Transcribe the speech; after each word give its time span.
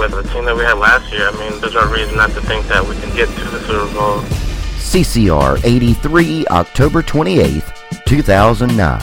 with 0.00 0.12
the 0.12 0.22
team 0.32 0.46
that 0.46 0.56
we 0.56 0.62
had 0.62 0.78
last 0.78 1.12
year, 1.12 1.28
I 1.28 1.32
mean, 1.32 1.60
there's 1.60 1.74
no 1.74 1.86
reason 1.92 2.16
not 2.16 2.30
to 2.30 2.40
think 2.40 2.66
that 2.68 2.82
we 2.84 2.96
can 2.96 3.14
get 3.14 3.28
to 3.28 3.44
the 3.44 3.60
Super 3.60 3.92
Bowl. 3.92 4.20
CCR 4.80 5.62
83, 5.62 6.46
October 6.46 7.02
28th, 7.02 8.04
2009. 8.06 9.00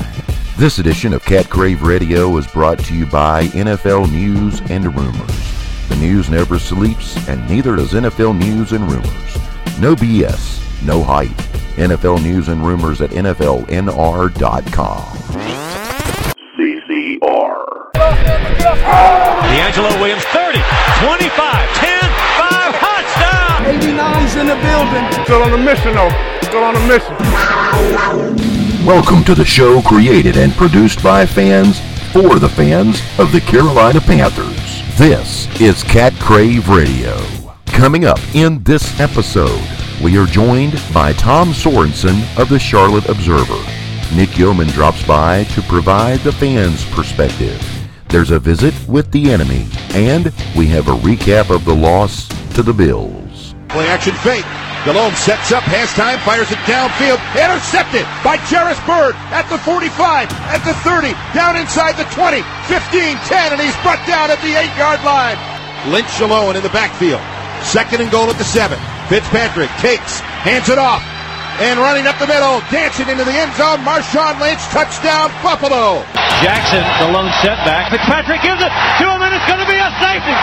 This 0.58 0.80
edition 0.80 1.14
of 1.14 1.24
Cat 1.24 1.52
Crave 1.52 1.84
Radio 1.84 2.36
is 2.38 2.48
brought 2.48 2.80
to 2.80 2.96
you 2.96 3.06
by 3.06 3.46
NFL 3.50 4.12
News 4.12 4.60
and 4.72 4.86
Rumors. 4.86 5.88
The 5.88 5.98
news 5.98 6.32
never 6.32 6.58
sleeps, 6.58 7.16
and 7.30 7.48
neither 7.48 7.76
does 7.76 7.94
NFL 7.94 8.36
News 8.38 8.72
and 8.72 8.84
Rumors. 8.92 9.80
No 9.80 9.96
BS, 9.96 10.84
no 10.84 11.04
hype. 11.04 11.30
NFL 11.78 12.24
News 12.24 12.48
and 12.48 12.66
Rumors 12.66 13.02
at 13.02 13.12
NFLNR.com. 13.12 13.68
DeAngelo 19.58 20.00
Williams, 20.00 20.24
30, 20.26 20.60
25, 21.02 21.74
10, 21.74 22.00
5, 22.38 22.76
touchdown! 22.76 23.66
89's 23.66 24.36
in 24.36 24.46
the 24.46 24.56
building. 24.62 25.24
Still 25.24 25.42
on 25.42 25.52
a 25.52 25.58
mission, 25.58 25.96
though. 25.96 26.12
Still 26.44 26.64
on 26.64 26.76
a 26.76 26.88
mission. 26.88 27.16
Welcome 28.86 29.24
to 29.24 29.34
the 29.34 29.44
show 29.44 29.82
created 29.82 30.38
and 30.38 30.54
produced 30.54 31.02
by 31.02 31.26
fans 31.26 31.80
for 32.14 32.38
the 32.38 32.48
fans 32.48 33.02
of 33.18 33.32
the 33.32 33.42
Carolina 33.42 34.00
Panthers. 34.00 34.84
This 34.96 35.48
is 35.60 35.82
Cat 35.82 36.14
Crave 36.20 36.70
Radio. 36.70 37.18
Coming 37.66 38.06
up 38.06 38.20
in 38.36 38.62
this 38.62 39.00
episode, 39.00 39.68
we 40.04 40.20
are 40.20 40.28
joined 40.28 40.80
by 40.94 41.14
Tom 41.14 41.50
Sorensen 41.50 42.22
of 42.40 42.50
the 42.50 42.60
Charlotte 42.60 43.10
Observer. 43.10 43.66
Nick 44.16 44.38
Yeoman 44.38 44.68
drops 44.68 45.04
by 45.08 45.46
to 45.46 45.64
provide 45.64 46.20
the 46.20 46.32
fans' 46.32 46.86
perspective. 46.92 47.77
There's 48.10 48.32
a 48.32 48.40
visit 48.40 48.74
with 48.88 49.12
the 49.12 49.32
enemy, 49.32 49.68
and 49.92 50.32
we 50.56 50.66
have 50.68 50.88
a 50.88 50.96
recap 51.04 51.54
of 51.54 51.66
the 51.66 51.76
loss 51.76 52.30
to 52.56 52.64
the 52.64 52.72
Bills. 52.72 53.54
Play 53.68 53.86
action 53.88 54.16
fake. 54.24 54.48
Delhomme 54.88 55.12
sets 55.20 55.52
up, 55.52 55.68
has 55.68 55.92
time, 55.92 56.16
fires 56.24 56.48
it 56.48 56.62
downfield, 56.64 57.20
intercepted 57.36 58.08
by 58.24 58.40
Jairus 58.48 58.80
Byrd 58.88 59.12
at 59.36 59.44
the 59.52 59.60
45, 59.60 60.32
at 60.48 60.64
the 60.64 60.72
30, 60.88 61.12
down 61.36 61.60
inside 61.60 62.00
the 62.00 62.08
20, 62.16 62.40
15, 62.72 63.20
10, 63.28 63.52
and 63.52 63.60
he's 63.60 63.76
brought 63.84 64.00
down 64.08 64.32
at 64.32 64.40
the 64.40 64.56
8-yard 64.56 65.04
line. 65.04 65.36
Lynch 65.92 66.24
alone 66.24 66.56
in 66.56 66.64
the 66.64 66.72
backfield. 66.72 67.20
Second 67.68 68.00
and 68.00 68.08
goal 68.08 68.32
at 68.32 68.40
the 68.40 68.48
7. 68.48 68.80
Fitzpatrick 69.12 69.70
takes, 69.84 70.24
hands 70.48 70.72
it 70.72 70.80
off, 70.80 71.04
and 71.60 71.82
running 71.82 72.06
up 72.06 72.18
the 72.22 72.30
middle, 72.30 72.62
dancing 72.70 73.10
into 73.10 73.26
the 73.26 73.34
end 73.34 73.50
zone, 73.58 73.82
Marshawn 73.82 74.38
Lynch, 74.38 74.62
touchdown, 74.70 75.34
Buffalo. 75.42 76.06
Jackson, 76.46 76.86
the 77.02 77.10
lone 77.10 77.34
setback. 77.42 77.90
Fitzpatrick 77.90 78.46
gives 78.46 78.62
it 78.62 78.70
to 79.02 79.06
him, 79.10 79.22
and 79.26 79.34
it's 79.34 79.48
going 79.50 79.62
to 79.62 79.70
be 79.70 79.78
a 79.78 79.90
safety. 79.98 80.38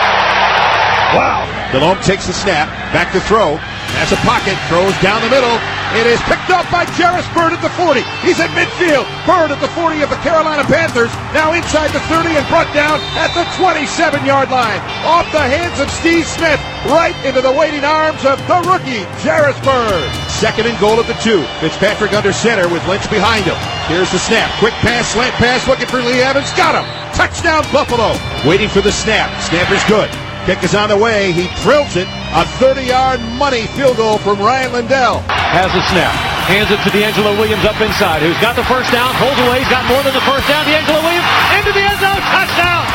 Wow. 1.15 1.47
Delhomme 1.71 2.03
takes 2.03 2.27
the 2.27 2.35
snap, 2.35 2.67
back 2.91 3.15
to 3.15 3.23
throw, 3.23 3.55
has 3.95 4.11
a 4.11 4.19
pocket, 4.27 4.59
throws 4.67 4.91
down 4.99 5.23
the 5.23 5.31
middle. 5.31 5.55
It 5.95 6.03
is 6.03 6.19
picked 6.27 6.51
up 6.51 6.67
by 6.67 6.83
Jairus 6.99 7.23
Byrd 7.31 7.55
at 7.55 7.63
the 7.63 7.71
40. 7.79 8.03
He's 8.19 8.43
at 8.43 8.51
midfield. 8.51 9.07
Byrd 9.23 9.55
at 9.55 9.63
the 9.63 9.71
40 9.71 10.03
of 10.03 10.11
the 10.11 10.19
Carolina 10.19 10.67
Panthers, 10.67 11.13
now 11.31 11.55
inside 11.55 11.95
the 11.95 12.03
30 12.11 12.35
and 12.35 12.43
brought 12.51 12.67
down 12.75 12.99
at 13.15 13.31
the 13.31 13.47
27-yard 13.55 14.51
line. 14.51 14.83
Off 15.07 15.31
the 15.31 15.39
hands 15.39 15.79
of 15.79 15.87
Steve 15.95 16.27
Smith, 16.27 16.59
right 16.91 17.15
into 17.23 17.39
the 17.39 17.55
waiting 17.55 17.87
arms 17.87 18.19
of 18.27 18.35
the 18.51 18.59
rookie, 18.67 19.07
Jairus 19.23 19.55
Byrd. 19.63 20.24
Second 20.35 20.67
and 20.67 20.75
goal 20.83 20.99
at 20.99 21.07
the 21.07 21.15
two. 21.23 21.47
Fitzpatrick 21.63 22.11
under 22.11 22.35
center 22.35 22.67
with 22.67 22.83
Lynch 22.91 23.07
behind 23.07 23.47
him. 23.47 23.55
Here's 23.87 24.11
the 24.11 24.19
snap. 24.19 24.51
Quick 24.59 24.75
pass, 24.83 25.15
slant 25.15 25.31
pass, 25.39 25.63
looking 25.63 25.87
for 25.87 26.03
Lee 26.03 26.19
Evans. 26.19 26.51
Got 26.59 26.75
him. 26.75 26.83
Touchdown 27.15 27.63
Buffalo. 27.71 28.11
Waiting 28.43 28.67
for 28.67 28.83
the 28.83 28.91
snap. 28.91 29.31
Snapper's 29.39 29.83
good. 29.87 30.11
Kick 30.43 30.59
is 30.61 30.75
on 30.75 30.91
the 30.91 30.99
way. 30.99 31.31
He 31.31 31.47
drills 31.63 31.95
it. 31.95 32.05
A 32.35 32.43
30-yard 32.59 33.23
money 33.39 33.63
field 33.79 33.95
goal 33.95 34.19
from 34.19 34.43
Rian 34.43 34.75
Lindell. 34.75 35.23
Has 35.55 35.71
the 35.71 35.81
snap. 35.87 36.11
Hands 36.51 36.67
it 36.67 36.83
to 36.83 36.91
DeAngelo 36.91 37.33
Williams 37.39 37.63
up 37.63 37.79
inside, 37.81 38.21
who's 38.21 38.37
got 38.37 38.53
the 38.53 38.67
first 38.69 38.93
down, 38.93 39.09
holds 39.17 39.39
away, 39.41 39.65
he's 39.65 39.73
got 39.73 39.81
more 39.89 39.97
than 40.05 40.13
the 40.13 40.21
first 40.29 40.45
down. 40.45 40.61
DeAngelo 40.61 41.01
Williams 41.01 41.25
into 41.57 41.73
the 41.73 41.81
end 41.81 41.97
zone, 41.97 42.21
touchdown! 42.21 42.85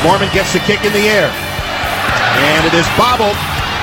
Mormon 0.00 0.32
gets 0.32 0.54
the 0.56 0.62
kick 0.64 0.80
in 0.86 0.94
the 0.96 1.04
air. 1.04 1.28
And 1.28 2.64
it 2.64 2.72
is 2.72 2.88
bobbled. 2.96 3.36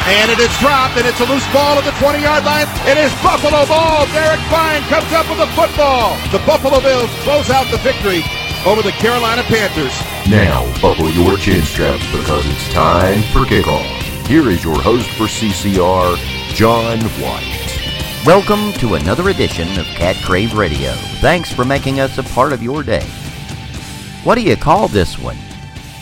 And 0.07 0.31
it 0.31 0.39
is 0.39 0.57
dropped, 0.59 0.95
and 0.95 1.05
it's 1.05 1.19
a 1.19 1.25
loose 1.25 1.43
ball 1.51 1.75
at 1.75 1.83
the 1.83 1.91
20-yard 1.99 2.45
line. 2.45 2.63
It 2.87 2.97
is 2.97 3.11
Buffalo 3.19 3.67
ball. 3.67 4.07
Derek 4.15 4.39
Fine 4.47 4.81
comes 4.87 5.11
up 5.11 5.27
with 5.27 5.37
the 5.37 5.51
football. 5.51 6.15
The 6.31 6.39
Buffalo 6.47 6.79
Bills 6.79 7.11
close 7.27 7.49
out 7.49 7.69
the 7.71 7.77
victory 7.79 8.23
over 8.65 8.81
the 8.81 8.95
Carolina 9.03 9.43
Panthers. 9.43 9.91
Now, 10.31 10.63
buckle 10.81 11.09
your 11.09 11.35
chin 11.35 11.61
straps 11.61 12.09
because 12.15 12.45
it's 12.47 12.71
time 12.71 13.21
for 13.33 13.43
kickoff. 13.43 13.83
Here 14.27 14.47
is 14.49 14.63
your 14.63 14.79
host 14.79 15.09
for 15.19 15.25
CCR, 15.25 16.15
John 16.55 17.01
White. 17.19 18.23
Welcome 18.25 18.71
to 18.79 18.95
another 18.95 19.27
edition 19.27 19.67
of 19.77 19.85
Cat 19.87 20.15
Crave 20.23 20.53
Radio. 20.53 20.93
Thanks 21.19 21.51
for 21.51 21.65
making 21.65 21.99
us 21.99 22.17
a 22.17 22.23
part 22.23 22.53
of 22.53 22.63
your 22.63 22.81
day. 22.81 23.05
What 24.23 24.35
do 24.35 24.41
you 24.41 24.55
call 24.55 24.87
this 24.87 25.19
one? 25.19 25.37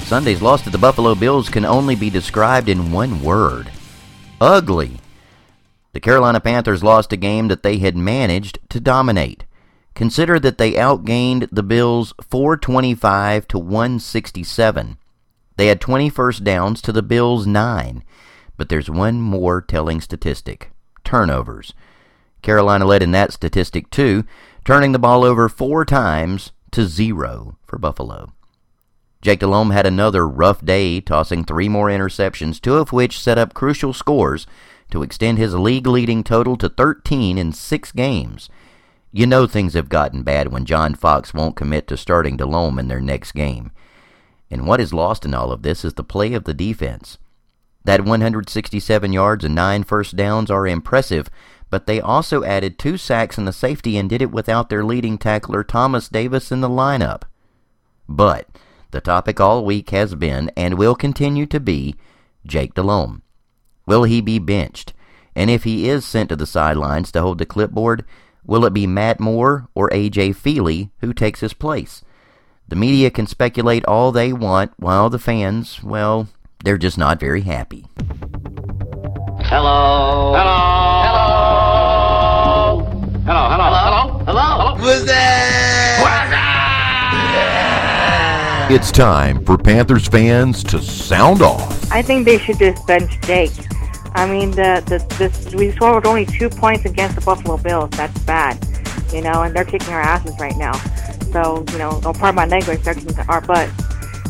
Sunday's 0.04 0.44
loss 0.44 0.62
to 0.62 0.70
the 0.70 0.78
Buffalo 0.78 1.16
Bills 1.16 1.50
can 1.50 1.66
only 1.66 1.96
be 1.96 2.12
described 2.12 2.70
in 2.70 2.92
one 2.92 3.20
word 3.24 3.72
ugly. 4.40 5.00
The 5.94 6.00
Carolina 6.00 6.40
Panthers 6.40 6.84
lost 6.84 7.14
a 7.14 7.18
game 7.18 7.48
that 7.48 7.64
they 7.64 7.78
had 7.78 7.96
managed 7.96 8.60
to 8.70 8.80
dominate. 8.80 9.46
Consider 9.94 10.40
that 10.40 10.58
they 10.58 10.74
outgained 10.74 11.48
the 11.52 11.64
Bills 11.64 12.14
425 12.22 13.48
to 13.48 13.58
167. 13.58 14.98
They 15.56 15.68
had 15.68 15.80
20 15.80 16.10
first 16.10 16.44
downs 16.44 16.82
to 16.82 16.92
the 16.92 17.02
Bills 17.02 17.48
9. 17.48 18.04
But 18.58 18.70
there's 18.70 18.90
one 18.90 19.22
more 19.22 19.62
telling 19.62 20.02
statistic 20.02 20.72
turnovers. 21.04 21.74
Carolina 22.42 22.86
led 22.86 23.02
in 23.02 23.12
that 23.12 23.32
statistic 23.32 23.90
too, 23.90 24.26
turning 24.66 24.92
the 24.92 25.00
ball 25.00 25.24
over 25.24 25.48
four 25.48 25.86
times 25.86 26.52
to 26.72 26.86
zero 26.86 27.58
for 27.66 27.80
Buffalo. 27.80 28.35
Jake 29.26 29.40
Delhomme 29.40 29.72
had 29.72 29.88
another 29.88 30.28
rough 30.28 30.64
day, 30.64 31.02
tossing 31.02 31.44
three 31.44 31.68
more 31.68 31.88
interceptions, 31.88 32.62
two 32.62 32.76
of 32.76 32.94
which 32.94 33.20
set 33.20 33.40
up 33.40 33.56
crucial 33.56 33.92
scores 33.92 34.46
to 34.92 35.02
extend 35.02 35.40
his 35.40 35.56
league 35.56 35.88
leading 35.88 36.24
total 36.24 36.56
to 36.58 36.70
13 36.70 37.40
in 37.40 37.52
six 37.52 37.92
games. 37.92 38.52
You 39.12 39.26
know 39.26 39.48
things 39.48 39.74
have 39.74 39.90
gotten 39.90 40.22
bad 40.22 40.52
when 40.52 40.64
John 40.64 40.94
Fox 40.94 41.34
won't 41.34 41.56
commit 41.56 41.88
to 41.88 41.98
starting 41.98 42.38
Delhomme 42.38 42.78
in 42.78 42.88
their 42.88 43.02
next 43.02 43.32
game. 43.32 43.72
And 44.52 44.68
what 44.68 44.80
is 44.80 44.94
lost 44.94 45.26
in 45.26 45.34
all 45.34 45.52
of 45.52 45.64
this 45.64 45.84
is 45.84 45.96
the 45.96 46.04
play 46.04 46.36
of 46.36 46.44
the 46.44 46.54
defense. 46.54 47.18
That 47.84 48.06
167 48.06 49.12
yards 49.12 49.44
and 49.44 49.56
nine 49.56 49.86
first 49.86 50.16
downs 50.16 50.52
are 50.52 50.68
impressive, 50.68 51.32
but 51.72 51.88
they 51.88 52.00
also 52.00 52.44
added 52.44 52.78
two 52.78 52.96
sacks 52.96 53.40
and 53.40 53.50
a 53.50 53.52
safety 53.52 53.98
and 53.98 54.08
did 54.08 54.22
it 54.22 54.30
without 54.30 54.70
their 54.70 54.86
leading 54.86 55.18
tackler 55.18 55.64
Thomas 55.64 56.10
Davis 56.10 56.52
in 56.52 56.62
the 56.62 56.70
lineup. 56.70 57.24
But 58.08 58.48
the 58.96 59.02
topic 59.02 59.42
all 59.42 59.66
week 59.66 59.90
has 59.90 60.16
been, 60.16 60.50
and 60.56 60.78
will 60.78 60.96
continue 60.96 61.46
to 61.46 61.60
be, 61.60 61.96
Jake 62.48 62.74
Delhomme. 62.76 63.24
Will 63.86 64.04
he 64.04 64.22
be 64.22 64.40
benched? 64.40 64.94
And 65.36 65.50
if 65.50 65.66
he 65.66 65.90
is 65.90 66.06
sent 66.06 66.30
to 66.30 66.38
the 66.38 66.46
sidelines 66.46 67.12
to 67.12 67.22
hold 67.22 67.40
the 67.40 67.46
clipboard, 67.46 68.06
will 68.46 68.64
it 68.64 68.74
be 68.74 68.88
Matt 68.88 69.20
Moore 69.20 69.68
or 69.76 69.90
A.J. 69.92 70.30
Feeley 70.30 70.92
who 71.02 71.12
takes 71.12 71.42
his 71.42 71.54
place? 71.54 72.06
The 72.70 72.78
media 72.78 73.12
can 73.12 73.28
speculate 73.28 73.84
all 73.84 74.14
they 74.14 74.32
want, 74.32 74.72
while 74.78 75.10
the 75.10 75.20
fans, 75.20 75.84
well, 75.84 76.30
they're 76.64 76.78
just 76.78 76.98
not 76.98 77.20
very 77.20 77.42
happy. 77.42 77.86
Hello. 79.42 80.32
Hello. 80.32 80.34
Hello. 80.38 80.95
It's 88.68 88.92
time 88.92 89.46
for 89.46 89.60
Panthers 89.60 90.08
fans 90.08 90.64
to 90.64 90.82
sound 90.82 91.44
off. 91.44 91.92
I 91.92 92.02
think 92.02 92.26
they 92.26 92.40
should 92.40 92.58
just 92.58 92.88
bench 92.88 93.12
Jake. 93.22 93.52
I 94.16 94.28
mean, 94.28 94.50
the, 94.50 94.82
the 94.88 95.06
this 95.20 95.54
we 95.54 95.70
scored 95.70 96.08
only 96.08 96.26
two 96.26 96.50
points 96.50 96.84
against 96.84 97.14
the 97.14 97.22
Buffalo 97.22 97.58
Bills. 97.58 97.92
That's 97.92 98.18
bad, 98.24 98.58
you 99.14 99.22
know, 99.22 99.44
and 99.44 99.56
they're 99.56 99.66
kicking 99.66 99.94
our 99.94 100.02
asses 100.02 100.34
right 100.40 100.58
now. 100.58 100.74
So 101.32 101.64
you 101.74 101.78
know, 101.78 102.00
no 102.00 102.12
part 102.12 102.30
of 102.30 102.36
my 102.36 102.48
language, 102.48 102.82
they're 102.82 102.96
kicking 102.96 103.16
our 103.30 103.40
butt, 103.40 103.70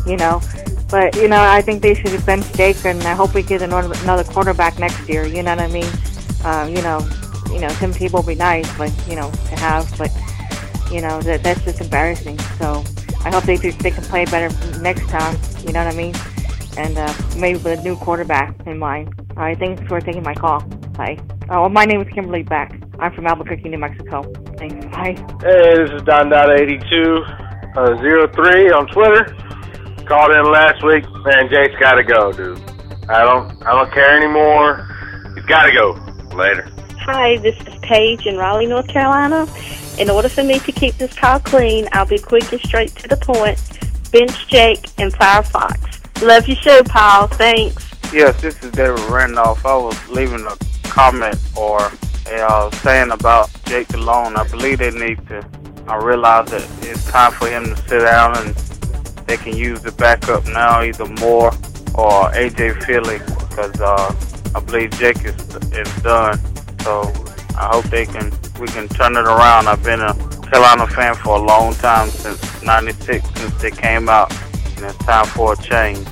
you 0.05 0.17
know. 0.17 0.41
But 0.91 1.15
you 1.15 1.29
know, 1.29 1.41
I 1.41 1.61
think 1.61 1.81
they 1.81 1.93
should 1.93 2.25
bench 2.25 2.51
Jake, 2.55 2.83
and 2.83 3.01
I 3.03 3.13
hope 3.13 3.33
we 3.33 3.41
get 3.41 3.61
another 3.61 3.97
another 4.03 4.25
quarterback 4.25 4.77
next 4.79 5.07
year. 5.07 5.25
You 5.25 5.43
know 5.43 5.55
what 5.55 5.63
I 5.63 5.67
mean? 5.67 5.89
Uh, 6.43 6.67
you 6.69 6.81
know, 6.81 6.99
you 7.53 7.61
know, 7.61 7.69
Tim 7.79 7.93
Tebow 7.93 8.15
would 8.15 8.27
be 8.27 8.35
nice, 8.35 8.69
but 8.77 8.91
you 9.07 9.15
know, 9.15 9.31
to 9.31 9.55
have, 9.55 9.97
but 9.97 10.11
you 10.91 10.99
know, 10.99 11.21
that 11.21 11.41
that's 11.41 11.63
just 11.63 11.79
embarrassing. 11.79 12.37
So 12.59 12.83
I 13.25 13.31
hope 13.31 13.43
they 13.43 13.57
they 13.57 13.91
can 13.91 14.03
play 14.03 14.25
better 14.25 14.49
next 14.79 15.09
time. 15.09 15.37
You 15.65 15.73
know 15.73 15.83
what 15.83 15.93
I 15.93 15.97
mean? 15.97 16.13
And 16.77 16.97
uh, 16.97 17.13
maybe 17.37 17.57
with 17.57 17.79
a 17.79 17.83
new 17.83 17.95
quarterback 17.95 18.55
in 18.67 18.77
mind. 18.77 19.13
All 19.35 19.43
right, 19.43 19.57
thanks 19.57 19.81
for 19.87 19.99
taking 19.99 20.23
my 20.23 20.35
call. 20.35 20.61
Bye. 20.95 21.17
Oh, 21.49 21.61
well, 21.61 21.69
my 21.69 21.85
name 21.85 22.01
is 22.01 22.07
Kimberly 22.13 22.43
Beck. 22.43 22.71
I'm 22.99 23.13
from 23.13 23.27
Albuquerque, 23.27 23.67
New 23.67 23.77
Mexico. 23.77 24.23
Thanks. 24.57 24.85
Bye. 24.87 25.15
Hey, 25.41 25.75
this 25.75 25.91
is 25.91 26.01
Don 26.03 26.29
Dada 26.29 26.53
82 26.53 27.23
uh, 27.75 27.97
03 28.33 28.71
on 28.71 28.87
Twitter. 28.87 29.25
called 30.05 30.31
in 30.31 30.51
last 30.51 30.83
week. 30.83 31.03
Man, 31.25 31.49
Jake's 31.49 31.79
got 31.79 31.95
to 31.95 32.03
go, 32.03 32.31
dude. 32.31 32.59
I 33.09 33.23
don't, 33.23 33.65
I 33.65 33.73
don't 33.73 33.91
care 33.91 34.17
anymore. 34.17 34.87
He's 35.35 35.45
got 35.45 35.63
to 35.63 35.71
go. 35.71 35.91
Later. 36.35 36.69
Hi, 37.07 37.37
this 37.37 37.55
is 37.67 37.75
Paige 37.83 38.25
in 38.25 38.35
Raleigh, 38.35 38.65
North 38.65 38.87
Carolina. 38.87 39.45
In 39.99 40.09
order 40.09 40.27
for 40.27 40.43
me 40.43 40.57
to 40.57 40.71
keep 40.71 40.95
this 40.95 41.13
call 41.13 41.39
clean, 41.39 41.87
I'll 41.91 42.07
be 42.07 42.17
quick 42.17 42.51
and 42.51 42.59
straight 42.59 42.95
to 42.95 43.07
the 43.07 43.15
point. 43.15 43.61
Bench 44.11 44.47
Jake 44.47 44.89
and 44.97 45.13
Firefox. 45.13 46.23
Love 46.23 46.47
your 46.47 46.57
show, 46.57 46.81
Paul. 46.81 47.27
Thanks. 47.27 47.93
Yes, 48.11 48.41
this 48.41 48.61
is 48.63 48.71
David 48.71 48.99
Randolph. 49.01 49.63
I 49.67 49.75
was 49.75 50.09
leaving 50.09 50.47
a 50.47 50.57
comment 50.85 51.37
or 51.55 51.91
uh, 52.31 52.71
saying 52.71 53.11
about 53.11 53.51
Jake 53.65 53.87
Delhomme. 53.89 54.35
I 54.35 54.47
believe 54.47 54.79
they 54.79 54.89
need 54.89 55.27
to. 55.27 55.47
I 55.87 55.97
realize 55.97 56.49
that 56.49 56.67
it's 56.81 57.05
time 57.11 57.33
for 57.33 57.47
him 57.47 57.65
to 57.65 57.77
sit 57.87 57.99
down 57.99 58.35
and 58.39 58.55
they 59.27 59.37
can 59.37 59.55
use 59.55 59.79
the 59.83 59.91
backup 59.91 60.43
now, 60.47 60.81
either 60.81 61.05
Moore 61.05 61.49
or 61.93 62.31
AJ 62.31 62.81
Feeley, 62.81 63.19
because 63.47 63.79
uh, 63.79 64.11
I 64.55 64.59
believe 64.61 64.89
Jake 64.97 65.23
is 65.23 65.35
is 65.71 66.01
done. 66.01 66.39
So 66.85 67.11
I 67.57 67.65
hope 67.73 67.85
they 67.85 68.05
can 68.05 68.31
we 68.59 68.67
can 68.67 68.87
turn 68.87 69.17
it 69.17 69.25
around. 69.25 69.67
I've 69.67 69.83
been 69.83 70.01
a 70.01 70.13
Carolina 70.51 70.85
fan 70.85 71.15
for 71.15 71.35
a 71.35 71.41
long 71.41 71.73
time 71.73 72.09
since 72.09 72.61
'96, 72.61 73.27
since 73.39 73.59
they 73.59 73.71
came 73.71 74.07
out, 74.07 74.31
and 74.77 74.85
it's 74.85 74.97
time 74.97 75.25
for 75.25 75.53
a 75.53 75.57
change. 75.57 76.05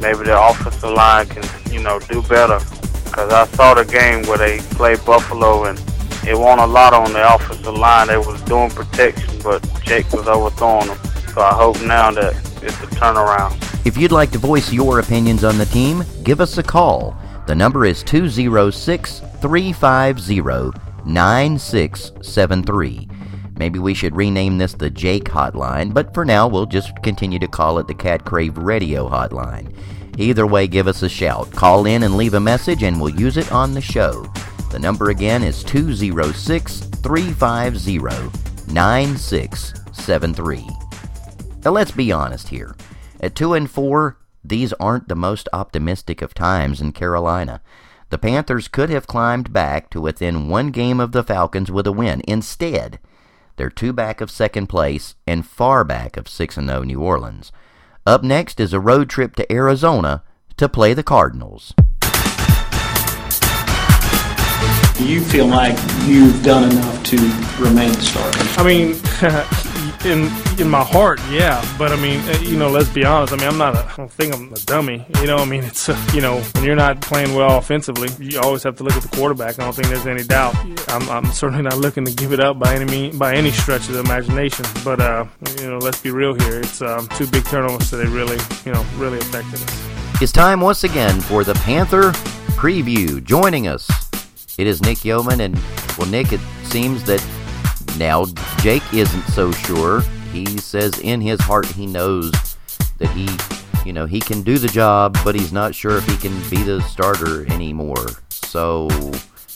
Maybe 0.00 0.22
the 0.22 0.40
offensive 0.40 0.90
line 0.90 1.26
can 1.26 1.42
you 1.72 1.82
know 1.82 1.98
do 1.98 2.22
better. 2.22 2.60
Because 3.04 3.32
I 3.32 3.46
saw 3.48 3.74
the 3.74 3.84
game 3.84 4.22
where 4.28 4.38
they 4.38 4.60
played 4.76 5.04
Buffalo 5.04 5.64
and 5.64 5.76
it 6.24 6.38
won 6.38 6.60
a 6.60 6.66
lot 6.68 6.94
on 6.94 7.12
the 7.12 7.34
offensive 7.34 7.74
line. 7.74 8.06
They 8.06 8.16
was 8.16 8.40
doing 8.42 8.70
protection, 8.70 9.40
but 9.42 9.60
Jake 9.82 10.12
was 10.12 10.28
overthrowing 10.28 10.86
them. 10.86 10.98
So 11.34 11.40
I 11.40 11.52
hope 11.52 11.82
now 11.82 12.12
that 12.12 12.32
it's 12.62 12.80
a 12.80 12.86
turnaround. 12.94 13.58
If 13.84 13.96
you'd 13.96 14.12
like 14.12 14.30
to 14.30 14.38
voice 14.38 14.72
your 14.72 15.00
opinions 15.00 15.42
on 15.42 15.58
the 15.58 15.66
team, 15.66 16.04
give 16.22 16.40
us 16.40 16.58
a 16.58 16.62
call. 16.62 17.16
The 17.48 17.56
number 17.56 17.84
is 17.84 18.04
206 18.04 19.22
350 19.42 20.80
9673. 21.04 23.08
Maybe 23.56 23.80
we 23.80 23.92
should 23.92 24.16
rename 24.16 24.56
this 24.56 24.72
the 24.72 24.88
Jake 24.88 25.24
Hotline, 25.24 25.92
but 25.92 26.14
for 26.14 26.24
now 26.24 26.46
we'll 26.46 26.66
just 26.66 26.92
continue 27.02 27.40
to 27.40 27.48
call 27.48 27.78
it 27.78 27.88
the 27.88 27.94
Cat 27.94 28.24
Crave 28.24 28.56
Radio 28.56 29.08
Hotline. 29.08 29.74
Either 30.16 30.46
way, 30.46 30.68
give 30.68 30.86
us 30.86 31.02
a 31.02 31.08
shout. 31.08 31.50
Call 31.52 31.86
in 31.86 32.04
and 32.04 32.16
leave 32.16 32.34
a 32.34 32.40
message, 32.40 32.84
and 32.84 33.00
we'll 33.00 33.14
use 33.14 33.36
it 33.36 33.50
on 33.50 33.74
the 33.74 33.80
show. 33.80 34.24
The 34.70 34.78
number 34.78 35.10
again 35.10 35.42
is 35.42 35.64
206 35.64 36.80
350 36.80 37.98
9673. 38.72 40.68
Now, 41.64 41.70
let's 41.72 41.90
be 41.90 42.12
honest 42.12 42.48
here. 42.48 42.76
At 43.20 43.34
2 43.34 43.54
and 43.54 43.70
4, 43.70 44.18
these 44.44 44.72
aren't 44.74 45.08
the 45.08 45.14
most 45.14 45.48
optimistic 45.52 46.22
of 46.22 46.34
times 46.34 46.80
in 46.80 46.92
Carolina. 46.92 47.60
The 48.12 48.18
Panthers 48.18 48.68
could 48.68 48.90
have 48.90 49.06
climbed 49.06 49.54
back 49.54 49.88
to 49.88 49.98
within 49.98 50.50
one 50.50 50.70
game 50.70 51.00
of 51.00 51.12
the 51.12 51.22
Falcons 51.24 51.72
with 51.72 51.86
a 51.86 51.92
win. 51.92 52.20
Instead, 52.28 52.98
they're 53.56 53.70
two 53.70 53.94
back 53.94 54.20
of 54.20 54.30
second 54.30 54.66
place 54.66 55.14
and 55.26 55.46
far 55.46 55.82
back 55.82 56.18
of 56.18 56.28
6 56.28 56.56
0 56.56 56.82
New 56.82 57.00
Orleans. 57.00 57.52
Up 58.06 58.22
next 58.22 58.60
is 58.60 58.74
a 58.74 58.80
road 58.80 59.08
trip 59.08 59.34
to 59.36 59.50
Arizona 59.50 60.22
to 60.58 60.68
play 60.68 60.92
the 60.92 61.02
Cardinals. 61.02 61.72
You 65.00 65.22
feel 65.22 65.46
like 65.46 65.78
you've 66.04 66.42
done 66.42 66.70
enough 66.70 67.02
to 67.04 67.16
remain 67.58 67.94
starter? 67.94 68.40
I 68.58 68.62
mean, 68.62 68.94
in 70.04 70.30
in 70.58 70.68
my 70.68 70.82
heart, 70.82 71.20
yeah. 71.30 71.64
But 71.78 71.92
I 71.92 71.96
mean, 71.96 72.20
eh, 72.28 72.40
you 72.40 72.56
know, 72.56 72.68
let's 72.68 72.88
be 72.88 73.04
honest. 73.04 73.32
I 73.32 73.36
mean, 73.36 73.48
I'm 73.48 73.58
not. 73.58 73.74
A, 73.74 73.84
I 73.84 73.94
don't 73.96 74.10
think 74.10 74.34
I'm 74.34 74.52
a 74.52 74.58
dummy. 74.60 75.06
You 75.20 75.26
know, 75.26 75.36
I 75.36 75.44
mean, 75.44 75.64
it's 75.64 75.88
a, 75.88 75.98
you 76.14 76.20
know, 76.20 76.40
when 76.40 76.64
you're 76.64 76.76
not 76.76 77.00
playing 77.00 77.34
well 77.34 77.58
offensively, 77.58 78.08
you 78.18 78.40
always 78.40 78.62
have 78.62 78.76
to 78.76 78.84
look 78.84 78.94
at 78.94 79.02
the 79.02 79.16
quarterback. 79.16 79.58
I 79.58 79.64
don't 79.64 79.74
think 79.74 79.88
there's 79.88 80.06
any 80.06 80.24
doubt. 80.24 80.54
I'm, 80.88 81.08
I'm 81.08 81.26
certainly 81.32 81.62
not 81.62 81.76
looking 81.76 82.04
to 82.04 82.12
give 82.12 82.32
it 82.32 82.40
up 82.40 82.58
by 82.58 82.74
any 82.74 82.84
mean, 82.84 83.18
by 83.18 83.34
any 83.34 83.50
stretch 83.50 83.88
of 83.88 83.94
the 83.94 84.00
imagination. 84.00 84.66
But 84.84 85.00
uh, 85.00 85.26
you 85.58 85.70
know, 85.70 85.78
let's 85.78 86.00
be 86.00 86.10
real 86.10 86.34
here. 86.34 86.60
It's 86.60 86.82
um, 86.82 87.08
two 87.08 87.26
big 87.26 87.44
turnovers 87.44 87.90
that 87.90 88.06
really, 88.08 88.38
you 88.64 88.72
know, 88.72 88.84
really 88.96 89.18
affected 89.18 89.62
us. 89.62 90.22
It's 90.22 90.32
time 90.32 90.60
once 90.60 90.84
again 90.84 91.20
for 91.20 91.44
the 91.44 91.54
Panther 91.54 92.12
preview. 92.52 93.22
Joining 93.24 93.66
us, 93.66 93.90
it 94.58 94.66
is 94.66 94.82
Nick 94.82 95.04
Yeoman, 95.04 95.40
and 95.40 95.58
well, 95.98 96.08
Nick, 96.08 96.32
it 96.32 96.40
seems 96.64 97.02
that 97.04 97.20
now, 97.98 98.26
Jake 98.58 98.82
isn't 98.92 99.24
so 99.28 99.52
sure. 99.52 100.02
He 100.32 100.46
says 100.58 100.98
in 101.00 101.20
his 101.20 101.40
heart 101.40 101.66
he 101.66 101.86
knows 101.86 102.32
that 102.98 103.10
he, 103.10 103.28
you 103.86 103.92
know, 103.92 104.06
he 104.06 104.20
can 104.20 104.42
do 104.42 104.58
the 104.58 104.68
job, 104.68 105.18
but 105.24 105.34
he's 105.34 105.52
not 105.52 105.74
sure 105.74 105.96
if 105.96 106.06
he 106.06 106.16
can 106.16 106.32
be 106.48 106.62
the 106.62 106.80
starter 106.82 107.50
anymore. 107.52 108.06
So, 108.30 108.88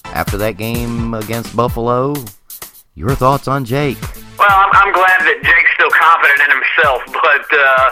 after 0.04 0.36
that 0.38 0.56
game 0.56 1.14
against 1.14 1.54
Buffalo, 1.56 2.14
your 2.96 3.14
thoughts 3.14 3.46
on 3.46 3.62
Jake? 3.68 4.00
Well, 4.40 4.48
I'm, 4.48 4.72
I'm 4.72 4.92
glad 4.96 5.20
that 5.28 5.38
Jake's 5.44 5.72
still 5.76 5.92
confident 5.92 6.40
in 6.48 6.50
himself, 6.56 7.00
but 7.24 7.46
uh, 7.52 7.88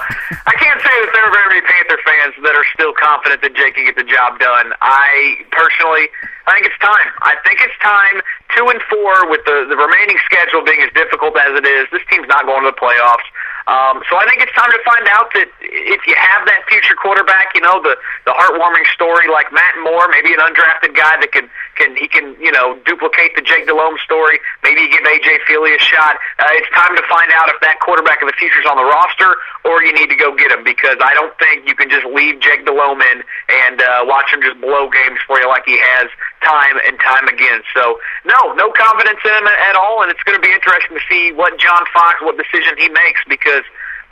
I 0.49 0.55
can't 0.57 0.81
say 0.81 0.93
that 0.97 1.11
there 1.13 1.25
are 1.29 1.33
very 1.33 1.61
many 1.61 1.63
Panther 1.63 2.01
fans 2.03 2.35
that 2.41 2.57
are 2.57 2.65
still 2.73 2.97
confident 2.97 3.45
that 3.45 3.53
Jake 3.53 3.77
can 3.77 3.85
get 3.85 4.01
the 4.01 4.09
job 4.09 4.41
done. 4.41 4.73
I 4.81 5.45
personally, 5.53 6.09
I 6.49 6.57
think 6.57 6.73
it's 6.73 6.81
time. 6.81 7.13
I 7.21 7.37
think 7.45 7.61
it's 7.61 7.77
time. 7.85 8.25
Two 8.57 8.67
and 8.73 8.81
four 8.89 9.29
with 9.29 9.45
the 9.45 9.69
the 9.69 9.77
remaining 9.77 10.17
schedule 10.25 10.65
being 10.65 10.81
as 10.81 10.93
difficult 10.97 11.37
as 11.37 11.53
it 11.53 11.69
is. 11.69 11.85
This 11.93 12.05
team's 12.09 12.29
not 12.29 12.49
going 12.49 12.65
to 12.65 12.73
the 12.73 12.81
playoffs. 12.81 13.29
Um, 13.65 14.05
so 14.13 14.21
I 14.21 14.29
think 14.29 14.45
it's 14.45 14.53
time 14.53 14.69
to 14.69 14.83
find 14.85 15.09
out 15.09 15.33
that 15.33 15.49
if 15.65 16.05
you 16.05 16.13
have 16.13 16.45
that 16.45 16.69
future 16.69 16.93
quarterback, 17.01 17.57
you 17.57 17.65
know 17.65 17.81
the 17.81 17.97
the 18.29 18.37
heartwarming 18.37 18.85
story 18.93 19.25
like 19.33 19.49
Matt 19.57 19.73
Moore, 19.81 20.05
maybe 20.13 20.37
an 20.37 20.41
undrafted 20.45 20.93
guy 20.93 21.17
that 21.17 21.33
can 21.33 21.49
can 21.81 21.97
he 21.97 22.05
can 22.05 22.37
you 22.37 22.53
know 22.53 22.77
duplicate 22.85 23.33
the 23.37 23.41
Jake 23.41 23.65
Delhomme 23.65 23.97
story. 24.05 24.37
Maybe 24.61 24.85
give 24.93 25.01
AJ 25.01 25.49
Feeley 25.49 25.73
a 25.73 25.81
shot. 25.81 26.21
Uh, 26.37 26.61
it's 26.61 26.69
time 26.77 26.93
to 26.93 27.05
find 27.09 27.33
out 27.33 27.49
if 27.49 27.57
that 27.65 27.81
quarterback 27.81 28.21
of 28.21 28.29
the 28.29 28.37
future 28.37 28.61
is 28.61 28.69
on 28.69 28.77
the 28.77 28.85
roster 28.85 29.33
or 29.65 29.81
you 29.81 29.97
need 29.97 30.13
to 30.13 30.17
go 30.17 30.37
get 30.37 30.53
him 30.53 30.61
because 30.61 31.01
I 31.01 31.17
don't 31.17 31.33
think 31.41 31.65
you 31.65 31.75
can 31.75 31.89
just 31.89 32.05
leave 32.13 32.41
Jake 32.45 32.69
Delhomme 32.69 33.01
in 33.01 33.25
and 33.49 33.81
uh, 33.81 34.05
watch 34.05 34.29
him 34.29 34.45
just 34.45 34.61
blow 34.61 34.93
games 34.93 35.17
for 35.25 35.41
you 35.41 35.49
like 35.49 35.65
he 35.65 35.81
has 35.81 36.13
time 36.45 36.77
and 36.87 36.99
time 37.01 37.27
again. 37.29 37.61
So 37.75 37.99
no, 38.25 38.53
no 38.55 38.71
confidence 38.73 39.21
in 39.25 39.33
him 39.33 39.49
at 39.49 39.77
all, 39.77 40.03
and 40.03 40.11
it's 40.11 40.23
going 40.23 40.37
to 40.37 40.45
be 40.45 40.53
interesting 40.53 40.97
to 40.97 41.05
see 41.09 41.33
what 41.33 41.59
John 41.59 41.83
Fox, 41.93 42.21
what 42.21 42.37
decision 42.37 42.77
he 42.79 42.89
makes 42.89 43.21
because 43.29 43.65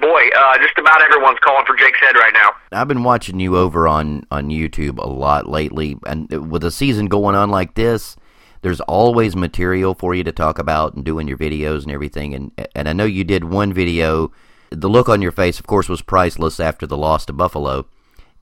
boy, 0.02 0.28
uh, 0.36 0.58
just 0.58 0.76
about 0.78 1.00
everyone's 1.00 1.38
calling 1.38 1.64
for 1.64 1.76
Jake's 1.76 2.00
head 2.00 2.16
right 2.16 2.32
now. 2.34 2.50
I've 2.72 2.88
been 2.88 3.04
watching 3.04 3.40
you 3.40 3.56
over 3.56 3.86
on 3.86 4.26
on 4.30 4.48
YouTube 4.48 4.98
a 4.98 5.08
lot 5.08 5.48
lately, 5.48 5.96
and 6.04 6.50
with 6.50 6.64
a 6.64 6.70
season 6.70 7.06
going 7.06 7.36
on 7.36 7.50
like 7.50 7.74
this, 7.74 8.16
there's 8.62 8.80
always 8.82 9.36
material 9.36 9.94
for 9.94 10.14
you 10.14 10.24
to 10.24 10.32
talk 10.32 10.58
about 10.58 10.94
and 10.94 11.04
doing 11.04 11.28
your 11.28 11.38
videos 11.38 11.82
and 11.82 11.92
everything. 11.92 12.34
And 12.34 12.68
and 12.74 12.88
I 12.88 12.92
know 12.92 13.04
you 13.04 13.24
did 13.24 13.44
one 13.44 13.72
video. 13.72 14.32
The 14.70 14.88
look 14.88 15.08
on 15.08 15.22
your 15.22 15.32
face, 15.32 15.60
of 15.60 15.66
course, 15.66 15.88
was 15.88 16.02
priceless 16.02 16.58
after 16.58 16.86
the 16.86 16.96
loss 16.96 17.24
to 17.26 17.32
Buffalo, 17.32 17.86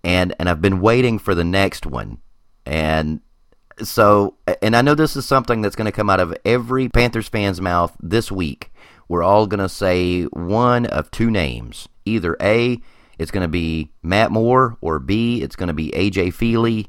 and 0.03 0.35
and 0.39 0.49
I've 0.49 0.63
been 0.63 0.81
waiting 0.81 1.19
for 1.19 1.35
the 1.35 1.45
next 1.45 1.87
one. 1.87 2.19
And 2.65 3.21
so, 3.83 4.35
and 4.63 4.77
I 4.77 4.83
know 4.83 4.95
this 4.95 5.17
is 5.17 5.27
something 5.27 5.63
that's 5.63 5.77
going 5.77 5.87
to 5.87 5.93
come 5.93 6.11
out 6.11 6.21
of 6.21 6.37
every 6.45 6.89
Panthers 6.89 7.29
fan's 7.29 7.61
mouth 7.61 7.97
this 8.01 8.31
week 8.31 8.71
we're 9.11 9.25
all 9.25 9.49
going 9.49 9.59
to 9.59 9.69
say 9.69 10.23
one 10.31 10.87
of 10.87 11.11
two 11.11 11.33
names. 11.33 11.89
Either 12.07 12.37
A, 12.41 12.79
it's 13.19 13.33
going 13.33 13.43
to 13.43 13.51
be 13.51 13.91
Matt 14.05 14.31
Moore, 14.31 14.79
or 14.81 15.01
B, 15.01 15.43
it's 15.43 15.57
going 15.57 15.67
to 15.67 15.75
be 15.75 15.93
A.J. 15.97 16.31
Feeley. 16.31 16.87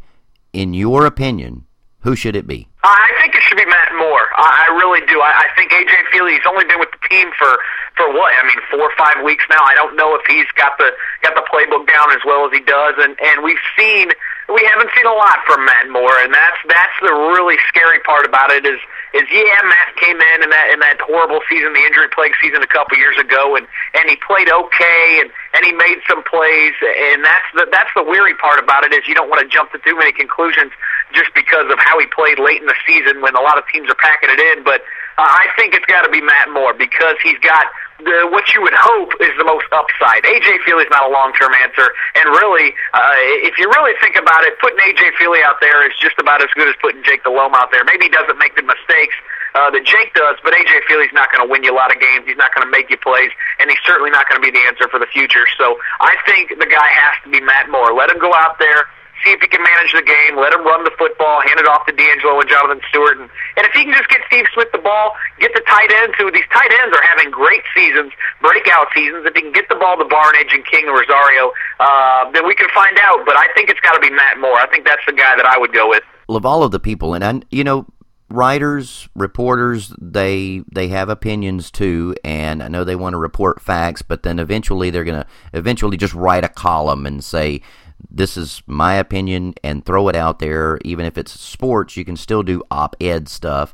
In 0.54 0.76
your 0.76 1.08
opinion, 1.08 1.66
who 2.02 2.16
should 2.16 2.36
it 2.36 2.46
be? 2.46 2.68
Uh, 2.84 2.94
I 2.94 3.10
think 3.20 3.34
it 3.34 3.42
should 3.42 3.58
be 3.58 3.66
Matt 3.66 3.98
Moore. 3.98 4.28
I, 4.38 4.70
really 4.78 5.02
do. 5.08 5.20
I, 5.20 5.34
I 5.34 5.56
think 5.58 5.72
A.J. 5.72 5.90
Feeley, 6.14 6.34
he's 6.34 6.46
only 6.46 6.66
been 6.66 6.78
with 6.78 6.92
the 6.92 7.02
team 7.10 7.32
for, 7.40 7.58
for 7.98 8.14
what? 8.14 8.32
I 8.38 8.46
mean, 8.46 8.62
four 8.70 8.82
or 8.82 8.94
five 9.00 9.26
weeks 9.26 9.44
now. 9.50 9.64
I 9.66 9.74
don't 9.74 9.96
know 9.96 10.14
if 10.14 10.22
he's 10.28 10.46
got 10.54 10.78
the 10.78 10.92
got 11.24 11.34
the 11.34 11.42
playbook 11.50 11.88
down 11.88 12.12
as 12.12 12.22
well 12.24 12.46
as 12.46 12.52
he 12.54 12.62
does. 12.62 12.96
And, 13.00 13.18
and 13.20 13.44
we've 13.44 13.62
seen– 13.76 14.12
we 14.50 14.64
haven't 14.74 14.90
seen 14.96 15.06
a 15.06 15.14
lot 15.14 15.38
from 15.46 15.66
Matt 15.66 15.90
Moore, 15.90 16.18
and 16.24 16.34
that's 16.34 16.58
that's 16.68 16.98
the 17.02 17.14
really 17.14 17.58
scary 17.68 18.00
part 18.02 18.26
about 18.26 18.52
it. 18.52 18.66
Is 18.66 18.80
is 19.14 19.28
yeah, 19.30 19.62
Matt 19.64 19.96
came 20.00 20.18
in 20.18 20.38
in 20.44 20.50
that 20.50 20.68
in 20.74 20.80
that 20.82 20.98
horrible 21.02 21.40
season, 21.50 21.74
the 21.74 21.84
injury 21.84 22.10
plague 22.10 22.34
season 22.42 22.62
a 22.64 22.68
couple 22.68 22.98
years 22.98 23.18
ago, 23.18 23.56
and 23.56 23.68
and 23.94 24.10
he 24.10 24.18
played 24.18 24.50
okay, 24.50 25.22
and 25.22 25.30
and 25.54 25.66
he 25.66 25.72
made 25.72 26.02
some 26.08 26.24
plays, 26.24 26.74
and 26.82 27.24
that's 27.24 27.50
the 27.54 27.68
that's 27.72 27.92
the 27.96 28.04
weary 28.04 28.36
part 28.36 28.60
about 28.60 28.84
it 28.84 28.92
is 28.94 29.08
you 29.08 29.16
don't 29.16 29.30
want 29.30 29.44
to 29.44 29.48
jump 29.48 29.72
to 29.72 29.80
too 29.80 29.96
many 29.96 30.12
conclusions 30.12 30.72
just 31.14 31.34
because 31.34 31.72
of 31.72 31.78
how 31.80 32.00
he 32.00 32.08
played 32.08 32.40
late 32.40 32.62
in 32.62 32.68
the 32.68 32.80
season 32.88 33.22
when 33.22 33.36
a 33.36 33.42
lot 33.42 33.58
of 33.58 33.64
teams 33.72 33.90
are 33.90 34.00
packing 34.00 34.30
it 34.30 34.40
in, 34.40 34.64
but. 34.64 34.82
Uh, 35.20 35.28
I 35.28 35.52
think 35.60 35.76
it's 35.76 35.86
got 35.86 36.08
to 36.08 36.10
be 36.10 36.22
Matt 36.22 36.50
Moore 36.50 36.74
because 36.74 37.20
he's 37.22 37.38
got 37.44 37.68
the, 38.00 38.32
what 38.32 38.48
you 38.54 38.62
would 38.62 38.74
hope 38.74 39.14
is 39.22 39.30
the 39.38 39.46
most 39.46 39.68
upside. 39.70 40.24
AJ 40.24 40.66
Feeley's 40.66 40.90
not 40.90 41.06
a 41.06 41.12
long-term 41.12 41.54
answer, 41.62 41.94
and 42.16 42.26
really, 42.42 42.74
uh, 42.94 43.44
if 43.46 43.60
you 43.60 43.70
really 43.70 43.94
think 44.02 44.16
about 44.16 44.44
it, 44.46 44.58
putting 44.58 44.80
AJ 44.82 45.14
Feeley 45.20 45.44
out 45.44 45.62
there 45.62 45.86
is 45.86 45.94
just 46.00 46.18
about 46.18 46.42
as 46.42 46.50
good 46.56 46.68
as 46.68 46.76
putting 46.82 47.04
Jake 47.04 47.24
Delhomme 47.24 47.54
out 47.54 47.70
there. 47.72 47.84
Maybe 47.86 48.10
he 48.10 48.14
doesn't 48.14 48.40
make 48.40 48.56
the 48.56 48.64
mistakes 48.64 49.14
uh, 49.56 49.70
that 49.72 49.84
Jake 49.84 50.14
does. 50.14 50.38
But 50.44 50.54
AJ 50.54 50.88
Feeley's 50.88 51.14
not 51.14 51.32
going 51.32 51.46
to 51.46 51.50
win 51.50 51.64
you 51.64 51.74
a 51.74 51.78
lot 51.78 51.94
of 51.94 52.00
games. 52.00 52.26
He's 52.26 52.40
not 52.40 52.54
going 52.56 52.66
to 52.66 52.72
make 52.72 52.90
you 52.90 52.98
plays, 52.98 53.32
and 53.60 53.70
he's 53.70 53.82
certainly 53.86 54.12
not 54.12 54.28
going 54.30 54.42
to 54.42 54.46
be 54.46 54.52
the 54.52 54.64
answer 54.68 54.88
for 54.88 55.00
the 55.00 55.10
future. 55.12 55.46
So 55.58 55.78
I 56.00 56.16
think 56.26 56.56
the 56.58 56.70
guy 56.70 56.88
has 56.88 57.16
to 57.24 57.30
be 57.30 57.42
Matt 57.42 57.70
Moore. 57.70 57.94
Let 57.94 58.10
him 58.10 58.20
go 58.20 58.34
out 58.34 58.60
there 58.60 58.88
see 59.24 59.32
if 59.32 59.42
he 59.42 59.48
can 59.48 59.62
manage 59.62 59.94
the 59.94 60.02
game, 60.02 60.38
let 60.38 60.54
him 60.54 60.64
run 60.66 60.84
the 60.84 60.94
football, 60.98 61.42
hand 61.42 61.60
it 61.60 61.68
off 61.68 61.86
to 61.86 61.94
DeAngelo 61.94 62.42
and 62.42 62.50
Jonathan 62.50 62.82
Stewart. 62.90 63.18
And, 63.18 63.30
and 63.58 63.64
if 63.66 63.74
he 63.74 63.86
can 63.86 63.94
just 63.94 64.10
get 64.10 64.22
Steve 64.28 64.46
Smith 64.54 64.70
the 64.72 64.84
ball, 64.84 65.14
get 65.40 65.54
the 65.54 65.64
tight 65.68 65.92
ends 66.02 66.16
who 66.18 66.32
these 66.32 66.48
tight 66.54 66.72
ends 66.82 66.96
are 66.96 67.06
having 67.06 67.32
great 67.32 67.64
seasons, 67.76 68.12
breakout 68.42 68.88
seasons. 68.94 69.26
If 69.26 69.34
he 69.36 69.42
can 69.42 69.54
get 69.54 69.70
the 69.70 69.80
ball 69.80 69.98
to 69.98 70.06
Barnidge 70.06 70.54
and 70.54 70.66
King 70.66 70.90
and 70.90 70.96
Rosario, 70.96 71.52
uh, 71.80 72.32
then 72.32 72.46
we 72.46 72.56
can 72.56 72.68
find 72.74 72.98
out. 73.02 73.26
But 73.26 73.38
I 73.38 73.48
think 73.54 73.70
it's 73.70 73.82
got 73.82 73.94
to 73.94 74.02
be 74.02 74.10
Matt 74.10 74.40
Moore. 74.40 74.58
I 74.58 74.68
think 74.68 74.86
that's 74.86 75.04
the 75.06 75.14
guy 75.14 75.36
that 75.36 75.46
I 75.46 75.58
would 75.58 75.74
go 75.74 75.90
with. 75.90 76.04
Of 76.30 76.46
all 76.46 76.64
of 76.64 76.72
the 76.72 76.80
people, 76.80 77.14
and 77.14 77.24
I, 77.24 77.42
you 77.52 77.64
know, 77.64 77.86
writers, 78.32 79.10
reporters, 79.16 79.94
they 80.00 80.64
they 80.72 80.88
have 80.88 81.10
opinions 81.10 81.72
too, 81.72 82.16
and 82.24 82.64
I 82.64 82.68
know 82.68 82.84
they 82.84 82.96
want 82.96 83.14
to 83.14 83.18
report 83.18 83.62
facts, 83.62 84.02
but 84.02 84.24
then 84.24 84.40
eventually 84.40 84.90
they're 84.90 85.04
gonna 85.04 85.28
eventually 85.54 85.98
just 85.98 86.14
write 86.14 86.44
a 86.44 86.50
column 86.50 87.06
and 87.06 87.24
say 87.24 87.62
this 88.10 88.38
is 88.38 88.64
my 88.66 88.96
opinion 88.96 89.54
and 89.64 89.86
throw 89.86 90.08
it 90.10 90.16
out 90.16 90.40
there. 90.40 90.80
Even 90.84 91.06
if 91.06 91.18
it's 91.18 91.40
sports, 91.40 91.98
you 91.98 92.06
can 92.06 92.16
still 92.16 92.44
do 92.44 92.64
op 92.72 92.96
ed 93.00 93.28
stuff. 93.28 93.74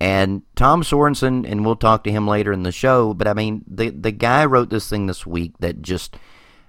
And 0.00 0.42
Tom 0.56 0.82
Sorensen, 0.82 1.44
and 1.46 1.64
we'll 1.64 1.76
talk 1.76 2.04
to 2.04 2.10
him 2.10 2.26
later 2.26 2.52
in 2.52 2.62
the 2.62 2.72
show, 2.72 3.12
but 3.12 3.28
I 3.28 3.34
mean, 3.34 3.64
the, 3.66 3.90
the 3.90 4.12
guy 4.12 4.46
wrote 4.46 4.70
this 4.70 4.88
thing 4.88 5.06
this 5.06 5.26
week 5.26 5.52
that 5.58 5.82
just, 5.82 6.16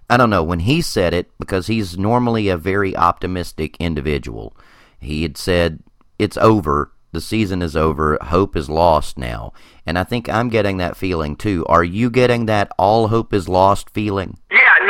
I 0.10 0.18
don't 0.18 0.30
know, 0.30 0.44
when 0.44 0.60
he 0.60 0.82
said 0.82 1.14
it, 1.14 1.32
because 1.40 1.68
he's 1.68 1.98
normally 1.98 2.50
a 2.50 2.58
very 2.58 2.96
optimistic 2.96 3.78
individual, 3.80 4.56
he 5.00 5.24
had 5.24 5.38
said, 5.38 5.82
It's 6.20 6.38
over. 6.38 6.92
The 7.14 7.22
season 7.22 7.62
is 7.62 7.76
over. 7.76 8.18
Hope 8.22 8.56
is 8.56 8.70
lost 8.70 9.18
now. 9.18 9.54
And 9.86 9.98
I 9.98 10.04
think 10.04 10.30
I'm 10.30 10.50
getting 10.50 10.78
that 10.78 10.96
feeling 10.96 11.36
too. 11.36 11.66
Are 11.68 11.84
you 11.84 12.10
getting 12.10 12.46
that 12.46 12.72
all 12.78 13.10
hope 13.10 13.34
is 13.34 13.50
lost 13.50 13.90
feeling? 13.90 14.38
Yeah, 14.50 14.81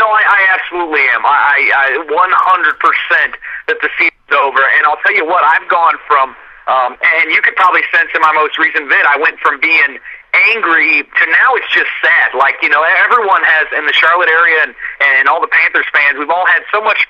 absolutely 0.71 1.03
am. 1.11 1.21
I, 1.25 1.67
I 1.75 1.87
100% 2.07 3.35
that 3.67 3.77
the 3.83 3.89
season's 3.99 4.35
over. 4.39 4.63
And 4.63 4.87
I'll 4.87 4.99
tell 5.03 5.15
you 5.15 5.27
what, 5.27 5.43
I've 5.43 5.67
gone 5.67 5.95
from, 6.07 6.35
um, 6.71 6.95
and 6.95 7.31
you 7.31 7.41
could 7.43 7.55
probably 7.55 7.83
sense 7.91 8.07
in 8.15 8.21
my 8.21 8.31
most 8.31 8.57
recent 8.57 8.87
vid, 8.87 9.03
I 9.03 9.19
went 9.19 9.39
from 9.39 9.59
being 9.59 9.99
angry 10.31 11.03
to 11.03 11.23
now 11.27 11.59
it's 11.59 11.67
just 11.75 11.91
sad. 11.99 12.31
Like, 12.39 12.55
you 12.63 12.69
know, 12.69 12.83
everyone 13.03 13.43
has, 13.43 13.67
in 13.75 13.85
the 13.85 13.91
Charlotte 13.91 14.31
area 14.31 14.63
and, 14.63 14.73
and 15.03 15.27
all 15.27 15.41
the 15.43 15.51
Panthers 15.51 15.87
fans, 15.91 16.15
we've 16.15 16.31
all 16.31 16.47
had 16.47 16.63
so 16.71 16.79
much 16.79 17.03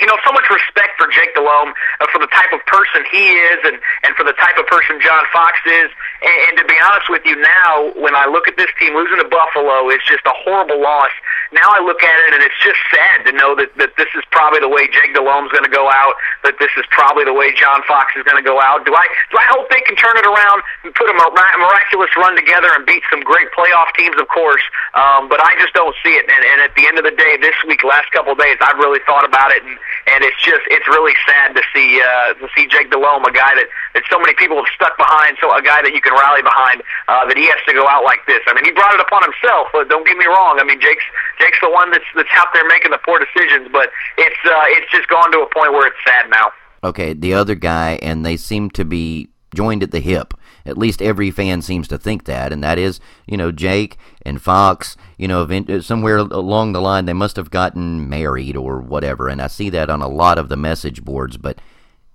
you 0.00 0.06
know, 0.08 0.16
so 0.24 0.32
much 0.32 0.48
respect 0.48 0.96
for 0.96 1.06
Jake 1.12 1.34
Delhomme, 1.36 1.76
uh, 2.00 2.06
for 2.08 2.18
the 2.18 2.26
type 2.32 2.48
of 2.56 2.64
person 2.64 3.04
he 3.12 3.36
is, 3.36 3.60
and 3.68 3.76
and 4.02 4.16
for 4.16 4.24
the 4.24 4.32
type 4.40 4.56
of 4.56 4.64
person 4.66 4.96
John 5.04 5.20
Fox 5.32 5.60
is. 5.68 5.92
And, 6.24 6.36
and 6.48 6.54
to 6.58 6.64
be 6.64 6.74
honest 6.80 7.12
with 7.12 7.22
you, 7.28 7.36
now 7.36 7.92
when 8.00 8.16
I 8.16 8.24
look 8.24 8.48
at 8.48 8.56
this 8.56 8.72
team 8.80 8.96
losing 8.96 9.20
to 9.20 9.28
Buffalo, 9.28 9.92
it's 9.92 10.04
just 10.08 10.24
a 10.24 10.32
horrible 10.32 10.80
loss. 10.80 11.12
Now 11.52 11.68
I 11.68 11.84
look 11.84 12.00
at 12.02 12.16
it 12.28 12.34
and 12.34 12.42
it's 12.42 12.56
just 12.64 12.80
sad 12.88 13.28
to 13.28 13.32
know 13.36 13.52
that 13.56 13.70
that 13.76 13.92
this 14.00 14.08
is 14.16 14.24
probably 14.32 14.60
the 14.64 14.72
way 14.72 14.88
Jake 14.88 15.12
Delhomme's 15.12 15.52
going 15.52 15.68
to 15.68 15.72
go 15.72 15.88
out. 15.92 16.16
That 16.44 16.56
this 16.58 16.72
is 16.80 16.84
probably 16.90 17.28
the 17.28 17.36
way 17.36 17.52
John 17.52 17.84
Fox 17.84 18.16
is 18.16 18.24
going 18.24 18.40
to 18.40 18.46
go 18.46 18.60
out. 18.60 18.88
Do 18.88 18.96
I 18.96 19.04
do 19.28 19.36
I 19.36 19.46
hope 19.52 19.68
they 19.68 19.84
can 19.84 19.94
turn 19.96 20.16
it 20.16 20.24
around 20.24 20.64
and 20.84 20.90
put 20.96 21.12
a 21.12 21.16
miraculous 21.16 22.10
run 22.16 22.36
together 22.36 22.72
and 22.72 22.88
beat 22.88 23.04
some 23.12 23.20
great 23.20 23.52
playoff 23.52 23.92
teams, 23.96 24.16
of 24.16 24.28
course. 24.32 24.64
Um, 24.96 25.28
but 25.28 25.40
I 25.44 25.52
just 25.60 25.76
don't 25.76 25.94
see 26.00 26.16
it. 26.16 26.24
And, 26.24 26.42
and 26.42 26.58
at 26.64 26.72
the 26.74 26.88
end 26.88 26.96
of 26.96 27.04
the 27.04 27.14
day, 27.14 27.36
this 27.40 27.56
week, 27.68 27.84
last 27.84 28.08
couple 28.12 28.32
of 28.32 28.40
days, 28.40 28.56
I've 28.60 28.80
really 28.80 29.00
thought 29.04 29.28
about 29.28 29.52
it 29.52 29.62
and 29.62 29.76
and 30.10 30.24
it's 30.24 30.38
just 30.42 30.64
it's 30.66 30.86
really 30.88 31.14
sad 31.28 31.54
to 31.54 31.62
see 31.70 32.00
uh, 32.00 32.34
to 32.34 32.48
see 32.56 32.66
Jake 32.66 32.90
Delhomme, 32.90 33.24
a 33.24 33.32
guy 33.32 33.54
that 33.54 33.68
that 33.94 34.02
so 34.10 34.18
many 34.18 34.34
people 34.34 34.58
have 34.58 34.70
stuck 34.74 34.96
behind, 34.98 35.38
so 35.38 35.52
a 35.54 35.62
guy 35.62 35.78
that 35.84 35.94
you 35.94 36.02
can 36.02 36.12
rally 36.16 36.42
behind, 36.42 36.82
uh, 37.06 37.22
that 37.28 37.36
he 37.38 37.46
has 37.46 37.60
to 37.70 37.72
go 37.72 37.86
out 37.86 38.02
like 38.02 38.24
this. 38.26 38.42
I 38.48 38.54
mean, 38.54 38.64
he 38.64 38.72
brought 38.74 38.94
it 38.94 39.02
upon 39.02 39.22
himself. 39.22 39.70
But 39.70 39.88
don't 39.88 40.06
get 40.06 40.18
me 40.18 40.26
wrong. 40.26 40.58
I 40.58 40.64
mean, 40.64 40.80
Jake's 40.80 41.06
Jake's 41.42 41.58
the 41.60 41.70
one 41.70 41.90
that's 41.90 42.04
that's 42.14 42.28
out 42.34 42.48
there 42.54 42.66
making 42.68 42.92
the 42.92 42.98
poor 43.04 43.18
decisions, 43.18 43.68
but 43.72 43.90
it's 44.16 44.36
uh, 44.44 44.64
it's 44.68 44.90
just 44.92 45.08
gone 45.08 45.32
to 45.32 45.40
a 45.40 45.48
point 45.52 45.72
where 45.72 45.88
it's 45.88 45.96
sad 46.06 46.30
now. 46.30 46.52
Okay, 46.84 47.12
the 47.12 47.34
other 47.34 47.54
guy, 47.54 47.98
and 48.02 48.24
they 48.24 48.36
seem 48.36 48.70
to 48.70 48.84
be 48.84 49.28
joined 49.54 49.82
at 49.82 49.90
the 49.90 50.00
hip. 50.00 50.34
At 50.64 50.78
least 50.78 51.02
every 51.02 51.32
fan 51.32 51.60
seems 51.60 51.88
to 51.88 51.98
think 51.98 52.24
that, 52.24 52.52
and 52.52 52.62
that 52.62 52.78
is, 52.78 53.00
you 53.26 53.36
know, 53.36 53.50
Jake 53.50 53.96
and 54.24 54.40
Fox. 54.40 54.96
You 55.18 55.26
know, 55.26 55.80
somewhere 55.80 56.18
along 56.18 56.72
the 56.72 56.80
line 56.80 57.06
they 57.06 57.12
must 57.12 57.36
have 57.36 57.50
gotten 57.50 58.08
married 58.08 58.56
or 58.56 58.80
whatever, 58.80 59.28
and 59.28 59.42
I 59.42 59.48
see 59.48 59.68
that 59.70 59.90
on 59.90 60.00
a 60.00 60.08
lot 60.08 60.38
of 60.38 60.48
the 60.48 60.56
message 60.56 61.04
boards. 61.04 61.36
But 61.36 61.58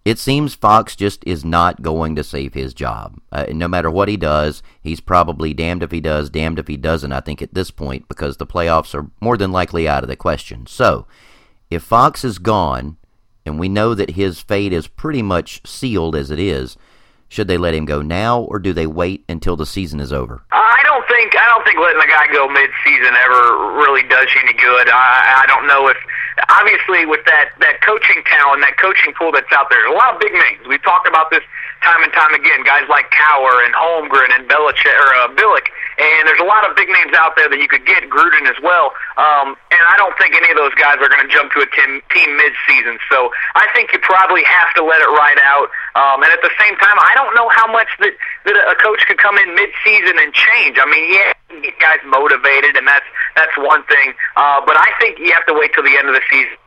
it 0.07 0.17
seems 0.17 0.55
Fox 0.55 0.95
just 0.95 1.21
is 1.27 1.43
not 1.43 1.81
going 1.81 2.15
to 2.15 2.23
save 2.23 2.53
his 2.53 2.73
job. 2.73 3.19
Uh, 3.29 3.47
no 3.49 3.67
matter 3.67 3.91
what 3.91 4.07
he 4.07 4.15
does, 4.15 4.63
he's 4.79 5.01
probably 5.01 5.53
damned 5.53 5.83
if 5.83 5.91
he 5.91 5.99
does, 5.99 6.29
damned 6.29 6.59
if 6.59 6.69
he 6.69 6.77
doesn't. 6.77 7.11
I 7.11 7.19
think 7.19 7.41
at 7.41 7.53
this 7.53 7.71
point 7.71 8.07
because 8.07 8.37
the 8.37 8.47
playoffs 8.47 8.95
are 8.95 9.11
more 9.19 9.35
than 9.35 9.51
likely 9.51 9.85
out 9.85 10.03
of 10.03 10.07
the 10.07 10.15
question. 10.15 10.65
So, 10.65 11.07
if 11.69 11.83
Fox 11.83 12.23
is 12.23 12.39
gone, 12.39 12.95
and 13.45 13.59
we 13.59 13.67
know 13.67 13.93
that 13.93 14.11
his 14.11 14.39
fate 14.39 14.71
is 14.71 14.87
pretty 14.87 15.21
much 15.21 15.59
sealed 15.67 16.15
as 16.15 16.31
it 16.31 16.39
is 16.39 16.77
should 17.27 17.49
they 17.49 17.57
let 17.57 17.73
him 17.73 17.83
go 17.83 18.01
now, 18.01 18.39
or 18.39 18.59
do 18.59 18.71
they 18.71 18.87
wait 18.87 19.25
until 19.27 19.57
the 19.57 19.65
season 19.65 19.99
is 19.99 20.13
over? 20.13 20.45
Don't 20.53 20.66
think 21.67 21.83
letting 21.83 21.99
a 21.99 22.07
guy 22.07 22.31
go 22.31 22.47
mid-season 22.47 23.11
ever 23.27 23.75
really 23.75 24.07
does 24.07 24.31
you 24.31 24.39
any 24.47 24.55
good. 24.55 24.87
I, 24.87 25.43
I 25.43 25.45
don't 25.51 25.67
know 25.67 25.91
if 25.91 25.99
obviously 26.47 27.03
with 27.03 27.27
that 27.27 27.51
that 27.59 27.83
coaching 27.83 28.23
talent, 28.23 28.63
that 28.63 28.79
coaching 28.79 29.11
pool 29.11 29.35
that's 29.35 29.51
out 29.51 29.67
there, 29.67 29.83
a 29.83 29.91
lot 29.91 30.15
of 30.15 30.23
big 30.23 30.31
names. 30.31 30.63
We've 30.63 30.81
talked 30.81 31.11
about 31.11 31.27
this 31.27 31.43
time 31.83 31.99
and 32.07 32.13
time 32.15 32.31
again. 32.31 32.63
Guys 32.63 32.87
like 32.87 33.11
Cowher 33.11 33.67
and 33.67 33.75
Holmgren 33.75 34.31
and 34.31 34.47
Belichick 34.47 34.95
or 34.95 35.11
uh, 35.19 35.27
Billick, 35.35 35.67
and 35.97 36.29
there's 36.29 36.41
a 36.41 36.45
lot 36.45 36.61
of 36.69 36.77
big 36.77 36.89
names 36.89 37.13
out 37.17 37.33
there 37.35 37.49
that 37.49 37.57
you 37.57 37.67
could 37.67 37.85
get. 37.85 38.05
Gruden 38.07 38.45
as 38.49 38.57
well. 38.61 38.93
Um, 39.17 39.57
and 39.73 39.81
I 39.83 39.95
don't 39.97 40.13
think 40.17 40.33
any 40.37 40.49
of 40.53 40.57
those 40.57 40.73
guys 40.77 40.97
are 41.01 41.09
going 41.09 41.21
to 41.25 41.31
jump 41.31 41.51
to 41.53 41.65
a 41.65 41.69
team, 41.69 42.01
team 42.13 42.29
mid-season. 42.37 42.97
So 43.09 43.33
I 43.53 43.65
think 43.73 43.91
you 43.93 43.99
probably 43.99 44.45
have 44.45 44.73
to 44.77 44.83
let 44.85 45.01
it 45.01 45.11
ride 45.11 45.41
out. 45.41 45.69
Um, 45.97 46.23
and 46.23 46.29
at 46.29 46.41
the 46.41 46.53
same 46.57 46.77
time, 46.77 46.97
I 47.01 47.13
don't 47.17 47.33
know 47.33 47.49
how 47.49 47.69
much 47.69 47.89
that 47.99 48.13
that 48.45 48.55
a 48.55 48.75
coach 48.77 49.01
could 49.09 49.17
come 49.17 49.37
in 49.37 49.53
mid-season 49.53 50.17
and 50.17 50.33
change. 50.33 50.77
I 50.77 50.85
mean, 50.85 51.05
yeah, 51.13 51.61
get 51.61 51.77
guys 51.81 52.01
motivated, 52.05 52.77
and 52.77 52.87
that's 52.87 53.05
that's 53.35 53.53
one 53.57 53.83
thing. 53.89 54.13
Uh, 54.37 54.61
but 54.65 54.77
I 54.77 54.89
think 55.01 55.19
you 55.19 55.33
have 55.33 55.45
to 55.49 55.53
wait 55.53 55.73
till 55.73 55.83
the 55.83 55.97
end 55.97 56.07
of 56.07 56.15
the 56.15 56.25
season 56.29 56.57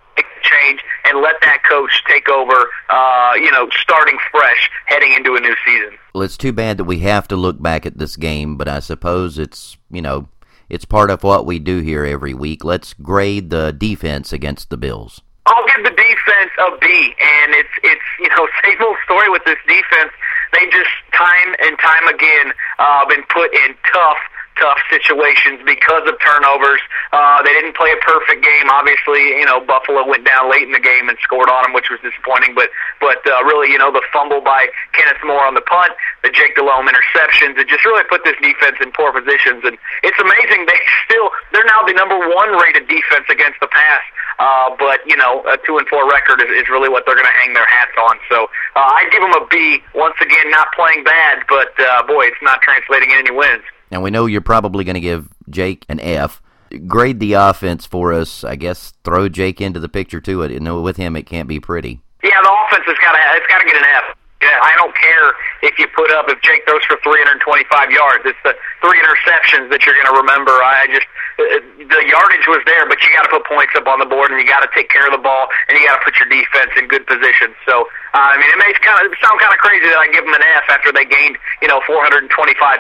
change 0.42 0.80
and 1.04 1.20
let 1.20 1.36
that 1.42 1.62
coach 1.68 2.02
take 2.08 2.28
over, 2.28 2.66
uh, 2.88 3.32
you 3.36 3.50
know, 3.50 3.68
starting 3.80 4.18
fresh 4.30 4.70
heading 4.86 5.12
into 5.12 5.34
a 5.34 5.40
new 5.40 5.54
season. 5.64 5.98
Well, 6.14 6.22
it's 6.22 6.36
too 6.36 6.52
bad 6.52 6.76
that 6.78 6.84
we 6.84 7.00
have 7.00 7.28
to 7.28 7.36
look 7.36 7.60
back 7.60 7.86
at 7.86 7.98
this 7.98 8.16
game, 8.16 8.56
but 8.56 8.68
I 8.68 8.80
suppose 8.80 9.38
it's, 9.38 9.76
you 9.90 10.02
know, 10.02 10.28
it's 10.68 10.84
part 10.84 11.10
of 11.10 11.24
what 11.24 11.46
we 11.46 11.58
do 11.58 11.80
here 11.80 12.04
every 12.04 12.34
week. 12.34 12.64
Let's 12.64 12.94
grade 12.94 13.50
the 13.50 13.72
defense 13.72 14.32
against 14.32 14.70
the 14.70 14.76
Bills. 14.76 15.20
I'll 15.46 15.66
give 15.66 15.84
the 15.84 15.90
defense 15.90 16.52
a 16.58 16.78
B, 16.78 16.86
and 16.86 17.54
it's 17.54 17.74
it's 17.82 18.08
you 18.20 18.28
know 18.28 18.46
same 18.64 18.78
old 18.80 18.96
story 19.04 19.28
with 19.28 19.42
this 19.44 19.58
defense. 19.66 20.12
They 20.52 20.66
just 20.70 20.90
time 21.12 21.54
and 21.62 21.78
time 21.78 22.06
again 22.08 22.52
uh, 22.78 23.06
been 23.06 23.24
put 23.28 23.52
in 23.54 23.74
tough 23.92 24.18
tough 24.60 24.78
situations 24.92 25.64
because 25.64 26.04
of 26.04 26.14
turnovers. 26.20 26.84
Uh, 27.10 27.42
they 27.42 27.50
didn't 27.56 27.74
play 27.74 27.90
a 27.90 28.00
perfect 28.04 28.44
game. 28.44 28.68
Obviously, 28.68 29.40
you 29.40 29.48
know 29.48 29.64
Buffalo 29.64 30.06
went 30.06 30.28
down 30.28 30.52
late 30.52 30.68
in 30.68 30.72
the 30.76 30.82
game 30.82 31.08
and 31.08 31.16
scored 31.24 31.48
on 31.48 31.64
them, 31.64 31.72
which 31.72 31.88
was 31.88 31.98
disappointing. 32.04 32.54
But 32.54 32.68
but 33.00 33.24
uh, 33.24 33.42
really, 33.48 33.72
you 33.72 33.80
know 33.80 33.90
the 33.90 34.04
fumble 34.12 34.44
by 34.44 34.68
Kenneth 34.92 35.24
Moore 35.24 35.42
on 35.48 35.56
the 35.56 35.64
punt, 35.64 35.96
the 36.22 36.30
Jake 36.30 36.54
Delhomme 36.54 36.86
interceptions, 36.86 37.56
it 37.56 37.66
just 37.66 37.84
really 37.88 38.04
put 38.12 38.22
this 38.28 38.36
defense 38.44 38.76
in 38.84 38.92
poor 38.92 39.10
positions. 39.10 39.64
And 39.64 39.80
it's 40.04 40.20
amazing 40.20 40.66
they 40.70 40.80
still 41.08 41.32
they're 41.56 41.66
now 41.66 41.82
the 41.88 41.96
number 41.96 42.20
one 42.20 42.52
rated 42.60 42.86
defense 42.86 43.26
against 43.32 43.58
the 43.64 43.68
pass. 43.72 44.04
Uh, 44.40 44.76
but 44.76 45.00
you 45.08 45.16
know, 45.16 45.44
a 45.48 45.56
two 45.64 45.76
and 45.80 45.88
four 45.88 46.08
record 46.08 46.40
is, 46.44 46.48
is 46.52 46.68
really 46.68 46.88
what 46.88 47.04
they're 47.08 47.16
going 47.16 47.28
to 47.28 47.38
hang 47.40 47.52
their 47.52 47.68
hats 47.68 47.96
on. 47.96 48.16
So 48.28 48.48
uh, 48.76 48.84
I 48.84 49.08
give 49.10 49.20
them 49.20 49.32
a 49.32 49.44
B. 49.48 49.80
Once 49.94 50.16
again, 50.20 50.48
not 50.52 50.68
playing 50.72 51.04
bad, 51.04 51.44
but 51.48 51.72
uh, 51.80 52.04
boy, 52.06 52.28
it's 52.28 52.40
not 52.40 52.60
translating 52.62 53.10
into 53.10 53.30
any 53.30 53.36
wins. 53.36 53.64
Now 53.90 54.00
we 54.00 54.10
know 54.10 54.26
you're 54.26 54.40
probably 54.40 54.84
going 54.84 54.94
to 54.94 55.00
give 55.00 55.28
Jake 55.48 55.84
an 55.88 56.00
F. 56.00 56.40
Grade 56.86 57.18
the 57.18 57.32
offense 57.32 57.86
for 57.86 58.12
us. 58.12 58.44
I 58.44 58.56
guess 58.56 58.92
throw 59.04 59.28
Jake 59.28 59.60
into 59.60 59.80
the 59.80 59.88
picture 59.88 60.20
too. 60.20 60.44
You 60.46 60.60
know, 60.60 60.80
with 60.80 60.96
him 60.96 61.16
it 61.16 61.26
can't 61.26 61.48
be 61.48 61.58
pretty. 61.58 62.00
Yeah, 62.22 62.40
the 62.42 62.56
offense 62.66 62.84
has 62.86 62.98
got 63.02 63.12
to 63.12 63.18
it's 63.36 63.46
got 63.46 63.58
to 63.58 63.64
get 63.66 63.76
an 63.76 63.84
F. 63.84 64.16
Yeah, 64.40 64.56
I 64.56 64.72
don't 64.80 64.96
care 64.96 65.36
if 65.60 65.76
you 65.76 65.84
put 65.92 66.08
up 66.16 66.24
if 66.32 66.40
Jake 66.40 66.64
throws 66.64 66.80
for 66.88 66.96
325 67.04 67.44
yards. 67.92 68.24
It's 68.24 68.40
the 68.40 68.56
three 68.80 68.96
interceptions 68.96 69.68
that 69.68 69.84
you're 69.84 69.92
going 69.92 70.08
to 70.08 70.16
remember. 70.16 70.56
I 70.64 70.88
just 70.88 71.04
uh, 71.36 71.60
the 71.76 72.00
yardage 72.08 72.48
was 72.48 72.64
there, 72.64 72.88
but 72.88 72.96
you 73.04 73.12
got 73.12 73.28
to 73.28 73.32
put 73.32 73.44
points 73.44 73.76
up 73.76 73.84
on 73.84 74.00
the 74.00 74.08
board, 74.08 74.32
and 74.32 74.40
you 74.40 74.48
got 74.48 74.64
to 74.64 74.72
take 74.72 74.88
care 74.88 75.04
of 75.04 75.12
the 75.12 75.20
ball, 75.20 75.52
and 75.68 75.76
you 75.76 75.84
got 75.84 76.00
to 76.00 76.04
put 76.04 76.16
your 76.16 76.28
defense 76.32 76.72
in 76.80 76.88
good 76.88 77.04
position. 77.04 77.52
So, 77.68 77.84
uh, 78.16 78.32
I 78.32 78.40
mean, 78.40 78.48
it 78.48 78.56
may 78.56 78.72
kind 78.80 79.04
of 79.04 79.12
sound 79.20 79.36
kind 79.44 79.52
of 79.52 79.60
crazy 79.60 79.84
that 79.92 80.00
I 80.00 80.08
give 80.08 80.24
them 80.24 80.32
an 80.32 80.44
F 80.56 80.72
after 80.72 80.88
they 80.88 81.04
gained, 81.04 81.36
you 81.60 81.68
know, 81.68 81.84
425 81.84 82.32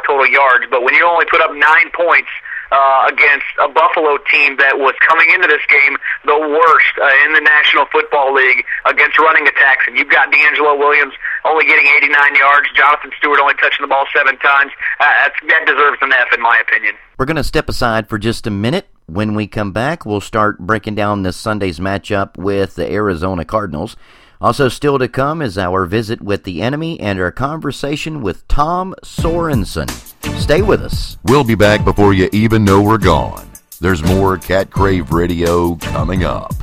total 0.08 0.28
yards, 0.28 0.64
but 0.72 0.80
when 0.80 0.96
you 0.96 1.04
only 1.04 1.28
put 1.28 1.44
up 1.44 1.52
nine 1.52 1.92
points 1.92 2.32
uh, 2.72 3.10
against 3.10 3.46
a 3.62 3.68
Buffalo 3.68 4.18
team 4.30 4.56
that 4.58 4.78
was 4.78 4.94
coming 5.06 5.30
into 5.34 5.48
this 5.48 5.62
game 5.68 5.98
the 6.24 6.38
worst 6.38 6.94
uh, 7.02 7.26
in 7.26 7.34
the 7.34 7.40
National 7.40 7.86
Football 7.90 8.34
League 8.34 8.64
against 8.86 9.18
running 9.18 9.46
attacks. 9.46 9.84
And 9.86 9.98
you've 9.98 10.10
got 10.10 10.30
DeAngelo 10.32 10.78
Williams 10.78 11.14
only 11.44 11.64
getting 11.66 11.86
89 11.86 12.34
yards, 12.36 12.68
Jonathan 12.74 13.10
Stewart 13.18 13.40
only 13.40 13.54
touching 13.54 13.82
the 13.82 13.88
ball 13.88 14.06
seven 14.14 14.38
times. 14.38 14.72
Uh, 15.00 15.04
that's, 15.24 15.36
that 15.48 15.66
deserves 15.66 15.98
an 16.02 16.12
F, 16.12 16.28
in 16.32 16.40
my 16.40 16.58
opinion. 16.60 16.94
We're 17.18 17.26
going 17.26 17.36
to 17.36 17.44
step 17.44 17.68
aside 17.68 18.08
for 18.08 18.18
just 18.18 18.46
a 18.46 18.50
minute. 18.50 18.88
When 19.06 19.34
we 19.34 19.48
come 19.48 19.72
back, 19.72 20.06
we'll 20.06 20.20
start 20.20 20.58
breaking 20.58 20.94
down 20.94 21.22
this 21.22 21.36
Sunday's 21.36 21.80
matchup 21.80 22.36
with 22.36 22.76
the 22.76 22.90
Arizona 22.90 23.44
Cardinals. 23.44 23.96
Also, 24.40 24.68
still 24.68 24.98
to 24.98 25.08
come 25.08 25.42
is 25.42 25.58
our 25.58 25.84
visit 25.84 26.22
with 26.22 26.44
the 26.44 26.62
enemy 26.62 26.98
and 27.00 27.20
our 27.20 27.32
conversation 27.32 28.22
with 28.22 28.46
Tom 28.48 28.94
Sorensen. 29.02 30.09
Stay 30.38 30.62
with 30.62 30.82
us. 30.82 31.18
We'll 31.24 31.44
be 31.44 31.54
back 31.54 31.84
before 31.84 32.12
you 32.12 32.28
even 32.32 32.64
know 32.64 32.82
we're 32.82 32.98
gone. 32.98 33.48
There's 33.80 34.02
more 34.02 34.36
Cat 34.36 34.70
Crave 34.70 35.12
Radio 35.12 35.76
coming 35.76 36.24
up. 36.24 36.54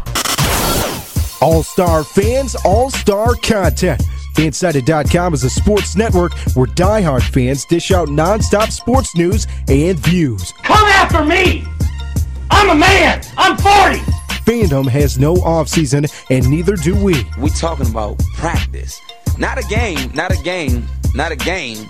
All 1.41 1.63
star 1.63 2.03
fans, 2.03 2.55
all 2.65 2.89
star 2.89 3.35
content. 3.35 4.01
Fansided.com 4.35 5.33
is 5.33 5.43
a 5.43 5.49
sports 5.49 5.95
network 5.95 6.33
where 6.53 6.67
diehard 6.67 7.23
fans 7.23 7.65
dish 7.65 7.91
out 7.91 8.07
nonstop 8.07 8.71
sports 8.71 9.15
news 9.15 9.47
and 9.67 9.97
views. 9.99 10.51
Come 10.63 10.85
after 10.85 11.25
me! 11.25 11.65
I'm 12.51 12.69
a 12.69 12.75
man! 12.75 13.23
I'm 13.35 13.57
40! 13.57 13.97
Fandom 14.45 14.87
has 14.87 15.17
no 15.17 15.35
offseason, 15.35 16.11
and 16.29 16.47
neither 16.49 16.75
do 16.75 16.95
we. 16.95 17.25
We 17.39 17.49
talking 17.49 17.89
about 17.89 18.19
practice. 18.35 19.01
Not 19.37 19.57
a 19.57 19.63
game, 19.63 20.11
not 20.13 20.31
a 20.31 20.41
game, 20.43 20.87
not 21.15 21.31
a 21.31 21.35
game. 21.35 21.89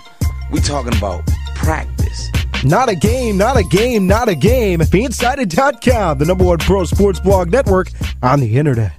We 0.50 0.60
talking 0.60 0.96
about 0.96 1.22
practice. 1.68 2.30
Not 2.64 2.88
a 2.88 2.94
game, 2.94 3.36
not 3.36 3.58
a 3.58 3.62
game, 3.62 4.06
not 4.06 4.26
a 4.26 4.34
game. 4.34 4.80
Fansided.com, 4.80 6.16
the 6.16 6.24
number 6.24 6.42
one 6.44 6.56
pro 6.56 6.84
sports 6.84 7.20
blog 7.20 7.52
network 7.52 7.90
on 8.22 8.40
the 8.40 8.56
internet. 8.56 8.94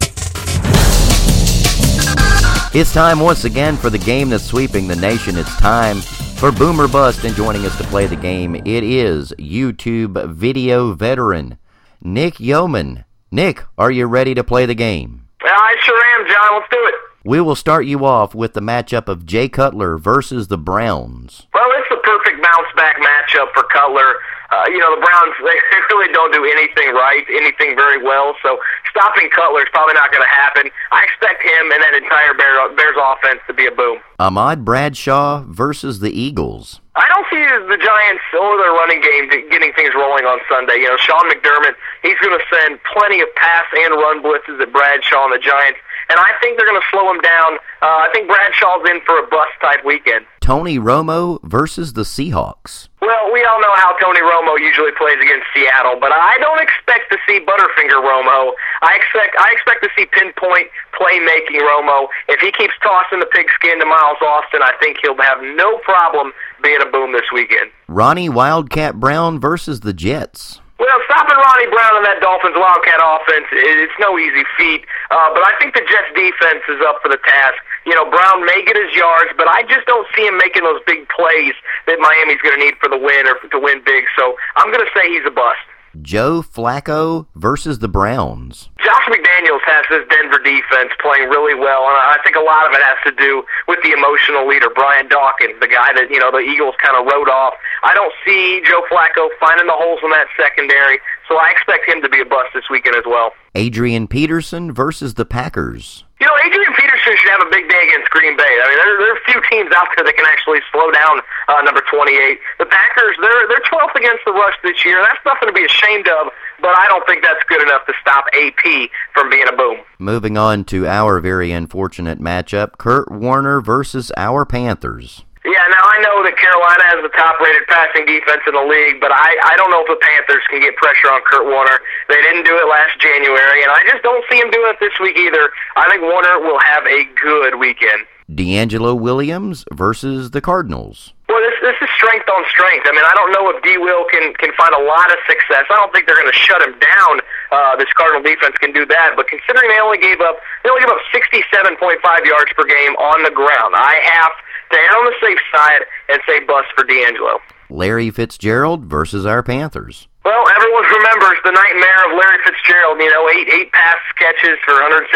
It's 2.71 2.93
time 2.93 3.19
once 3.19 3.43
again 3.43 3.75
for 3.75 3.89
the 3.89 3.97
game 3.97 4.29
that's 4.29 4.43
sweeping 4.43 4.87
the 4.87 4.95
nation. 4.95 5.35
It's 5.35 5.55
time 5.57 6.01
for 6.37 6.51
Boomer 6.51 6.87
Bust, 6.87 7.23
and 7.23 7.35
joining 7.35 7.65
us 7.65 7.75
to 7.79 7.83
play 7.85 8.05
the 8.05 8.15
game, 8.15 8.53
it 8.53 8.83
is 8.83 9.33
YouTube 9.39 10.31
video 10.31 10.93
veteran 10.93 11.57
Nick 12.03 12.39
Yeoman. 12.39 13.03
Nick, 13.31 13.63
are 13.79 13.89
you 13.89 14.05
ready 14.05 14.35
to 14.35 14.43
play 14.43 14.67
the 14.67 14.75
game? 14.75 15.25
I 15.41 15.75
sure 15.81 16.05
am, 16.19 16.27
John. 16.27 16.59
Let's 16.59 16.69
do 16.71 16.77
it. 16.85 16.93
We 17.25 17.41
will 17.41 17.55
start 17.55 17.85
you 17.85 18.05
off 18.05 18.33
with 18.33 18.53
the 18.53 18.61
matchup 18.61 19.09
of 19.09 19.25
Jay 19.25 19.49
Cutler 19.49 19.97
versus 19.97 20.47
the 20.47 20.57
Browns. 20.57 21.47
Well, 21.53 21.69
it's 21.75 21.89
the 21.89 21.97
perfect 21.97 22.41
bounce 22.41 22.68
back 22.79 22.95
matchup 23.03 23.51
for 23.51 23.67
Cutler. 23.67 24.23
Uh, 24.49 24.65
you 24.71 24.79
know, 24.79 24.95
the 24.95 25.03
Browns, 25.03 25.35
they 25.45 25.79
really 25.91 26.11
don't 26.15 26.31
do 26.31 26.41
anything 26.47 26.95
right, 26.95 27.21
anything 27.29 27.75
very 27.75 28.01
well. 28.01 28.33
So 28.41 28.57
stopping 28.89 29.29
Cutler 29.29 29.61
is 29.61 29.69
probably 29.75 29.93
not 29.93 30.09
going 30.15 30.23
to 30.23 30.33
happen. 30.33 30.71
I 30.95 31.03
expect 31.03 31.43
him 31.43 31.69
and 31.75 31.83
that 31.83 31.93
entire 31.93 32.33
Bears, 32.33 32.71
Bears 32.79 32.97
offense 32.97 33.43
to 33.47 33.53
be 33.53 33.67
a 33.67 33.71
boom. 33.75 33.99
Ahmad 34.17 34.63
Bradshaw 34.63 35.43
versus 35.45 35.99
the 35.99 36.09
Eagles. 36.09 36.79
I 36.95 37.05
don't 37.11 37.27
see 37.29 37.43
the 37.67 37.79
Giants 37.79 38.25
or 38.33 38.57
their 38.57 38.73
running 38.73 38.99
game 39.03 39.29
getting 39.51 39.71
things 39.75 39.93
rolling 39.93 40.25
on 40.25 40.39
Sunday. 40.49 40.81
You 40.81 40.89
know, 40.89 40.97
Sean 40.97 41.29
McDermott, 41.29 41.75
he's 42.01 42.17
going 42.19 42.35
to 42.35 42.43
send 42.49 42.79
plenty 42.95 43.21
of 43.21 43.29
pass 43.35 43.65
and 43.77 43.93
run 43.93 44.23
blitzes 44.23 44.59
at 44.59 44.71
Bradshaw 44.71 45.29
and 45.29 45.35
the 45.35 45.43
Giants 45.43 45.79
and 46.09 46.17
I 46.17 46.33
think 46.41 46.57
they're 46.57 46.67
going 46.67 46.81
to 46.81 46.89
slow 46.89 47.05
him 47.13 47.21
down. 47.21 47.61
Uh, 47.81 48.05
I 48.05 48.09
think 48.11 48.27
Bradshaw's 48.27 48.81
in 48.89 48.99
for 49.05 49.21
a 49.21 49.27
bust 49.29 49.53
type 49.61 49.85
weekend. 49.85 50.25
Tony 50.49 50.79
Romo 50.81 51.37
versus 51.45 51.93
the 51.93 52.01
Seahawks. 52.01 52.89
Well, 53.05 53.31
we 53.31 53.45
all 53.45 53.61
know 53.61 53.75
how 53.77 53.93
Tony 54.01 54.17
Romo 54.17 54.57
usually 54.57 54.89
plays 54.97 55.21
against 55.21 55.45
Seattle, 55.53 56.01
but 56.01 56.09
I 56.09 56.41
don't 56.41 56.57
expect 56.57 57.13
to 57.13 57.19
see 57.29 57.37
Butterfinger 57.37 58.01
Romo. 58.01 58.57
I 58.81 58.97
expect 58.97 59.37
I 59.37 59.53
expect 59.53 59.83
to 59.85 59.89
see 59.95 60.09
pinpoint 60.09 60.73
playmaking 60.97 61.61
Romo. 61.61 62.07
If 62.29 62.39
he 62.41 62.51
keeps 62.51 62.73
tossing 62.81 63.19
the 63.19 63.27
pigskin 63.27 63.77
to 63.77 63.85
Miles 63.85 64.17
Austin, 64.25 64.63
I 64.63 64.73
think 64.81 64.97
he'll 65.03 65.21
have 65.21 65.37
no 65.53 65.77
problem 65.85 66.33
being 66.63 66.81
a 66.81 66.89
boom 66.89 67.13
this 67.13 67.29
weekend. 67.31 67.69
Ronnie 67.87 68.27
Wildcat 68.27 68.99
Brown 68.99 69.39
versus 69.39 69.81
the 69.81 69.93
Jets. 69.93 70.61
Well, 70.79 70.97
stopping 71.05 71.37
Ronnie 71.37 71.69
Brown 71.69 72.01
and 72.01 72.05
that 72.09 72.25
Dolphins 72.25 72.57
Wildcat 72.57 72.97
offense, 72.97 73.45
it's 73.53 73.99
no 73.99 74.17
easy 74.17 74.41
feat. 74.57 74.81
Uh, 75.11 75.29
but 75.29 75.45
I 75.45 75.53
think 75.59 75.75
the 75.75 75.85
Jets 75.85 76.09
defense 76.17 76.65
is 76.73 76.81
up 76.89 77.03
for 77.03 77.09
the 77.13 77.21
task. 77.21 77.61
You 77.89 77.97
know, 77.97 78.05
Brown 78.05 78.45
may 78.45 78.61
get 78.69 78.77
his 78.77 78.93
yards, 78.93 79.33
but 79.33 79.49
I 79.49 79.65
just 79.65 79.87
don't 79.89 80.05
see 80.13 80.21
him 80.21 80.37
making 80.37 80.61
those 80.61 80.77
big 80.85 81.09
plays 81.09 81.57
that 81.89 81.97
Miami's 81.97 82.37
going 82.45 82.53
to 82.53 82.63
need 82.63 82.77
for 82.77 82.85
the 82.85 83.01
win 83.01 83.25
or 83.25 83.33
to 83.49 83.57
win 83.57 83.81
big. 83.81 84.05
So 84.13 84.37
I'm 84.61 84.69
going 84.69 84.85
to 84.85 84.91
say 84.93 85.09
he's 85.09 85.25
a 85.25 85.33
bust. 85.33 85.57
Joe 86.01 86.45
Flacco 86.45 87.25
versus 87.33 87.79
the 87.79 87.89
Browns. 87.89 88.69
Josh 88.77 89.05
McDaniels 89.09 89.65
has 89.65 89.85
this 89.89 90.05
Denver 90.05 90.37
defense 90.37 90.93
playing 91.01 91.33
really 91.33 91.57
well, 91.57 91.89
and 91.89 91.97
I 91.97 92.17
think 92.23 92.37
a 92.37 92.45
lot 92.45 92.69
of 92.69 92.77
it 92.77 92.81
has 92.85 93.01
to 93.09 93.13
do 93.17 93.41
with 93.67 93.81
the 93.81 93.97
emotional 93.97 94.47
leader, 94.47 94.69
Brian 94.69 95.09
Dawkins, 95.09 95.57
the 95.59 95.67
guy 95.67 95.89
that, 95.97 96.13
you 96.13 96.19
know, 96.19 96.29
the 96.29 96.45
Eagles 96.45 96.75
kind 96.77 96.93
of 96.93 97.09
wrote 97.09 97.27
off. 97.27 97.55
I 97.81 97.97
don't 97.97 98.13
see 98.21 98.61
Joe 98.69 98.85
Flacco 98.85 99.33
finding 99.39 99.65
the 99.65 99.73
holes 99.73 99.99
in 100.03 100.11
that 100.11 100.27
secondary, 100.37 100.99
so 101.27 101.37
I 101.37 101.49
expect 101.57 101.89
him 101.89 102.03
to 102.03 102.09
be 102.09 102.21
a 102.21 102.25
bust 102.25 102.53
this 102.53 102.69
weekend 102.69 102.95
as 102.95 103.09
well. 103.09 103.33
Adrian 103.55 104.07
Peterson 104.07 104.71
versus 104.71 105.15
the 105.15 105.25
Packers. 105.25 106.05
You 106.19 106.27
know, 106.27 106.35
Adrian 106.43 106.75
Peterson 106.75 107.15
should 107.15 107.31
have 107.31 107.47
a 107.47 107.49
big 107.49 107.69
day 107.71 107.79
against 107.87 108.11
Green 108.11 108.35
Bay. 108.35 108.43
I 108.43 108.67
mean, 108.67 108.75
there, 108.75 108.91
there 108.99 109.11
are 109.15 109.19
a 109.19 109.25
few 109.31 109.39
teams 109.47 109.71
out 109.71 109.87
there 109.95 110.03
that 110.03 110.15
can 110.19 110.27
actually 110.27 110.59
slow 110.67 110.91
down 110.91 111.23
uh, 111.47 111.63
number 111.63 111.79
28. 111.79 112.11
The 112.59 112.67
Packers, 112.67 113.15
they're 113.23 113.47
they're 113.47 113.63
12th 113.71 113.95
against 113.95 114.27
the 114.27 114.35
rush 114.35 114.55
this 114.61 114.83
year. 114.83 114.99
That's 114.99 115.23
nothing 115.23 115.47
to 115.47 115.55
be 115.55 115.63
ashamed 115.63 116.11
of, 116.11 116.27
but 116.59 116.75
I 116.75 116.91
don't 116.91 117.07
think 117.07 117.23
that's 117.23 117.39
good 117.47 117.63
enough 117.63 117.87
to 117.87 117.93
stop 118.01 118.27
AP 118.35 118.91
from 119.13 119.29
being 119.29 119.47
a 119.47 119.55
boom. 119.55 119.77
Moving 119.97 120.37
on 120.37 120.65
to 120.65 120.85
our 120.85 121.21
very 121.21 121.51
unfortunate 121.51 122.19
matchup, 122.19 122.77
Kurt 122.77 123.09
Warner 123.09 123.61
versus 123.61 124.11
our 124.17 124.43
Panthers. 124.43 125.23
Yeah, 125.47 125.63
now 125.71 125.83
I 125.87 126.03
know 126.03 126.19
that 126.27 126.35
Carolina 126.35 126.83
has 126.91 126.99
the 126.99 127.13
top-rated 127.15 127.63
passing 127.71 128.03
defense 128.03 128.43
in 128.43 128.51
the 128.59 128.65
league, 128.67 128.99
but 128.99 129.15
I 129.15 129.39
I 129.47 129.55
don't 129.55 129.71
know 129.71 129.87
if 129.87 129.87
the 129.87 129.95
Panthers 130.03 130.43
can 130.51 130.59
get 130.59 130.75
pressure 130.75 131.07
on 131.07 131.23
Kurt 131.23 131.47
Warner. 131.47 131.79
They 132.11 132.19
didn't 132.19 132.43
do 132.43 132.59
it 132.59 132.67
last 132.67 132.99
January, 132.99 133.63
and 133.63 133.71
I 133.71 133.79
just 133.87 134.03
don't 134.03 134.19
see 134.27 134.35
him 134.35 134.51
doing 134.51 134.67
it 134.75 134.83
this 134.83 134.95
week 134.99 135.15
either. 135.15 135.47
I 135.79 135.87
think 135.87 136.03
Warner 136.03 136.43
will 136.43 136.59
have 136.59 136.83
a 136.83 137.07
good 137.15 137.55
weekend. 137.55 138.03
DeAngelo 138.29 138.93
Williams 138.93 139.65
versus 139.73 140.35
the 140.35 140.43
Cardinals. 140.43 141.15
Well, 141.31 141.39
this 141.39 141.55
this 141.63 141.79
is 141.81 141.89
strength 141.95 142.27
on 142.27 142.43
strength. 142.51 142.83
I 142.83 142.91
mean, 142.91 143.07
I 143.07 143.15
don't 143.15 143.31
know 143.31 143.47
if 143.55 143.63
D. 143.63 143.79
Will 143.79 144.05
can 144.11 144.35
can 144.43 144.51
find 144.59 144.75
a 144.75 144.83
lot 144.83 145.07
of 145.07 145.17
success. 145.23 145.65
I 145.71 145.75
don't 145.79 145.89
think 145.95 146.03
they're 146.05 146.19
going 146.19 146.29
to 146.29 146.41
shut 146.43 146.61
him 146.61 146.75
down. 146.83 147.23
Uh, 147.49 147.79
this 147.79 147.89
Cardinal 147.95 148.21
defense 148.21 148.59
can 148.59 148.75
do 148.75 148.85
that, 148.85 149.15
but 149.15 149.31
considering 149.31 149.71
they 149.71 149.79
only 149.79 150.03
gave 150.03 150.19
up 150.19 150.37
they 150.61 150.69
only 150.69 150.83
gave 150.83 150.91
up 150.91 151.01
67.5 151.15 151.79
yards 152.27 152.51
per 152.53 152.67
game 152.67 152.93
on 152.99 153.23
the 153.23 153.31
ground, 153.31 153.73
I 153.73 154.03
have 154.03 154.35
err 154.77 154.97
on 154.97 155.05
the 155.05 155.15
safe 155.21 155.39
side 155.53 155.81
and 156.09 156.21
say 156.27 156.43
bust 156.45 156.67
for 156.75 156.83
DeAngelo. 156.85 157.39
Larry 157.69 158.09
Fitzgerald 158.09 158.85
versus 158.85 159.25
our 159.25 159.43
Panthers. 159.43 160.07
Well, 160.25 160.45
everyone 160.49 160.83
remembers 160.83 161.37
the 161.45 161.53
nightmare 161.53 162.01
of 162.09 162.17
Larry 162.17 162.41
Fitzgerald. 162.43 162.99
You 162.99 163.09
know, 163.09 163.29
eight 163.29 163.49
eight 163.49 163.71
pass 163.71 163.97
catches 164.17 164.57
for 164.65 164.73
166 164.77 165.09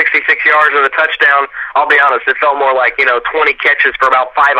yards 0.45 0.73
and 0.73 0.85
a 0.85 0.93
touchdown. 0.93 1.45
I'll 1.75 1.89
be 1.89 1.99
honest, 1.99 2.25
it 2.27 2.37
felt 2.37 2.57
more 2.57 2.73
like 2.73 2.93
you 2.97 3.05
know 3.05 3.19
20 3.31 3.53
catches 3.61 3.93
for 3.99 4.07
about 4.07 4.33
500. 4.33 4.57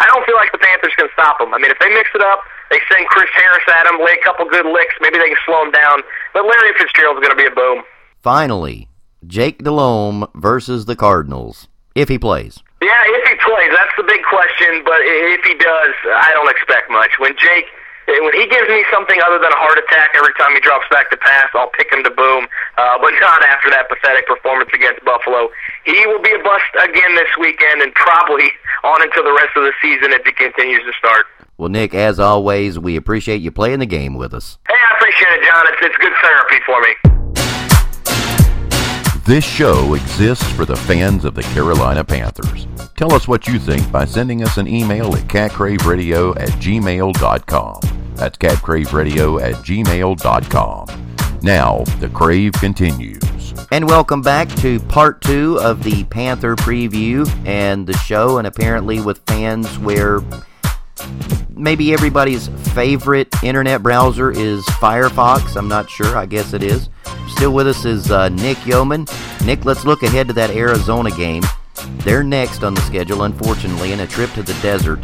I 0.00 0.06
don't 0.06 0.24
feel 0.26 0.36
like 0.36 0.50
the 0.52 0.58
Panthers 0.58 0.92
can 0.96 1.08
stop 1.14 1.40
him. 1.40 1.54
I 1.54 1.58
mean, 1.58 1.70
if 1.70 1.78
they 1.78 1.88
mix 1.88 2.10
it 2.14 2.20
up, 2.20 2.40
they 2.70 2.80
send 2.90 3.06
Chris 3.08 3.30
Harris 3.34 3.62
at 3.70 3.86
him, 3.86 4.00
lay 4.00 4.18
a 4.18 4.24
couple 4.24 4.48
good 4.48 4.66
licks, 4.66 4.94
maybe 5.00 5.18
they 5.18 5.28
can 5.28 5.38
slow 5.46 5.62
him 5.62 5.70
down. 5.70 6.02
But 6.32 6.44
Larry 6.44 6.74
Fitzgerald's 6.78 7.20
going 7.22 7.30
to 7.30 7.38
be 7.38 7.46
a 7.46 7.54
boom. 7.54 7.84
Finally, 8.20 8.88
Jake 9.26 9.62
Delhomme 9.62 10.26
versus 10.34 10.86
the 10.86 10.96
Cardinals, 10.96 11.68
if 11.94 12.08
he 12.08 12.18
plays. 12.18 12.63
Yeah, 12.84 13.00
if 13.16 13.24
he 13.24 13.34
plays, 13.40 13.72
that's 13.72 13.96
the 13.96 14.04
big 14.04 14.20
question. 14.28 14.84
But 14.84 15.00
if 15.00 15.40
he 15.40 15.56
does, 15.56 15.96
I 16.20 16.36
don't 16.36 16.52
expect 16.52 16.92
much. 16.92 17.16
When 17.16 17.32
Jake, 17.40 17.64
when 18.04 18.36
he 18.36 18.44
gives 18.44 18.68
me 18.68 18.84
something 18.92 19.16
other 19.24 19.40
than 19.40 19.48
a 19.48 19.56
heart 19.56 19.80
attack 19.80 20.12
every 20.12 20.36
time 20.36 20.52
he 20.52 20.60
drops 20.60 20.84
back 20.92 21.08
to 21.08 21.16
pass, 21.16 21.48
I'll 21.56 21.72
pick 21.72 21.88
him 21.88 22.04
to 22.04 22.12
boom. 22.12 22.44
Uh, 22.76 23.00
but 23.00 23.16
not 23.24 23.40
after 23.40 23.72
that 23.72 23.88
pathetic 23.88 24.28
performance 24.28 24.68
against 24.76 25.00
Buffalo. 25.00 25.48
He 25.88 25.96
will 26.12 26.20
be 26.20 26.36
a 26.36 26.42
bust 26.44 26.68
again 26.76 27.16
this 27.16 27.32
weekend, 27.40 27.80
and 27.80 27.88
probably 27.96 28.52
on 28.84 29.00
until 29.00 29.24
the 29.24 29.32
rest 29.32 29.56
of 29.56 29.64
the 29.64 29.72
season 29.80 30.12
if 30.12 30.20
he 30.28 30.36
continues 30.36 30.84
to 30.84 30.92
start. 31.00 31.24
Well, 31.56 31.72
Nick, 31.72 31.96
as 31.96 32.20
always, 32.20 32.76
we 32.76 33.00
appreciate 33.00 33.40
you 33.40 33.48
playing 33.48 33.80
the 33.80 33.88
game 33.88 34.12
with 34.12 34.36
us. 34.36 34.60
Hey, 34.68 34.76
I 34.76 34.92
appreciate 35.00 35.40
it, 35.40 35.42
John. 35.48 35.64
It's, 35.72 35.80
it's 35.88 35.98
good 36.04 36.12
therapy 36.20 36.60
for 36.68 36.76
me. 36.84 37.13
This 39.26 39.42
show 39.42 39.94
exists 39.94 40.44
for 40.52 40.66
the 40.66 40.76
fans 40.76 41.24
of 41.24 41.34
the 41.34 41.42
Carolina 41.42 42.04
Panthers. 42.04 42.66
Tell 42.94 43.14
us 43.14 43.26
what 43.26 43.46
you 43.48 43.58
think 43.58 43.90
by 43.90 44.04
sending 44.04 44.42
us 44.42 44.58
an 44.58 44.68
email 44.68 45.16
at 45.16 45.22
catcraveradio 45.28 46.38
at 46.38 46.50
gmail.com. 46.50 47.80
That's 48.16 48.36
catcraveradio 48.36 49.40
at 49.40 49.54
gmail.com. 49.64 51.40
Now, 51.42 51.84
the 52.00 52.10
crave 52.10 52.52
continues. 52.52 53.22
And 53.72 53.88
welcome 53.88 54.20
back 54.20 54.50
to 54.56 54.78
part 54.78 55.22
two 55.22 55.58
of 55.58 55.82
the 55.82 56.04
Panther 56.04 56.54
preview 56.54 57.26
and 57.46 57.86
the 57.86 57.96
show. 57.96 58.36
And 58.36 58.46
apparently, 58.46 59.00
with 59.00 59.22
fans 59.26 59.78
where 59.78 60.20
maybe 61.50 61.92
everybody's 61.92 62.48
favorite 62.74 63.28
internet 63.42 63.82
browser 63.82 64.30
is 64.30 64.64
Firefox. 64.66 65.56
I'm 65.56 65.68
not 65.68 65.88
sure. 65.88 66.16
I 66.16 66.26
guess 66.26 66.52
it 66.52 66.62
is. 66.62 66.88
Still 67.28 67.52
with 67.52 67.66
us 67.66 67.84
is 67.84 68.10
uh, 68.10 68.28
Nick 68.28 68.64
Yeoman. 68.66 69.06
Nick, 69.44 69.64
let's 69.64 69.84
look 69.84 70.02
ahead 70.02 70.28
to 70.28 70.34
that 70.34 70.50
Arizona 70.50 71.10
game. 71.10 71.42
They're 71.98 72.22
next 72.22 72.62
on 72.62 72.74
the 72.74 72.80
schedule, 72.82 73.22
unfortunately, 73.22 73.92
in 73.92 74.00
a 74.00 74.06
trip 74.06 74.30
to 74.32 74.42
the 74.42 74.54
desert. 74.62 75.00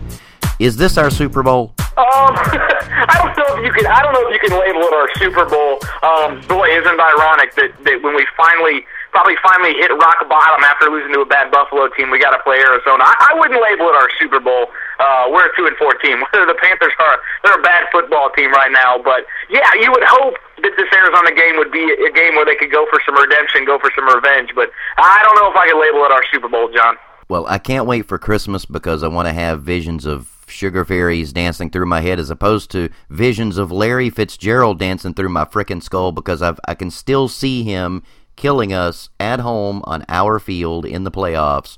Is 0.58 0.76
this 0.76 0.98
our 0.98 1.10
Super 1.10 1.42
Bowl? 1.42 1.74
Um, 1.78 1.86
I 1.96 3.16
don't 3.18 3.36
know 3.36 3.56
if 3.58 3.64
you 3.64 3.72
can. 3.72 3.86
I 3.86 4.02
don't 4.02 4.12
know 4.12 4.28
if 4.28 4.42
you 4.42 4.48
can 4.48 4.58
label 4.58 4.80
it 4.80 4.92
our 4.92 5.08
Super 5.16 5.44
Bowl. 5.48 5.80
Um, 6.02 6.40
boy, 6.46 6.68
isn't 6.68 6.94
it 6.94 7.00
ironic 7.00 7.54
that, 7.54 7.72
that 7.84 8.02
when 8.02 8.14
we 8.14 8.26
finally 8.36 8.84
probably 9.10 9.34
finally 9.42 9.74
hit 9.74 9.90
rock 9.90 10.22
bottom 10.28 10.62
after 10.64 10.90
losing 10.90 11.12
to 11.14 11.20
a 11.20 11.28
bad 11.28 11.50
Buffalo 11.50 11.88
team. 11.94 12.10
We 12.10 12.18
got 12.18 12.30
to 12.30 12.42
play 12.42 12.58
Arizona. 12.58 13.04
I, 13.04 13.30
I 13.30 13.38
wouldn't 13.38 13.60
label 13.60 13.90
it 13.90 13.96
our 13.98 14.10
Super 14.18 14.40
Bowl. 14.40 14.70
Uh, 14.98 15.28
we're 15.30 15.46
a 15.46 15.52
two 15.56 15.66
and 15.66 15.76
four 15.76 15.94
team. 15.98 16.22
the 16.32 16.56
Panthers 16.58 16.94
are 16.98 17.18
they're 17.44 17.58
a 17.58 17.62
bad 17.62 17.86
football 17.92 18.30
team 18.36 18.52
right 18.52 18.72
now, 18.72 18.98
but 19.02 19.26
yeah, 19.50 19.68
you 19.78 19.90
would 19.90 20.04
hope 20.06 20.34
that 20.62 20.72
this 20.76 20.90
Arizona 20.92 21.34
game 21.34 21.56
would 21.56 21.72
be 21.72 21.82
a 21.82 22.12
game 22.12 22.36
where 22.36 22.44
they 22.44 22.56
could 22.56 22.70
go 22.70 22.86
for 22.90 23.00
some 23.04 23.16
redemption, 23.16 23.64
go 23.64 23.78
for 23.78 23.90
some 23.94 24.06
revenge. 24.06 24.50
But 24.54 24.70
I 24.98 25.20
don't 25.22 25.36
know 25.36 25.50
if 25.50 25.56
I 25.56 25.66
could 25.68 25.80
label 25.80 26.04
it 26.04 26.12
our 26.12 26.24
Super 26.30 26.48
Bowl, 26.48 26.70
John. 26.72 26.96
Well, 27.28 27.46
I 27.46 27.58
can't 27.58 27.86
wait 27.86 28.06
for 28.06 28.18
Christmas 28.18 28.64
because 28.64 29.02
I 29.02 29.08
want 29.08 29.28
to 29.28 29.32
have 29.32 29.62
visions 29.62 30.04
of 30.04 30.40
sugar 30.50 30.84
fairies 30.84 31.32
dancing 31.32 31.70
through 31.70 31.86
my 31.86 32.00
head 32.00 32.18
as 32.18 32.28
opposed 32.28 32.70
to 32.72 32.90
visions 33.08 33.56
of 33.56 33.70
Larry 33.70 34.10
Fitzgerald 34.10 34.78
dancing 34.78 35.14
through 35.14 35.28
my 35.28 35.44
frickin' 35.44 35.82
skull 35.82 36.10
because 36.12 36.42
I've, 36.42 36.58
I 36.66 36.74
can 36.74 36.90
still 36.90 37.28
see 37.28 37.62
him 37.62 38.02
killing 38.40 38.72
us 38.72 39.10
at 39.20 39.38
home 39.38 39.82
on 39.84 40.02
our 40.08 40.38
field 40.38 40.86
in 40.86 41.04
the 41.04 41.10
playoffs. 41.10 41.76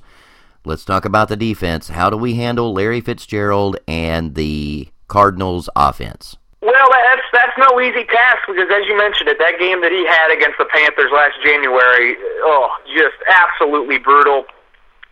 Let's 0.63 0.85
talk 0.85 1.03
about 1.03 1.27
the 1.27 1.35
defense. 1.35 1.89
How 1.89 2.09
do 2.09 2.15
we 2.15 2.35
handle 2.35 2.71
Larry 2.71 3.01
Fitzgerald 3.01 3.75
and 3.85 4.35
the 4.35 4.87
Cardinals 5.09 5.69
offense? 5.75 6.37
Well, 6.61 6.87
that's 6.89 7.27
that's 7.33 7.57
no 7.59 7.81
easy 7.81 8.05
task 8.05 8.47
because, 8.47 8.71
as 8.71 8.87
you 8.87 8.97
mentioned 8.97 9.27
it, 9.27 9.37
that 9.39 9.59
game 9.59 9.81
that 9.81 9.91
he 9.91 10.07
had 10.07 10.31
against 10.31 10.57
the 10.57 10.63
Panthers 10.71 11.11
last 11.11 11.35
January, 11.43 12.15
oh, 12.47 12.71
just 12.95 13.19
absolutely 13.27 13.97
brutal 13.97 14.45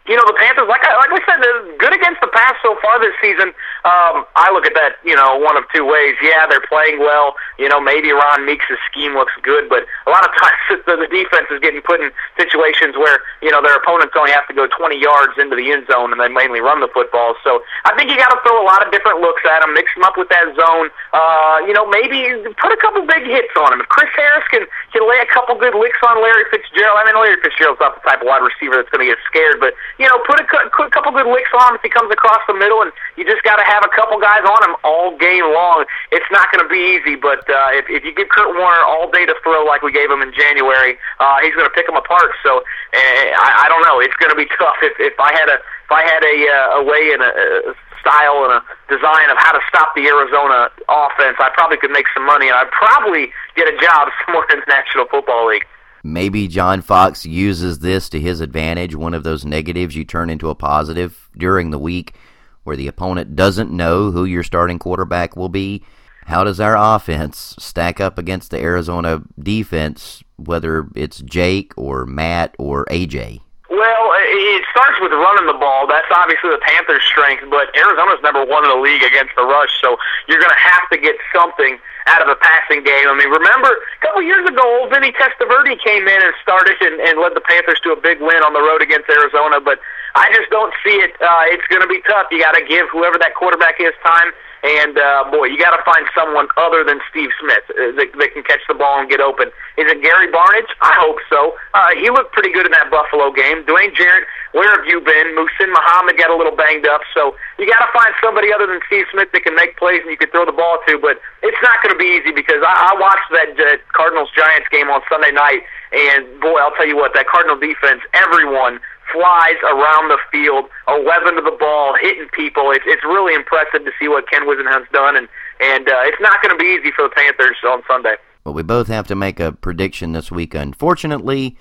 you 0.08 0.18
know, 0.18 0.26
the 0.26 0.34
Panthers, 0.34 0.66
like 0.68 0.82
I, 0.82 0.98
like 0.98 1.14
I 1.14 1.22
said, 1.30 1.38
they're 1.46 1.78
good 1.78 1.94
against 1.94 2.22
the 2.22 2.28
pass 2.34 2.56
so 2.66 2.76
far 2.82 3.00
this 3.00 3.14
season. 3.22 3.54
Um, 3.86 4.26
I 4.34 4.50
look 4.52 4.66
at 4.66 4.74
that, 4.74 4.98
you 5.06 5.16
know, 5.16 5.38
one 5.38 5.58
of 5.58 5.64
two 5.74 5.86
ways. 5.86 6.16
Yeah, 6.22 6.48
they're 6.50 6.66
playing 6.66 6.98
well. 7.00 7.36
You 7.62 7.70
know, 7.70 7.78
maybe 7.78 8.10
Ron 8.10 8.42
Meeks' 8.50 8.66
scheme 8.90 9.14
looks 9.14 9.38
good, 9.46 9.70
but 9.70 9.86
a 10.08 10.10
lot 10.10 10.26
of 10.26 10.34
times 10.42 10.82
the, 10.90 10.98
the 10.98 11.06
defense 11.06 11.46
is 11.54 11.62
getting 11.62 11.86
put 11.86 12.02
in 12.02 12.10
situations 12.34 12.98
where, 12.98 13.22
you 13.46 13.54
know, 13.54 13.62
their 13.62 13.78
opponents 13.78 14.18
only 14.18 14.34
have 14.34 14.50
to 14.50 14.56
go 14.58 14.66
20 14.66 14.98
yards 14.98 15.38
into 15.38 15.54
the 15.54 15.70
end 15.70 15.86
zone 15.86 16.10
and 16.10 16.18
they 16.18 16.26
mainly 16.26 16.58
run 16.58 16.82
the 16.82 16.90
football. 16.90 17.38
So 17.46 17.62
I 17.86 17.94
think 17.94 18.10
you 18.10 18.18
got 18.18 18.34
to 18.34 18.42
throw 18.42 18.58
a 18.58 18.66
lot 18.66 18.82
of 18.82 18.90
different 18.90 19.22
looks 19.22 19.46
at 19.46 19.62
them, 19.62 19.78
mix 19.78 19.94
them 19.94 20.02
up 20.02 20.18
with 20.18 20.34
that 20.34 20.50
zone. 20.58 20.90
Uh, 21.14 21.62
you 21.70 21.74
know, 21.78 21.86
maybe 21.86 22.34
put 22.58 22.74
a 22.74 22.80
couple 22.82 23.06
big 23.06 23.30
hits 23.30 23.54
on 23.62 23.78
him. 23.78 23.86
If 23.86 23.94
Chris 23.94 24.10
Harris 24.18 24.48
can, 24.50 24.66
can 24.90 25.06
lay 25.06 25.22
a 25.22 25.30
couple 25.30 25.54
good 25.54 25.78
licks 25.78 26.02
on 26.02 26.18
Larry 26.18 26.50
Fitzgerald, 26.50 26.98
I 26.98 27.06
mean, 27.06 27.14
Larry 27.22 27.38
Fitzgerald's 27.46 27.78
not 27.78 28.02
the 28.02 28.04
type 28.10 28.26
of 28.26 28.28
wide 28.28 28.42
receiver 28.42 28.82
that's 28.82 28.90
going 28.90 29.06
to 29.06 29.10
get 29.14 29.22
scared, 29.30 29.62
but 29.62 29.78
you 30.02 30.10
know, 30.10 30.18
put 30.26 30.42
a, 30.42 30.46
a 30.50 30.90
couple 30.90 31.14
good 31.14 31.30
licks 31.30 31.54
on 31.54 31.74
him 31.74 31.76
if 31.78 31.86
he 31.86 31.94
comes 31.94 32.10
across 32.10 32.42
the 32.50 32.58
middle, 32.58 32.82
and 32.82 32.90
you 33.20 33.24
just 33.24 33.46
got 33.46 33.62
to 33.62 33.66
have 33.68 33.86
a 33.86 33.92
couple 33.94 34.18
guys 34.18 34.42
on 34.42 34.60
him 34.66 34.74
all 34.82 35.14
game 35.22 35.46
long. 35.54 35.86
It's 36.10 36.26
not 36.34 36.50
going 36.50 36.66
to 36.66 36.72
be 36.72 36.98
easy, 36.98 37.20
but 37.20 37.46
uh, 37.52 37.76
if, 37.76 37.86
if 37.92 38.04
you 38.08 38.16
give 38.16 38.30
Kurt 38.30 38.56
Warner 38.56 38.84
all 38.88 39.12
day 39.12 39.26
to 39.26 39.36
throw 39.44 39.64
like 39.68 39.84
we 39.84 39.92
gave 39.92 40.10
him 40.10 40.22
in 40.24 40.32
January, 40.34 40.98
uh, 41.20 41.38
he's 41.44 41.54
going 41.54 41.68
to 41.68 41.76
pick 41.76 41.86
them 41.86 42.00
apart. 42.00 42.32
So 42.42 42.64
uh, 42.64 43.28
I, 43.36 43.66
I 43.66 43.70
don't 43.70 43.84
know. 43.84 44.00
It's 44.00 44.16
going 44.16 44.32
to 44.32 44.40
be 44.40 44.48
tough. 44.58 44.80
If, 44.82 44.96
if 45.00 45.20
I 45.20 45.36
had 45.36 45.50
a 45.50 45.60
if 45.60 45.92
I 45.92 46.04
had 46.08 46.24
a, 46.24 46.36
uh, 46.48 46.80
a 46.80 46.84
way 46.88 47.12
and 47.12 47.22
a, 47.22 47.32
a 47.72 47.76
style 48.00 48.48
and 48.48 48.54
a 48.56 48.62
design 48.88 49.30
of 49.30 49.38
how 49.38 49.52
to 49.52 49.60
stop 49.68 49.94
the 49.94 50.08
Arizona 50.08 50.72
offense, 50.88 51.36
I 51.40 51.52
probably 51.54 51.78
could 51.78 51.92
make 51.92 52.06
some 52.14 52.26
money, 52.26 52.48
and 52.48 52.56
I'd 52.56 52.72
probably 52.72 53.28
get 53.56 53.68
a 53.68 53.78
job 53.78 54.08
somewhere 54.26 54.48
in 54.54 54.60
the 54.60 54.72
National 54.72 55.06
Football 55.12 55.48
League. 55.48 55.66
Maybe 56.04 56.48
John 56.48 56.82
Fox 56.82 57.26
uses 57.26 57.80
this 57.80 58.10
to 58.10 58.20
his 58.20 58.40
advantage, 58.42 58.96
one 58.96 59.14
of 59.14 59.24
those 59.24 59.46
negatives 59.46 59.96
you 59.96 60.04
turn 60.04 60.30
into 60.30 60.50
a 60.50 60.56
positive 60.56 61.30
during 61.38 61.70
the 61.70 61.78
week 61.78 62.16
where 62.64 62.76
the 62.76 62.88
opponent 62.88 63.36
doesn't 63.36 63.72
know 63.72 64.12
who 64.12 64.26
your 64.26 64.44
starting 64.44 64.80
quarterback 64.80 65.36
will 65.36 65.50
be. 65.50 65.84
How 66.32 66.48
does 66.48 66.64
our 66.64 66.80
offense 66.80 67.60
stack 67.60 68.00
up 68.00 68.16
against 68.16 68.56
the 68.56 68.58
Arizona 68.58 69.20
defense, 69.36 70.24
whether 70.40 70.88
it's 70.96 71.20
Jake 71.28 71.76
or 71.76 72.08
Matt 72.08 72.56
or 72.56 72.88
AJ? 72.88 73.44
Well, 73.68 74.06
it 74.16 74.64
starts 74.72 74.96
with 75.04 75.12
running 75.12 75.52
the 75.52 75.60
ball. 75.60 75.92
That's 75.92 76.08
obviously 76.08 76.56
the 76.56 76.64
Panthers' 76.64 77.04
strength, 77.04 77.44
but 77.52 77.68
Arizona's 77.76 78.24
number 78.24 78.48
one 78.48 78.64
in 78.64 78.72
the 78.72 78.80
league 78.80 79.04
against 79.04 79.36
the 79.36 79.44
rush, 79.44 79.76
so 79.84 80.00
you're 80.32 80.40
going 80.40 80.56
to 80.56 80.64
have 80.72 80.88
to 80.96 80.98
get 81.04 81.20
something 81.36 81.76
out 82.08 82.24
of 82.24 82.32
a 82.32 82.40
passing 82.40 82.80
game. 82.80 83.12
I 83.12 83.16
mean, 83.20 83.28
remember 83.28 83.68
a 83.68 84.00
couple 84.00 84.24
years 84.24 84.48
ago, 84.48 84.64
old 84.64 84.88
Vinny 84.88 85.12
Testaverde 85.12 85.84
came 85.84 86.08
in 86.08 86.20
and 86.24 86.32
started 86.40 86.80
and, 86.80 86.96
and 87.12 87.20
led 87.20 87.36
the 87.36 87.44
Panthers 87.44 87.84
to 87.84 87.92
a 87.92 88.00
big 88.00 88.24
win 88.24 88.40
on 88.40 88.56
the 88.56 88.64
road 88.64 88.80
against 88.80 89.12
Arizona. 89.12 89.60
But 89.60 89.84
I 90.16 90.32
just 90.32 90.48
don't 90.48 90.72
see 90.80 90.96
it. 90.96 91.12
Uh, 91.20 91.52
it's 91.52 91.68
going 91.68 91.84
to 91.84 91.92
be 91.92 92.00
tough. 92.08 92.32
You 92.32 92.40
got 92.40 92.56
to 92.56 92.64
give 92.64 92.88
whoever 92.88 93.20
that 93.20 93.36
quarterback 93.36 93.84
is 93.84 93.92
time. 94.00 94.32
And 94.62 94.94
uh, 94.94 95.26
boy, 95.34 95.50
you 95.50 95.58
got 95.58 95.74
to 95.74 95.82
find 95.82 96.06
someone 96.14 96.46
other 96.58 96.86
than 96.86 97.02
Steve 97.10 97.34
Smith 97.42 97.66
uh, 97.74 97.98
that, 97.98 98.14
that 98.14 98.30
can 98.34 98.44
catch 98.46 98.62
the 98.70 98.78
ball 98.78 99.02
and 99.02 99.10
get 99.10 99.20
open. 99.20 99.50
Is 99.78 99.90
it 99.90 100.06
Gary 100.06 100.30
Barnidge? 100.30 100.70
I 100.86 100.94
hope 101.02 101.18
so. 101.34 101.58
Uh, 101.74 101.98
he 101.98 102.14
looked 102.14 102.34
pretty 102.34 102.54
good 102.54 102.70
in 102.70 102.74
that 102.78 102.94
Buffalo 102.94 103.34
game. 103.34 103.66
Dwayne 103.66 103.90
Jarrett, 103.98 104.30
where 104.54 104.70
have 104.70 104.86
you 104.86 105.02
been? 105.02 105.34
Muhsin 105.34 105.74
Muhammad 105.74 106.14
got 106.14 106.30
a 106.30 106.38
little 106.38 106.54
banged 106.54 106.86
up, 106.86 107.02
so 107.18 107.34
you 107.58 107.66
got 107.66 107.82
to 107.82 107.90
find 107.90 108.14
somebody 108.22 108.54
other 108.54 108.70
than 108.70 108.86
Steve 108.86 109.10
Smith 109.10 109.34
that 109.34 109.42
can 109.42 109.58
make 109.58 109.82
plays 109.82 110.06
and 110.06 110.14
you 110.14 110.18
can 110.18 110.30
throw 110.30 110.46
the 110.46 110.54
ball 110.54 110.78
to. 110.86 111.02
But 111.02 111.18
it's 111.42 111.62
not 111.66 111.82
going 111.82 111.98
to 111.98 112.00
be 112.00 112.22
easy 112.22 112.30
because 112.30 112.62
I, 112.62 112.94
I 112.94 113.00
watched 113.02 113.34
that 113.34 113.58
uh, 113.58 113.82
Cardinals 113.98 114.30
Giants 114.38 114.70
game 114.70 114.94
on 114.94 115.02
Sunday 115.10 115.34
night, 115.34 115.66
and 115.90 116.30
boy, 116.38 116.62
I'll 116.62 116.78
tell 116.78 116.88
you 116.88 116.98
what, 116.98 117.18
that 117.18 117.26
Cardinal 117.26 117.58
defense, 117.58 118.06
everyone 118.14 118.78
flies 119.12 119.60
around 119.64 120.10
the 120.10 120.18
field, 120.32 120.66
a 120.88 121.02
weapon 121.02 121.36
to 121.36 121.42
the 121.42 121.56
ball, 121.60 121.96
hitting 122.00 122.28
people. 122.34 122.72
It's 122.72 122.86
it's 122.88 123.04
really 123.04 123.34
impressive 123.34 123.86
to 123.86 123.92
see 124.00 124.08
what 124.08 124.30
Ken 124.30 124.44
Whisenhunt's 124.44 124.92
done, 124.92 125.16
and 125.16 125.28
and 125.60 125.88
uh, 125.88 126.02
it's 126.06 126.22
not 126.22 126.42
going 126.42 126.58
to 126.58 126.62
be 126.62 126.78
easy 126.80 126.92
for 126.96 127.04
the 127.04 127.14
Panthers 127.16 127.58
on 127.68 127.84
Sunday. 127.88 128.16
Well, 128.44 128.54
we 128.54 128.64
both 128.64 128.88
have 128.88 129.08
to 129.08 129.16
make 129.16 129.40
a 129.40 129.52
prediction 129.52 130.14
this 130.14 130.32
week. 130.32 130.56
Unfortunately, 130.56 131.58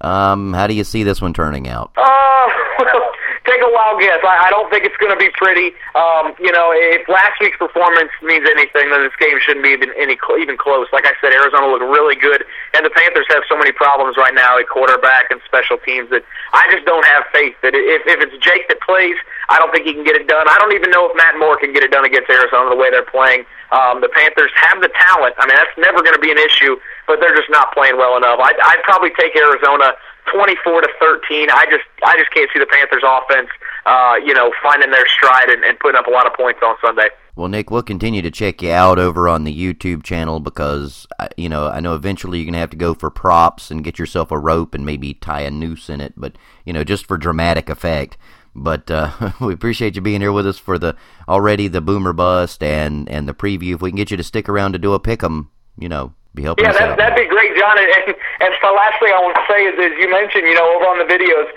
um, 0.00 0.52
how 0.52 0.66
do 0.66 0.74
you 0.74 0.84
see 0.84 1.02
this 1.02 1.22
one 1.22 1.32
turning 1.32 1.68
out? 1.68 1.92
Uh, 1.96 2.48
well, 2.78 3.07
take 3.48 3.64
a 3.64 3.72
wild 3.72 3.98
guess. 4.00 4.20
I, 4.22 4.46
I 4.46 4.50
don't 4.52 4.68
think 4.68 4.84
it's 4.84 4.96
going 5.00 5.10
to 5.10 5.18
be 5.18 5.32
pretty. 5.32 5.72
Um, 5.96 6.36
you 6.36 6.52
know, 6.52 6.70
if 6.76 7.08
last 7.08 7.40
week's 7.40 7.56
performance 7.56 8.12
means 8.20 8.44
anything, 8.44 8.92
then 8.92 9.02
this 9.02 9.16
game 9.16 9.40
shouldn't 9.40 9.64
be 9.64 9.72
even 9.72 9.90
any 9.96 10.20
even 10.38 10.60
close. 10.60 10.86
Like 10.92 11.08
I 11.08 11.16
said, 11.18 11.32
Arizona 11.32 11.66
looked 11.66 11.88
really 11.88 12.14
good, 12.14 12.44
and 12.76 12.84
the 12.84 12.92
Panthers 12.92 13.26
have 13.32 13.42
so 13.48 13.56
many 13.56 13.72
problems 13.72 14.20
right 14.20 14.34
now 14.36 14.60
at 14.60 14.68
quarterback 14.68 15.32
and 15.32 15.40
special 15.48 15.80
teams 15.80 16.12
that 16.12 16.22
I 16.52 16.68
just 16.70 16.84
don't 16.84 17.04
have 17.08 17.24
faith 17.32 17.56
that 17.64 17.72
if 17.74 18.04
if 18.04 18.18
it's 18.20 18.36
Jake 18.44 18.68
that 18.68 18.80
plays, 18.84 19.16
I 19.48 19.58
don't 19.58 19.72
think 19.72 19.88
he 19.88 19.96
can 19.96 20.04
get 20.04 20.14
it 20.14 20.28
done. 20.28 20.44
I 20.48 20.56
don't 20.60 20.76
even 20.76 20.92
know 20.92 21.08
if 21.08 21.16
Matt 21.16 21.40
Moore 21.40 21.56
can 21.56 21.72
get 21.72 21.82
it 21.82 21.90
done 21.90 22.04
against 22.04 22.28
Arizona 22.28 22.68
the 22.68 22.76
way 22.76 22.92
they're 22.92 23.08
playing. 23.08 23.48
Um, 23.72 24.00
the 24.00 24.08
Panthers 24.08 24.52
have 24.56 24.80
the 24.80 24.88
talent. 24.88 25.36
I 25.36 25.44
mean, 25.44 25.56
that's 25.56 25.76
never 25.76 26.00
going 26.00 26.16
to 26.16 26.24
be 26.24 26.32
an 26.32 26.40
issue, 26.40 26.80
but 27.06 27.20
they're 27.20 27.36
just 27.36 27.52
not 27.52 27.72
playing 27.76 28.00
well 28.00 28.16
enough. 28.16 28.40
I'd, 28.40 28.56
I'd 28.64 28.82
probably 28.84 29.12
take 29.16 29.36
Arizona 29.36 29.92
24 30.32 30.82
to 30.82 30.88
13. 31.00 31.50
I 31.50 31.64
just 31.70 31.84
I 32.04 32.16
just 32.16 32.30
can't 32.32 32.50
see 32.52 32.58
the 32.58 32.66
Panthers 32.66 33.04
offense 33.04 33.50
uh, 33.88 34.16
you 34.22 34.34
know, 34.34 34.52
finding 34.62 34.90
their 34.90 35.06
stride 35.08 35.48
and, 35.48 35.64
and 35.64 35.78
putting 35.78 35.98
up 35.98 36.06
a 36.06 36.10
lot 36.10 36.26
of 36.26 36.34
points 36.34 36.60
on 36.62 36.76
Sunday. 36.84 37.08
Well, 37.36 37.48
Nick, 37.48 37.70
we'll 37.70 37.82
continue 37.82 38.20
to 38.20 38.30
check 38.30 38.60
you 38.60 38.70
out 38.70 38.98
over 38.98 39.28
on 39.28 39.44
the 39.44 39.56
YouTube 39.56 40.02
channel 40.02 40.40
because, 40.40 41.06
you 41.38 41.48
know, 41.48 41.68
I 41.68 41.80
know 41.80 41.94
eventually 41.94 42.40
you're 42.40 42.52
to 42.52 42.58
have 42.58 42.70
to 42.70 42.76
go 42.76 42.92
for 42.92 43.10
props 43.10 43.70
and 43.70 43.82
get 43.82 43.98
yourself 43.98 44.30
a 44.30 44.38
rope 44.38 44.74
and 44.74 44.84
maybe 44.84 45.14
tie 45.14 45.42
a 45.42 45.50
noose 45.50 45.88
in 45.88 46.02
it, 46.02 46.12
but, 46.18 46.36
you 46.66 46.72
know, 46.74 46.84
just 46.84 47.06
for 47.06 47.16
dramatic 47.16 47.70
effect. 47.70 48.18
But 48.54 48.90
uh, 48.90 49.32
we 49.40 49.54
appreciate 49.54 49.96
you 49.96 50.02
being 50.02 50.20
here 50.20 50.32
with 50.32 50.46
us 50.46 50.58
for 50.58 50.78
the 50.78 50.94
already 51.26 51.66
the 51.66 51.80
boomer 51.80 52.12
bust 52.12 52.62
and 52.62 53.08
and 53.08 53.28
the 53.28 53.34
preview. 53.34 53.74
If 53.74 53.82
we 53.82 53.90
can 53.90 53.96
get 53.96 54.10
you 54.10 54.16
to 54.16 54.24
stick 54.24 54.48
around 54.48 54.72
to 54.72 54.78
do 54.78 54.92
a 54.92 55.00
pick 55.00 55.22
'em, 55.22 55.50
you 55.78 55.88
know, 55.88 56.12
be 56.38 56.46
helping. 56.46 56.70
Yeah, 56.70 56.78
that, 56.78 56.94
that'd 56.94 57.18
be 57.18 57.26
great, 57.26 57.58
John. 57.58 57.74
And, 57.74 57.90
and, 57.90 58.14
and 58.14 58.50
the 58.62 58.70
last 58.70 59.02
thing 59.02 59.10
I 59.10 59.18
want 59.18 59.34
to 59.34 59.46
say 59.50 59.66
is, 59.66 59.74
as 59.74 59.94
you 59.98 60.06
mentioned, 60.06 60.46
you 60.46 60.54
know, 60.54 60.70
over 60.78 60.86
on 60.86 61.02
the 61.02 61.08
videos, 61.10 61.50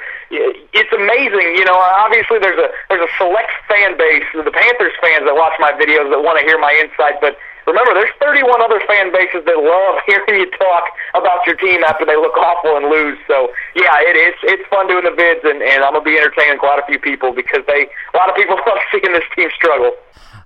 it's 0.73 0.89
amazing. 0.89 1.53
You 1.61 1.65
know, 1.69 1.77
obviously 1.77 2.41
there's 2.41 2.57
a 2.57 2.73
there's 2.89 3.05
a 3.05 3.11
select 3.21 3.53
fan 3.69 3.93
base, 3.93 4.25
the 4.33 4.49
Panthers 4.49 4.97
fans 4.97 5.29
that 5.29 5.37
watch 5.37 5.53
my 5.61 5.71
videos 5.77 6.09
that 6.09 6.25
want 6.25 6.41
to 6.41 6.43
hear 6.49 6.57
my 6.57 6.73
insight, 6.81 7.21
but. 7.21 7.37
Remember, 7.69 7.93
there's 7.93 8.09
31 8.19 8.59
other 8.65 8.81
fan 8.89 9.13
bases 9.13 9.45
that 9.45 9.53
love 9.53 10.01
hearing 10.09 10.41
you 10.41 10.49
talk 10.57 10.83
about 11.13 11.45
your 11.45 11.55
team 11.55 11.85
after 11.85 12.03
they 12.09 12.17
look 12.17 12.35
awful 12.35 12.75
and 12.75 12.89
lose. 12.89 13.19
So, 13.29 13.53
yeah, 13.77 14.01
it 14.01 14.17
is. 14.17 14.33
It's 14.49 14.67
fun 14.67 14.87
doing 14.89 15.05
the 15.05 15.13
vids, 15.13 15.45
and, 15.45 15.61
and 15.61 15.85
I'm 15.85 15.93
gonna 15.93 16.03
be 16.03 16.17
entertaining 16.17 16.57
quite 16.57 16.81
a 16.81 16.85
few 16.89 16.97
people 16.97 17.31
because 17.31 17.61
they 17.69 17.85
a 17.85 18.17
lot 18.17 18.33
of 18.33 18.35
people 18.35 18.57
love 18.65 18.81
seeing 18.89 19.13
this 19.13 19.23
team 19.37 19.49
struggle. 19.53 19.93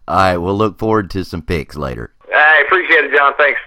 All 0.07 0.15
right, 0.17 0.37
we'll 0.37 0.57
look 0.57 0.77
forward 0.77 1.09
to 1.11 1.23
some 1.23 1.41
picks 1.41 1.77
later. 1.77 2.14
I 2.35 2.63
appreciate 2.65 3.05
it, 3.05 3.15
John. 3.15 3.33
Thanks. 3.37 3.61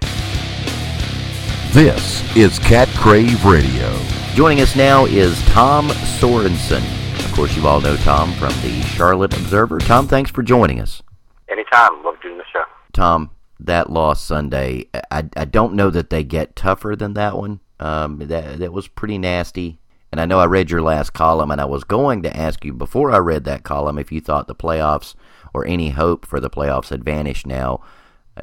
This 1.75 2.37
is 2.37 2.59
Cat 2.59 2.89
Crave 2.97 3.45
Radio. 3.45 3.99
Joining 4.35 4.61
us 4.61 4.77
now 4.77 5.07
is 5.07 5.41
Tom 5.47 5.89
Sorensen. 5.89 6.83
Of 7.25 7.33
course, 7.35 7.57
you 7.57 7.67
all 7.67 7.81
know 7.81 7.97
Tom 7.97 8.33
from 8.35 8.53
the 8.63 8.81
Charlotte 8.83 9.35
Observer. 9.35 9.79
Tom, 9.79 10.07
thanks 10.07 10.31
for 10.31 10.43
joining 10.43 10.81
us. 10.81 11.03
Anytime. 11.49 11.93
anytime. 11.93 12.05
Love 12.05 12.21
doing 12.23 12.39
the 12.39 12.45
show. 12.53 12.65
Tom, 12.93 13.31
that 13.61 13.91
loss 13.91 14.23
Sunday, 14.23 14.87
I, 15.11 15.25
I 15.37 15.45
don't 15.45 15.75
know 15.75 15.91
that 15.91 16.11
they 16.11 16.25
get 16.25 16.57
tougher 16.57 16.95
than 16.97 17.15
that 17.15 17.37
one. 17.37 17.61
Um, 17.81 18.19
that 18.19 18.59
that 18.59 18.73
was 18.73 18.89
pretty 18.89 19.19
nasty. 19.19 19.79
And 20.11 20.21
I 20.21 20.27
know 20.27 20.41
I 20.41 20.47
read 20.47 20.71
your 20.71 20.83
last 20.83 21.11
column, 21.11 21.51
and 21.51 21.61
I 21.61 21.67
was 21.67 21.85
going 21.85 22.23
to 22.23 22.37
ask 22.37 22.65
you 22.65 22.73
before 22.73 23.13
I 23.13 23.19
read 23.19 23.45
that 23.45 23.63
column 23.63 23.99
if 23.99 24.11
you 24.11 24.21
thought 24.21 24.47
the 24.47 24.55
playoffs 24.55 25.15
or 25.53 25.67
any 25.67 25.91
hope 25.91 26.25
for 26.27 26.41
the 26.41 26.51
playoffs 26.51 26.89
had 26.89 27.05
vanished 27.05 27.47
now. 27.47 27.81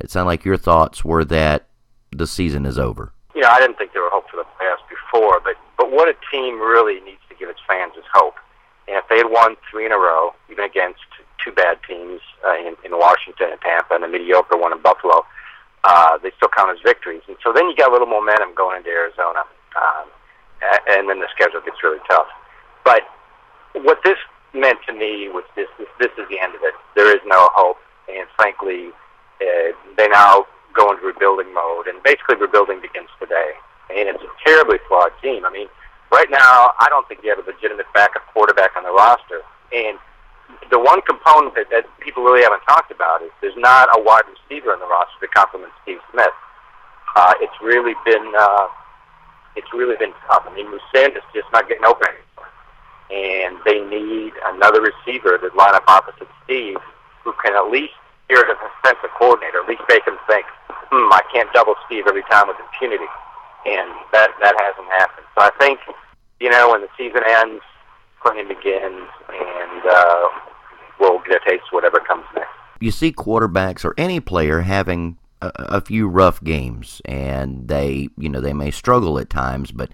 It 0.01 0.11
sounded 0.11 0.27
like 0.27 0.45
your 0.45 0.57
thoughts 0.57 1.03
were 1.03 1.25
that 1.25 1.67
the 2.11 2.27
season 2.27 2.65
is 2.65 2.77
over. 2.77 3.11
Yeah, 3.35 3.49
I 3.51 3.59
didn't 3.59 3.77
think 3.77 3.93
there 3.93 4.01
were 4.01 4.09
hope 4.11 4.29
for 4.29 4.37
the 4.37 4.47
playoffs 4.55 4.87
before, 4.89 5.41
but 5.43 5.55
but 5.77 5.91
what 5.91 6.07
a 6.07 6.15
team 6.31 6.59
really 6.59 7.01
needs 7.01 7.21
to 7.29 7.35
give 7.35 7.49
its 7.49 7.59
fans 7.67 7.93
is 7.97 8.05
hope. 8.13 8.35
And 8.87 8.95
if 8.97 9.03
they 9.09 9.17
had 9.17 9.29
won 9.29 9.55
three 9.69 9.85
in 9.85 9.91
a 9.91 9.97
row, 9.97 10.33
even 10.49 10.63
against 10.63 11.01
two 11.43 11.51
bad 11.51 11.79
teams 11.87 12.21
uh, 12.45 12.55
in, 12.55 12.75
in 12.85 12.97
Washington 12.97 13.51
and 13.51 13.61
Tampa, 13.61 13.95
and 13.95 14.03
a 14.03 14.07
mediocre 14.07 14.57
one 14.57 14.71
in 14.71 14.81
Buffalo, 14.81 15.25
uh, 15.83 16.17
they 16.23 16.31
still 16.37 16.49
count 16.55 16.71
as 16.71 16.81
victories. 16.83 17.21
And 17.27 17.37
so 17.43 17.51
then 17.51 17.69
you 17.69 17.75
got 17.75 17.89
a 17.89 17.93
little 17.93 18.07
momentum 18.07 18.55
going 18.55 18.77
into 18.77 18.89
Arizona, 18.89 19.43
um, 19.75 20.07
and 20.87 21.09
then 21.09 21.19
the 21.19 21.27
schedule 21.35 21.61
gets 21.61 21.83
really 21.83 21.99
tough. 22.09 22.27
But 22.83 23.03
what 23.73 23.99
this 24.03 24.17
meant 24.53 24.79
to 24.87 24.93
me 24.93 25.29
was 25.29 25.43
this: 25.55 25.67
this, 25.77 25.87
this 25.99 26.11
is 26.17 26.29
the 26.29 26.39
end 26.39 26.55
of 26.55 26.61
it. 26.63 26.73
There 26.95 27.13
is 27.13 27.21
no 27.25 27.49
hope, 27.53 27.77
and 28.07 28.27
frankly, 28.37 28.89
uh, 29.41 29.71
they 29.97 30.07
now 30.07 30.45
go 30.73 30.91
into 30.91 31.05
rebuilding 31.05 31.53
mode, 31.53 31.87
and 31.87 32.01
basically 32.03 32.35
rebuilding 32.35 32.81
begins 32.81 33.09
today. 33.19 33.53
And 33.89 34.09
it's 34.09 34.23
a 34.23 34.31
terribly 34.45 34.77
flawed 34.87 35.11
team. 35.21 35.45
I 35.45 35.51
mean, 35.51 35.67
right 36.11 36.29
now, 36.29 36.73
I 36.79 36.87
don't 36.89 37.07
think 37.07 37.21
you 37.23 37.29
have 37.29 37.39
a 37.39 37.47
legitimate 37.47 37.85
backup 37.93 38.23
quarterback 38.33 38.75
on 38.75 38.83
the 38.83 38.91
roster, 38.91 39.41
and 39.73 39.97
the 40.69 40.79
one 40.79 41.01
component 41.01 41.55
that, 41.55 41.69
that 41.71 41.85
people 41.99 42.23
really 42.23 42.43
haven't 42.43 42.61
talked 42.67 42.91
about 42.91 43.21
is 43.23 43.31
there's 43.41 43.57
not 43.57 43.89
a 43.97 44.01
wide 44.01 44.25
receiver 44.29 44.73
in 44.73 44.79
the 44.79 44.85
roster 44.85 45.17
to 45.21 45.27
complement 45.27 45.71
Steve 45.83 45.99
Smith. 46.11 46.35
Uh, 47.15 47.33
it's 47.39 47.55
really 47.63 47.95
been 48.05 48.33
uh, 48.37 48.67
it's 49.55 49.71
really 49.73 49.95
been 49.95 50.13
tough. 50.27 50.43
I 50.45 50.53
mean, 50.53 50.67
Musanda's 50.69 51.23
just 51.33 51.47
not 51.53 51.67
getting 51.67 51.85
open 51.85 52.13
and 53.11 53.57
they 53.65 53.81
need 53.81 54.33
another 54.45 54.81
receiver 54.81 55.37
to 55.37 55.55
line 55.55 55.75
up 55.75 55.83
opposite 55.87 56.27
Steve, 56.43 56.77
who 57.23 57.33
can 57.43 57.55
at 57.55 57.69
least 57.69 57.93
hear 58.29 58.41
the 58.41 58.55
defensive 58.55 59.11
coordinator, 59.17 59.61
at 59.61 59.69
least 59.69 59.83
make 59.89 60.05
him 60.05 60.17
think, 60.27 60.45
"Hmm, 60.91 61.11
I 61.13 61.21
can't 61.33 61.51
double 61.53 61.75
Steve 61.85 62.05
every 62.07 62.23
time 62.23 62.47
with 62.47 62.57
impunity," 62.59 63.07
and 63.65 63.89
that 64.11 64.31
that 64.41 64.55
hasn't 64.59 64.87
happened. 64.99 65.27
So 65.35 65.41
I 65.45 65.51
think, 65.59 65.79
you 66.39 66.49
know, 66.49 66.71
when 66.71 66.81
the 66.81 66.89
season 66.97 67.21
ends, 67.27 67.63
playing 68.23 68.47
begins, 68.47 69.09
and 69.29 69.85
uh, 69.85 70.27
we'll 70.99 71.19
get 71.19 71.41
a 71.41 71.49
taste 71.49 71.63
of 71.67 71.71
whatever 71.71 71.99
comes 71.99 72.25
next. 72.35 72.49
You 72.79 72.91
see 72.91 73.11
quarterbacks 73.11 73.85
or 73.85 73.93
any 73.97 74.19
player 74.19 74.61
having 74.61 75.17
a, 75.41 75.51
a 75.55 75.81
few 75.81 76.07
rough 76.07 76.43
games, 76.43 77.01
and 77.05 77.67
they, 77.67 78.09
you 78.17 78.29
know, 78.29 78.41
they 78.41 78.53
may 78.53 78.71
struggle 78.71 79.19
at 79.19 79.29
times, 79.29 79.71
but. 79.71 79.89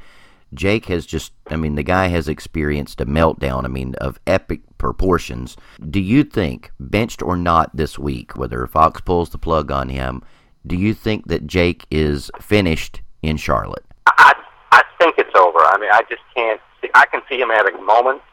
Jake 0.53 0.87
has 0.87 1.05
just, 1.05 1.31
I 1.49 1.55
mean, 1.55 1.75
the 1.75 1.81
guy 1.81 2.07
has 2.07 2.27
experienced 2.27 2.99
a 2.99 3.05
meltdown, 3.05 3.63
I 3.63 3.69
mean, 3.69 3.95
of 4.01 4.19
epic 4.27 4.59
proportions. 4.81 5.55
Do 5.89 5.99
you 5.99 6.23
think, 6.23 6.71
benched 6.79 7.21
or 7.21 7.37
not 7.37 7.69
this 7.75 7.99
week, 7.99 8.35
whether 8.35 8.65
Fox 8.65 8.99
pulls 8.99 9.29
the 9.29 9.37
plug 9.37 9.71
on 9.71 9.89
him, 9.89 10.23
do 10.65 10.75
you 10.75 10.93
think 10.93 11.27
that 11.27 11.45
Jake 11.47 11.85
is 11.91 12.31
finished 12.41 13.01
in 13.21 13.37
Charlotte? 13.37 13.85
I, 14.07 14.33
I 14.71 14.83
think 14.97 15.15
it's 15.17 15.35
over. 15.35 15.59
I 15.59 15.77
mean, 15.79 15.91
I 15.93 16.01
just 16.09 16.23
can't 16.35 16.59
see, 16.81 16.89
I 16.95 17.05
can 17.05 17.21
see 17.29 17.39
him 17.39 17.49
having 17.49 17.85
moments, 17.85 18.25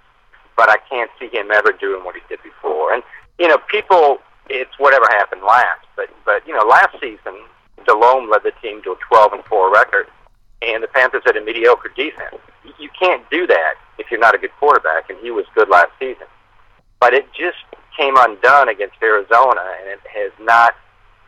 but 0.56 0.70
I 0.70 0.76
can't 0.88 1.10
see 1.20 1.28
him 1.28 1.50
ever 1.52 1.72
doing 1.72 2.04
what 2.04 2.14
he 2.14 2.22
did 2.28 2.42
before. 2.42 2.94
And, 2.94 3.02
you 3.38 3.46
know, 3.46 3.58
people, 3.70 4.18
it's 4.48 4.72
whatever 4.78 5.04
happened 5.10 5.42
last, 5.42 5.86
but, 5.96 6.08
but 6.24 6.46
you 6.48 6.54
know, 6.54 6.64
last 6.64 6.96
season, 7.00 7.44
Delhomme 7.86 8.30
led 8.30 8.42
the 8.42 8.52
team 8.62 8.82
to 8.82 8.92
a 8.92 8.96
12 9.08 9.34
and 9.34 9.44
4 9.44 9.72
record 9.72 10.06
and 10.62 10.82
the 10.82 10.88
Panthers 10.88 11.22
had 11.24 11.36
a 11.36 11.40
mediocre 11.40 11.90
defense. 11.96 12.36
You 12.78 12.88
can't 12.98 13.28
do 13.30 13.46
that 13.46 13.74
if 13.98 14.10
you're 14.10 14.20
not 14.20 14.34
a 14.34 14.38
good 14.38 14.50
quarterback, 14.58 15.10
and 15.10 15.18
he 15.20 15.30
was 15.30 15.44
good 15.54 15.68
last 15.68 15.90
season. 15.98 16.26
But 17.00 17.14
it 17.14 17.26
just 17.32 17.62
came 17.96 18.14
undone 18.16 18.68
against 18.68 18.96
Arizona, 19.02 19.62
and 19.80 19.88
it 19.88 20.00
has 20.06 20.32
not 20.40 20.74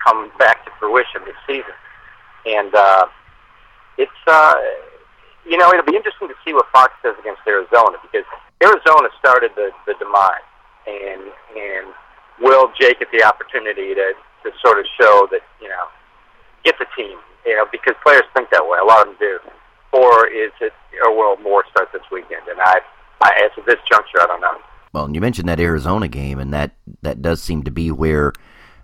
come 0.05 0.31
back 0.39 0.65
to 0.65 0.71
fruition 0.79 1.23
this 1.25 1.37
season. 1.47 1.77
And 2.47 2.75
uh, 2.75 3.07
it's, 3.99 4.23
uh, 4.27 4.55
you 5.47 5.59
know, 5.59 5.71
it'll 5.71 5.85
be 5.85 5.97
interesting 5.97 6.29
to 6.29 6.35
see 6.45 6.53
what 6.53 6.67
Fox 6.73 6.93
does 7.03 7.15
against 7.21 7.43
Arizona 7.47 7.99
because 8.03 8.25
Arizona 8.63 9.09
started 9.19 9.53
the, 9.57 9.71
the 9.87 9.95
demise, 9.99 10.47
and 10.87 11.23
and 11.57 11.87
will 12.41 12.73
Jake 12.81 12.99
get 12.99 13.11
the 13.13 13.25
opportunity 13.25 13.95
to 13.95 14.13
to 14.43 14.51
sort 14.65 14.79
of 14.79 14.87
show 14.99 15.29
that 15.31 15.43
you 15.61 15.69
know 15.69 15.87
get 16.65 16.79
the 16.79 16.87
team 16.97 17.19
you 17.47 17.57
know, 17.57 17.67
because 17.73 17.95
players 18.03 18.25
think 18.35 18.51
that 18.51 18.67
way. 18.67 18.79
A 18.81 18.85
lot 18.85 19.07
of 19.07 19.17
them 19.17 19.17
do. 19.21 19.39
Or 19.93 20.27
is 20.29 20.53
it, 20.61 20.73
or 21.03 21.17
will 21.17 21.37
Moore 21.43 21.65
start 21.71 21.91
this 21.93 22.05
weekend? 22.13 22.47
And 22.49 22.61
I, 22.61 22.81
I, 23.23 23.31
as 23.45 23.51
of 23.59 23.67
this 23.67 23.81
juncture, 23.91 24.21
I 24.21 24.27
don't 24.27 24.41
know. 24.41 24.59
Well, 24.93 25.05
and 25.05 25.15
you 25.15 25.21
mentioned 25.21 25.49
that 25.49 25.61
Arizona 25.61 26.09
game, 26.09 26.39
and 26.39 26.53
that 26.53 26.77
that 27.03 27.23
does 27.23 27.43
seem 27.43 27.63
to 27.65 27.71
be 27.71 27.91
where 27.91 28.33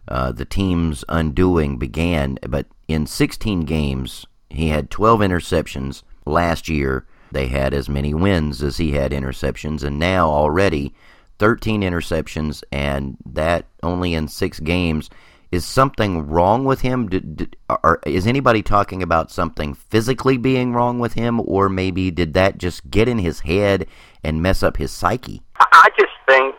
uh, 0.09 0.33
the 0.33 0.45
team's 0.45 1.05
undoing 1.09 1.79
began. 1.79 2.39
But 2.49 2.67
in 2.87 3.07
16 3.07 3.63
games, 3.63 4.27
he 4.49 4.69
had 4.69 4.91
12 4.91 5.21
interceptions. 5.21 6.03
Last 6.25 6.69
year, 6.69 7.07
they 7.33 7.49
had 7.49 7.75
as 7.75 7.89
many 7.89 8.15
wins 8.15 8.63
as 8.63 8.77
he 8.77 8.93
had 8.93 9.13
interceptions, 9.13 9.83
and 9.83 9.99
now 9.99 10.29
already 10.29 10.95
13 11.39 11.83
interceptions, 11.83 12.63
and 12.71 13.17
that 13.25 13.67
only 13.83 14.15
in 14.15 14.29
six 14.29 14.61
games. 14.61 15.11
Is 15.53 15.65
something 15.65 16.27
wrong 16.27 16.65
with 16.65 16.81
him? 16.81 17.09
Did, 17.09 17.37
did, 17.37 17.57
is 18.05 18.27
anybody 18.27 18.63
talking 18.63 19.01
about 19.01 19.31
something 19.31 19.75
physically 19.75 20.37
being 20.37 20.73
wrong 20.73 20.99
with 20.99 21.15
him, 21.15 21.41
or 21.41 21.69
maybe 21.69 22.11
did 22.11 22.35
that 22.35 22.59
just 22.59 22.91
get 22.91 23.09
in 23.09 23.19
his 23.19 23.41
head 23.41 23.87
and 24.25 24.43
mess 24.43 24.65
up 24.65 24.77
his 24.77 24.91
psyche? 24.91 25.43
I 25.87 25.91
just 25.95 26.19
think 26.27 26.59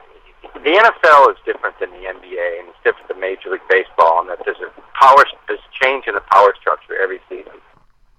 the 0.64 0.72
NFL 0.80 1.32
is 1.36 1.38
different 1.44 1.76
than 1.84 1.92
the 1.92 2.08
NBA, 2.08 2.48
and 2.64 2.72
it's 2.72 2.80
different 2.80 3.12
than 3.12 3.20
Major 3.20 3.52
League 3.52 3.68
Baseball, 3.68 4.24
and 4.24 4.30
that 4.30 4.40
there's 4.46 4.64
a 4.64 4.72
power, 4.96 5.28
there's 5.52 5.60
change 5.84 6.08
in 6.08 6.16
the 6.16 6.24
power 6.32 6.56
structure 6.56 6.96
every 6.96 7.20
season. 7.28 7.60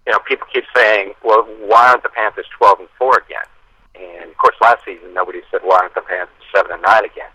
You 0.04 0.12
know, 0.12 0.18
people 0.28 0.46
keep 0.52 0.64
saying, 0.76 1.14
"Well, 1.24 1.48
why 1.64 1.88
aren't 1.88 2.02
the 2.02 2.12
Panthers 2.12 2.44
12 2.52 2.80
and 2.80 2.88
4 2.98 3.24
again?" 3.24 3.48
And 3.96 4.28
of 4.28 4.36
course, 4.36 4.56
last 4.60 4.84
season 4.84 5.14
nobody 5.14 5.40
said, 5.50 5.62
"Why 5.64 5.78
aren't 5.80 5.94
the 5.94 6.02
Panthers 6.02 6.44
7 6.54 6.70
and 6.70 6.82
9 6.82 7.04
again?" 7.04 7.32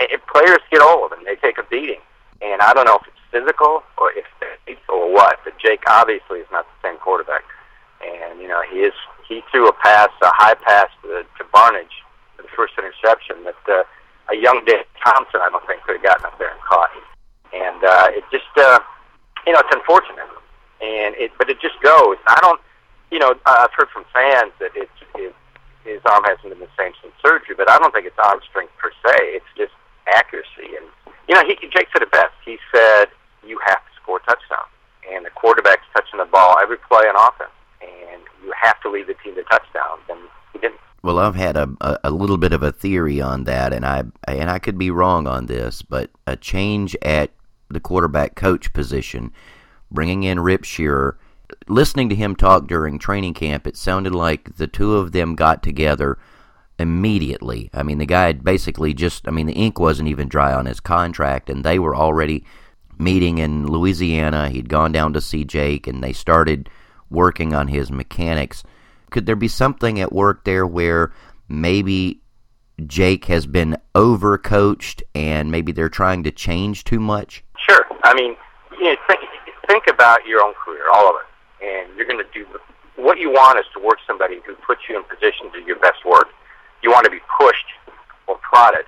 And 0.00 0.26
players 0.26 0.58
get 0.70 0.82
old 0.82 1.12
and 1.12 1.24
they 1.24 1.36
take 1.36 1.58
a 1.58 1.62
beating 1.62 2.02
and 2.42 2.60
I 2.60 2.72
don't 2.74 2.84
know 2.84 2.98
if 3.00 3.06
it's 3.08 3.24
physical 3.30 3.82
or 3.98 4.12
if 4.12 4.26
it's 4.66 4.80
or 4.88 5.12
what, 5.12 5.38
but 5.44 5.58
Jake 5.58 5.82
obviously 5.86 6.40
is 6.40 6.50
not 6.50 6.66
the 6.66 6.88
same 6.88 6.98
quarterback. 6.98 7.44
And 8.04 8.40
you 8.40 8.48
know 8.48 8.62
he 8.70 8.80
is 8.80 8.92
he 9.28 9.42
threw 9.50 9.68
a 9.68 9.72
pass, 9.72 10.08
a 10.22 10.30
high 10.34 10.54
pass 10.54 10.88
to, 11.02 11.24
to 11.38 11.44
Barnidge, 11.52 11.96
the 12.36 12.48
first 12.54 12.74
interception 12.78 13.44
that 13.44 13.62
uh, 13.68 13.84
a 14.32 14.36
young 14.36 14.64
Dave 14.64 14.84
Thompson 15.02 15.40
I 15.40 15.50
don't 15.50 15.64
think 15.66 15.82
could 15.82 15.96
have 15.96 16.04
gotten 16.04 16.26
up 16.26 16.38
there 16.38 16.50
and 16.50 16.60
caught. 16.62 16.90
And 17.54 17.80
uh, 17.84 18.08
it 18.10 18.24
just 18.30 18.50
uh, 18.56 18.80
you 19.46 19.52
know 19.52 19.60
it's 19.60 19.74
unfortunate, 19.74 20.28
and 20.80 21.14
it 21.16 21.32
but 21.38 21.50
it 21.50 21.60
just 21.60 21.80
goes. 21.82 22.16
I 22.26 22.38
don't 22.42 22.60
you 23.10 23.18
know 23.18 23.34
I've 23.46 23.72
heard 23.72 23.88
from 23.90 24.04
fans 24.12 24.52
that 24.60 24.72
it's 24.74 24.98
it, 25.14 25.34
his 25.84 26.02
arm 26.04 26.24
hasn't 26.26 26.50
been 26.50 26.60
the 26.60 26.72
same 26.76 26.92
since 27.00 27.14
surgery, 27.22 27.54
but 27.54 27.70
I 27.70 27.78
don't 27.78 27.94
think 27.94 28.06
it's 28.06 28.18
arm 28.18 28.40
strength 28.48 28.74
per 28.76 28.90
se. 29.06 29.38
It's 29.38 29.52
just 29.56 29.72
accuracy 30.06 30.74
and 30.74 30.86
you 31.28 31.34
know, 31.34 31.42
he, 31.44 31.54
Jake 31.68 31.88
said 31.92 32.02
it 32.02 32.10
best. 32.10 32.34
He 32.44 32.58
said, 32.72 33.06
you 33.44 33.58
have 33.66 33.78
to 33.78 33.92
score 34.00 34.20
touchdowns. 34.20 34.70
And 35.10 35.24
the 35.24 35.30
quarterback's 35.30 35.86
touching 35.94 36.18
the 36.18 36.24
ball 36.24 36.56
every 36.62 36.78
play 36.78 37.06
on 37.06 37.16
offense. 37.16 37.54
And 37.82 38.22
you 38.42 38.52
have 38.60 38.80
to 38.82 38.90
lead 38.90 39.06
the 39.06 39.14
team 39.22 39.34
to 39.34 39.42
touchdowns. 39.44 40.02
And 40.08 40.18
he 40.52 40.58
didn't. 40.58 40.80
Well, 41.02 41.18
I've 41.18 41.36
had 41.36 41.56
a, 41.56 41.68
a, 41.80 41.98
a 42.04 42.10
little 42.10 42.36
bit 42.36 42.52
of 42.52 42.62
a 42.62 42.72
theory 42.72 43.20
on 43.20 43.44
that, 43.44 43.72
and 43.72 43.84
I 43.84 44.04
and 44.26 44.50
I 44.50 44.58
could 44.58 44.78
be 44.78 44.90
wrong 44.90 45.26
on 45.26 45.46
this, 45.46 45.82
but 45.82 46.10
a 46.26 46.36
change 46.36 46.96
at 47.02 47.30
the 47.68 47.80
quarterback 47.80 48.34
coach 48.34 48.72
position, 48.72 49.32
bringing 49.90 50.22
in 50.24 50.40
Rip 50.40 50.64
Scherer, 50.64 51.18
listening 51.68 52.08
to 52.08 52.14
him 52.14 52.34
talk 52.34 52.66
during 52.66 52.98
training 52.98 53.34
camp, 53.34 53.66
it 53.66 53.76
sounded 53.76 54.14
like 54.14 54.56
the 54.56 54.66
two 54.66 54.96
of 54.96 55.12
them 55.12 55.34
got 55.34 55.62
together– 55.62 56.18
immediately. 56.78 57.70
I 57.72 57.82
mean, 57.82 57.98
the 57.98 58.06
guy 58.06 58.26
had 58.26 58.44
basically 58.44 58.94
just, 58.94 59.26
I 59.26 59.30
mean, 59.30 59.46
the 59.46 59.54
ink 59.54 59.78
wasn't 59.78 60.08
even 60.08 60.28
dry 60.28 60.52
on 60.52 60.66
his 60.66 60.80
contract, 60.80 61.48
and 61.48 61.64
they 61.64 61.78
were 61.78 61.96
already 61.96 62.44
meeting 62.98 63.38
in 63.38 63.66
Louisiana. 63.66 64.48
He'd 64.48 64.68
gone 64.68 64.92
down 64.92 65.12
to 65.14 65.20
see 65.20 65.44
Jake, 65.44 65.86
and 65.86 66.02
they 66.02 66.12
started 66.12 66.68
working 67.10 67.54
on 67.54 67.68
his 67.68 67.90
mechanics. 67.90 68.62
Could 69.10 69.26
there 69.26 69.36
be 69.36 69.48
something 69.48 70.00
at 70.00 70.12
work 70.12 70.44
there 70.44 70.66
where 70.66 71.12
maybe 71.48 72.20
Jake 72.86 73.26
has 73.26 73.46
been 73.46 73.76
overcoached 73.94 75.02
and 75.14 75.50
maybe 75.50 75.72
they're 75.72 75.88
trying 75.88 76.24
to 76.24 76.30
change 76.30 76.84
too 76.84 77.00
much? 77.00 77.44
Sure. 77.56 77.86
I 78.04 78.14
mean, 78.14 78.36
you 78.78 78.84
know, 78.84 78.96
think, 79.06 79.20
think 79.68 79.84
about 79.88 80.26
your 80.26 80.44
own 80.44 80.54
career, 80.54 80.88
all 80.92 81.08
of 81.08 81.16
it, 81.16 81.66
and 81.66 81.96
you're 81.96 82.06
going 82.06 82.22
to 82.22 82.32
do 82.32 82.46
what 82.96 83.18
you 83.18 83.30
want 83.30 83.58
is 83.58 83.64
to 83.74 83.80
work 83.80 83.98
somebody 84.06 84.40
who 84.46 84.54
puts 84.66 84.82
you 84.88 84.96
in 84.96 85.04
position 85.04 85.52
to 85.52 85.60
do 85.60 85.66
your 85.66 85.78
best 85.78 86.04
work 86.04 86.28
you 86.82 86.90
want 86.90 87.04
to 87.04 87.10
be 87.10 87.20
pushed 87.38 87.66
or 88.26 88.38
prodded, 88.38 88.86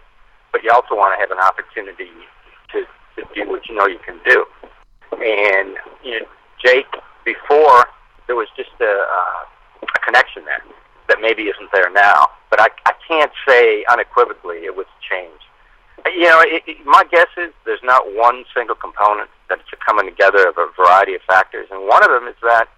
but 0.52 0.62
you 0.62 0.70
also 0.70 0.94
want 0.94 1.14
to 1.14 1.20
have 1.20 1.30
an 1.30 1.42
opportunity 1.42 2.10
to, 2.72 2.84
to 3.16 3.26
do 3.34 3.48
what 3.48 3.68
you 3.68 3.74
know 3.74 3.86
you 3.86 3.98
can 4.06 4.20
do. 4.24 4.44
And 5.12 5.76
you 6.04 6.20
know, 6.20 6.26
Jake, 6.62 6.86
before 7.24 7.86
there 8.26 8.36
was 8.36 8.48
just 8.56 8.70
a, 8.80 8.84
uh, 8.84 9.44
connection 10.08 10.44
there 10.48 10.64
that 11.08 11.20
maybe 11.20 11.44
isn't 11.44 11.68
there 11.72 11.90
now. 11.92 12.28
But 12.48 12.60
I, 12.60 12.68
I 12.86 12.92
can't 13.06 13.32
say 13.46 13.84
unequivocally 13.92 14.64
it 14.64 14.76
was 14.76 14.86
change. 15.04 15.40
You 16.06 16.24
know, 16.24 16.40
it, 16.40 16.62
it, 16.66 16.86
my 16.86 17.04
guess 17.10 17.28
is 17.36 17.52
there's 17.64 17.84
not 17.84 18.08
one 18.16 18.44
single 18.56 18.76
component 18.76 19.28
that's 19.48 19.62
coming 19.84 20.08
together 20.08 20.48
of 20.48 20.56
a 20.56 20.68
variety 20.76 21.14
of 21.14 21.20
factors, 21.28 21.68
and 21.70 21.88
one 21.88 22.04
of 22.04 22.10
them 22.10 22.28
is 22.28 22.36
that 22.42 22.68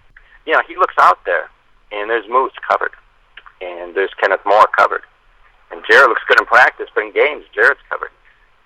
you 0.45 0.51
know 0.51 0.61
he 0.67 0.75
looks 0.75 0.95
out 0.99 1.23
there 1.25 1.47
and 1.91 2.09
there's 2.09 2.27
Moose 2.27 2.55
covered, 2.67 2.91
and 3.61 3.95
there's 3.95 4.11
Kenneth 4.19 4.41
Moore 4.45 4.67
covered, 4.75 5.03
and 5.71 5.83
Jarrett 5.89 6.09
looks 6.09 6.23
good 6.27 6.39
in 6.39 6.45
practice, 6.47 6.87
but 6.95 7.03
in 7.03 7.13
games 7.13 7.45
Jarrett's 7.53 7.83
covered, 7.89 8.11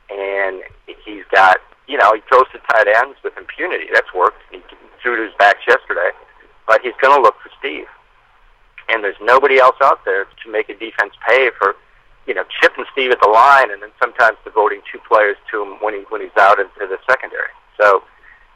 and 0.10 0.64
he's 1.04 1.26
got 1.34 1.58
you 1.88 1.98
know 1.98 2.14
he 2.14 2.22
throws 2.30 2.48
to 2.54 2.60
tight 2.72 2.88
ends 2.88 3.18
with 3.24 3.38
impunity. 3.38 3.92
That's 3.94 4.14
worked. 4.16 4.42
He 4.50 4.62
threw 5.04 5.18
to 5.18 5.24
his 5.24 5.36
backs 5.38 5.62
yesterday, 5.68 6.10
but 6.66 6.82
he's 6.82 6.98
going 7.02 7.14
to 7.14 7.22
look 7.22 7.36
for 7.44 7.52
Steve, 7.60 7.86
and 8.90 9.04
there's 9.04 9.20
nobody 9.22 9.58
else 9.60 9.76
out 9.82 10.06
there 10.06 10.26
to 10.26 10.52
make 10.52 10.70
a 10.70 10.74
defense 10.78 11.14
pay 11.28 11.50
for 11.58 11.76
you 12.28 12.34
know, 12.34 12.44
chipping 12.62 12.86
Steve 12.92 13.12
at 13.12 13.20
the 13.22 13.30
line, 13.30 13.72
and 13.72 13.82
then 13.82 13.92
sometimes 14.02 14.38
devoting 14.44 14.82
two 14.92 15.00
players 15.08 15.38
to 15.52 15.62
him 15.62 15.78
when 15.82 15.94
he 15.94 16.02
when 16.10 16.22
he's 16.22 16.36
out 16.38 16.60
into 16.60 16.74
the 16.80 16.98
secondary. 17.08 17.54
So 17.80 18.04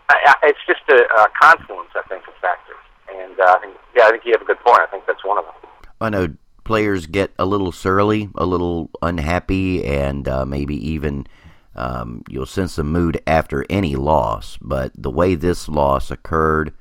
I, 0.09 0.15
I, 0.25 0.47
it's 0.49 0.59
just 0.67 0.81
a, 0.89 1.05
a 1.21 1.27
confluence, 1.39 1.89
I 1.95 2.01
think, 2.07 2.27
of 2.27 2.33
factors. 2.41 2.77
And 3.13 3.39
uh, 3.39 3.55
I 3.57 3.59
think, 3.61 3.77
yeah, 3.95 4.05
I 4.05 4.11
think 4.11 4.25
you 4.25 4.31
have 4.31 4.41
a 4.41 4.45
good 4.45 4.59
point. 4.59 4.79
I 4.81 4.87
think 4.87 5.05
that's 5.05 5.23
one 5.23 5.37
of 5.37 5.45
them. 5.45 5.53
I 6.01 6.09
know 6.09 6.33
players 6.63 7.05
get 7.05 7.31
a 7.37 7.45
little 7.45 7.71
surly, 7.71 8.29
a 8.35 8.45
little 8.45 8.89
unhappy, 9.01 9.85
and 9.85 10.27
uh, 10.27 10.45
maybe 10.45 10.75
even 10.89 11.27
um, 11.75 12.23
you'll 12.27 12.45
sense 12.45 12.77
a 12.77 12.83
mood 12.83 13.21
after 13.27 13.65
any 13.69 13.95
loss. 13.95 14.57
But 14.61 14.91
the 14.95 15.11
way 15.11 15.35
this 15.35 15.69
loss 15.69 16.09
occurred, 16.09 16.73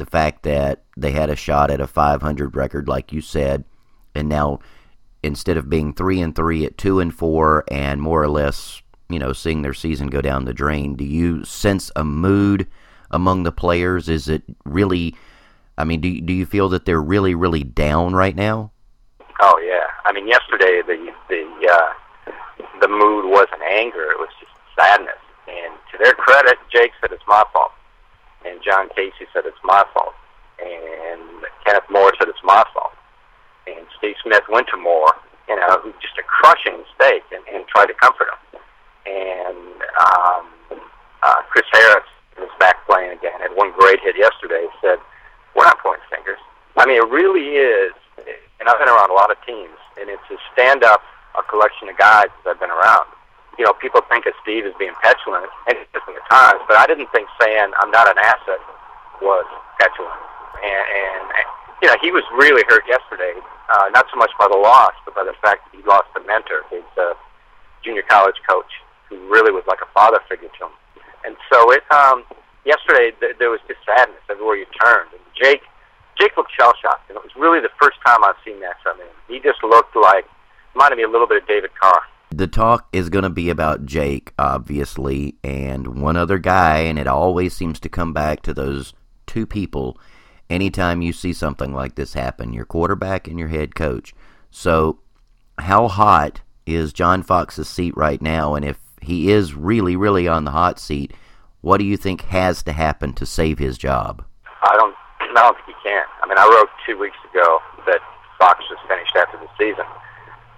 the 0.00 0.06
fact 0.06 0.44
that 0.44 0.82
they 0.96 1.10
had 1.10 1.28
a 1.28 1.36
shot 1.36 1.70
at 1.70 1.78
a 1.78 1.86
500 1.86 2.56
record, 2.56 2.88
like 2.88 3.12
you 3.12 3.20
said, 3.20 3.64
and 4.14 4.30
now 4.30 4.58
instead 5.22 5.58
of 5.58 5.68
being 5.68 5.92
three 5.92 6.22
and 6.22 6.34
three 6.34 6.64
at 6.64 6.78
two 6.78 7.00
and 7.00 7.14
four, 7.14 7.64
and 7.68 8.00
more 8.00 8.22
or 8.22 8.28
less, 8.28 8.80
you 9.10 9.18
know, 9.18 9.34
seeing 9.34 9.60
their 9.60 9.74
season 9.74 10.08
go 10.08 10.22
down 10.22 10.46
the 10.46 10.54
drain, 10.54 10.96
do 10.96 11.04
you 11.04 11.44
sense 11.44 11.92
a 11.94 12.02
mood 12.02 12.66
among 13.10 13.42
the 13.42 13.52
players? 13.52 14.08
Is 14.08 14.26
it 14.26 14.42
really? 14.64 15.14
I 15.76 15.84
mean, 15.84 16.00
do 16.00 16.18
do 16.22 16.32
you 16.32 16.46
feel 16.46 16.70
that 16.70 16.86
they're 16.86 17.02
really 17.02 17.34
really 17.34 17.62
down 17.62 18.14
right 18.14 18.34
now? 18.34 18.72
Oh 19.42 19.60
yeah. 19.62 19.86
I 20.06 20.12
mean, 20.12 20.26
yesterday 20.26 20.80
the 20.86 21.12
the 21.28 21.68
uh, 21.70 22.32
the 22.80 22.88
mood 22.88 23.30
wasn't 23.30 23.62
anger; 23.68 24.10
it 24.10 24.18
was 24.18 24.30
just 24.40 24.52
sadness. 24.78 25.20
And 25.46 25.74
to 25.92 25.98
their 26.02 26.14
credit, 26.14 26.56
Jake 26.72 26.92
said 27.02 27.12
it's 27.12 27.22
my 27.28 27.44
fault, 27.52 27.72
and 28.44 28.60
John 28.64 28.88
Kasay 28.96 29.26
said 29.32 29.44
it's 29.46 29.62
my 29.64 29.84
fault, 29.94 30.14
and 30.58 31.44
Kenneth 31.64 31.88
Moore 31.90 32.12
said 32.18 32.28
it's 32.28 32.44
my 32.44 32.64
fault 32.74 32.92
and 33.76 33.86
Steve 33.98 34.16
Smith 34.22 34.44
went 34.48 34.68
to 34.68 34.76
Moore, 34.76 35.14
you 35.48 35.56
know, 35.56 35.92
just 36.00 36.16
a 36.18 36.24
crushing 36.24 36.78
mistake, 36.78 37.24
and, 37.32 37.42
and 37.52 37.66
tried 37.68 37.86
to 37.86 37.94
comfort 37.94 38.28
him. 38.28 38.60
And 39.06 39.78
um, 39.98 40.44
uh, 41.22 41.40
Chris 41.50 41.66
Harris 41.72 42.06
was 42.38 42.50
back 42.58 42.86
playing 42.86 43.12
again. 43.12 43.40
Had 43.40 43.56
one 43.56 43.72
great 43.76 44.00
hit 44.00 44.16
yesterday. 44.16 44.66
Said, 44.80 44.98
"We're 45.56 45.64
not 45.64 45.78
pointing 45.82 46.04
fingers." 46.10 46.38
I 46.76 46.86
mean, 46.86 46.96
it 46.96 47.08
really 47.08 47.56
is. 47.56 47.92
And 48.60 48.68
I've 48.68 48.78
been 48.78 48.92
around 48.92 49.10
a 49.10 49.16
lot 49.16 49.32
of 49.32 49.40
teams, 49.46 49.76
and 49.96 50.12
it's 50.12 50.28
a 50.30 50.36
stand-up, 50.52 51.00
a 51.32 51.42
collection 51.48 51.88
of 51.88 51.96
guys 51.96 52.28
that 52.44 52.52
I've 52.52 52.60
been 52.60 52.70
around. 52.70 53.08
You 53.58 53.64
know, 53.64 53.72
people 53.72 54.02
think 54.12 54.26
of 54.26 54.34
Steve 54.44 54.66
as 54.66 54.76
being 54.78 54.92
petulant, 55.02 55.48
and 55.66 55.78
is 56.10 56.18
at 56.18 56.26
times, 56.30 56.60
but 56.66 56.76
I 56.76 56.86
didn't 56.86 57.08
think 57.14 57.28
saying 57.40 57.70
I'm 57.78 57.90
not 57.90 58.10
an 58.10 58.18
asset 58.18 58.60
was 59.22 59.46
petulant. 59.78 60.20
And, 60.60 60.86
and 60.90 61.24
you 61.82 61.88
know, 61.88 61.96
he 62.02 62.12
was 62.12 62.24
really 62.36 62.62
hurt 62.68 62.84
yesterday, 62.88 63.32
uh, 63.72 63.88
not 63.94 64.06
so 64.12 64.18
much 64.18 64.30
by 64.38 64.48
the 64.50 64.58
loss, 64.58 64.92
but 65.04 65.14
by 65.14 65.24
the 65.24 65.36
fact 65.40 65.64
that 65.64 65.72
he 65.72 65.82
lost 65.86 66.08
a 66.16 66.22
mentor, 66.26 66.66
his 66.68 66.84
uh, 66.98 67.14
junior 67.84 68.02
college 68.02 68.36
coach, 68.48 68.68
who 69.08 69.16
really 69.28 69.52
was 69.52 69.64
like 69.66 69.80
a 69.80 69.90
father 69.94 70.20
figure 70.28 70.52
to 70.60 70.66
him. 70.66 70.74
And 71.24 71.36
so 71.52 71.72
it, 71.72 71.84
um, 71.90 72.24
yesterday 72.64 73.12
th- 73.20 73.36
there 73.38 73.50
was 73.50 73.60
just 73.68 73.80
sadness 73.84 74.20
everywhere 74.28 74.56
you 74.56 74.66
turned. 74.80 75.12
And 75.12 75.24
Jake, 75.32 75.62
Jake 76.20 76.36
looked 76.36 76.52
shell 76.52 76.72
shocked, 76.80 77.08
and 77.08 77.16
it 77.16 77.24
was 77.24 77.32
really 77.36 77.60
the 77.60 77.72
first 77.80 77.96
time 78.04 78.24
I've 78.24 78.40
seen 78.44 78.60
that 78.60 78.76
from 78.82 78.98
him. 78.98 79.12
He 79.28 79.40
just 79.40 79.64
looked 79.64 79.96
like 79.96 80.28
reminded 80.74 80.96
me 80.96 81.04
a 81.04 81.08
little 81.08 81.26
bit 81.26 81.42
of 81.42 81.48
David 81.48 81.70
Carr. 81.80 82.02
The 82.40 82.46
talk 82.46 82.88
is 82.94 83.10
going 83.10 83.24
to 83.24 83.28
be 83.28 83.50
about 83.50 83.84
Jake, 83.84 84.32
obviously, 84.38 85.36
and 85.44 86.00
one 86.00 86.16
other 86.16 86.38
guy, 86.38 86.78
and 86.78 86.98
it 86.98 87.06
always 87.06 87.54
seems 87.54 87.78
to 87.80 87.90
come 87.90 88.14
back 88.14 88.40
to 88.44 88.54
those 88.54 88.94
two 89.26 89.44
people 89.44 89.98
anytime 90.48 91.02
you 91.02 91.12
see 91.12 91.34
something 91.34 91.74
like 91.74 91.96
this 91.96 92.14
happen, 92.14 92.54
your 92.54 92.64
quarterback 92.64 93.28
and 93.28 93.38
your 93.38 93.48
head 93.48 93.74
coach. 93.74 94.14
So, 94.50 95.00
how 95.58 95.86
hot 95.88 96.40
is 96.64 96.94
John 96.94 97.22
Fox's 97.22 97.68
seat 97.68 97.94
right 97.94 98.22
now? 98.22 98.54
And 98.54 98.64
if 98.64 98.78
he 99.02 99.30
is 99.30 99.52
really, 99.52 99.94
really 99.94 100.26
on 100.26 100.44
the 100.44 100.52
hot 100.52 100.80
seat, 100.80 101.12
what 101.60 101.76
do 101.76 101.84
you 101.84 101.98
think 101.98 102.22
has 102.22 102.62
to 102.62 102.72
happen 102.72 103.12
to 103.16 103.26
save 103.26 103.58
his 103.58 103.76
job? 103.76 104.24
I 104.62 104.76
don't, 104.78 104.94
I 105.20 105.26
don't 105.34 105.56
think 105.56 105.76
he 105.76 105.90
can. 105.90 106.06
I 106.22 106.26
mean, 106.26 106.38
I 106.38 106.46
wrote 106.46 106.70
two 106.86 106.98
weeks 106.98 107.18
ago 107.30 107.58
that 107.84 108.00
Fox 108.38 108.64
was 108.70 108.78
finished 108.88 109.14
after 109.14 109.36
the 109.36 109.48
season, 109.58 109.84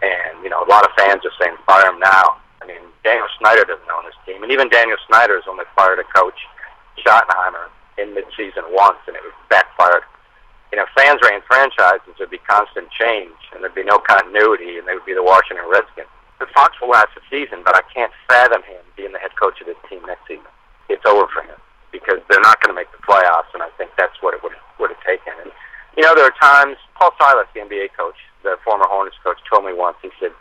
and 0.03 0.43
you 0.43 0.51
know, 0.51 0.61
a 0.63 0.69
lot 0.69 0.85
of 0.85 0.91
fans 0.99 1.23
are 1.25 1.35
saying 1.39 1.57
fire 1.65 1.89
him 1.89 1.99
now. 1.99 2.37
I 2.61 2.67
mean, 2.67 2.83
Daniel 3.03 3.31
Snyder 3.39 3.65
doesn't 3.65 3.91
own 3.91 4.05
this 4.05 4.19
team, 4.27 4.43
and 4.43 4.51
even 4.51 4.69
Daniel 4.69 4.99
Snyder 5.07 5.39
has 5.39 5.47
only 5.49 5.65
fired 5.75 5.99
a 5.99 6.07
coach, 6.11 6.39
Schottenheimer, 6.99 7.71
in 7.99 8.15
midseason 8.15 8.67
once, 8.71 8.99
and 9.07 9.17
it 9.17 9.23
was 9.23 9.35
backfired. 9.51 10.03
You 10.71 10.79
know, 10.79 10.87
fans 10.97 11.21
ran 11.23 11.43
franchises, 11.47 12.15
there'd 12.17 12.31
be 12.31 12.43
constant 12.49 12.89
change, 12.91 13.37
and 13.53 13.63
there'd 13.63 13.75
be 13.75 13.85
no 13.85 13.99
continuity, 13.99 14.79
and 14.79 14.89
they 14.89 14.95
would 14.95 15.05
be 15.05 15.15
the 15.15 15.23
Washington 15.23 15.69
Redskins. 15.69 16.09
The 16.41 16.47
Fox 16.55 16.75
will 16.81 16.91
last 16.91 17.15
a 17.15 17.23
season, 17.31 17.63
but 17.63 17.77
I 17.77 17.83
can't 17.95 18.11
fathom 18.27 18.63
him 18.65 18.83
being 18.97 19.13
the 19.13 19.21
head 19.21 19.37
coach 19.39 19.61
of 19.61 19.67
this 19.67 19.79
team 19.89 20.03
next 20.07 20.27
season. 20.27 20.49
It's 20.89 21.05
over 21.07 21.29
for 21.29 21.43
him 21.43 21.61
because 21.93 22.25
they're 22.27 22.43
not 22.43 22.59
going 22.65 22.75
to 22.75 22.79
make 22.79 22.91
the 22.91 23.03
playoffs, 23.05 23.53
and 23.55 23.63
I 23.63 23.69
think 23.77 23.93
that's 23.99 24.17
what 24.25 24.35
it 24.35 24.43
would 24.43 24.57
would 24.81 24.91
have 24.91 25.05
taken. 25.05 25.31
And 25.45 25.53
you 25.97 26.03
know, 26.03 26.15
there 26.15 26.25
are 26.25 26.37
times. 26.41 26.77
Paul 26.99 27.11
Silas, 27.19 27.47
the 27.55 27.61
NBA 27.61 27.89
coach, 27.97 28.17
the 28.43 28.57
former 28.65 28.87
Hornets 28.89 29.17
coach, 29.23 29.39
told 29.51 29.65
me 29.65 29.73
once. 29.73 29.97
He 30.03 30.11
said, 30.21 30.33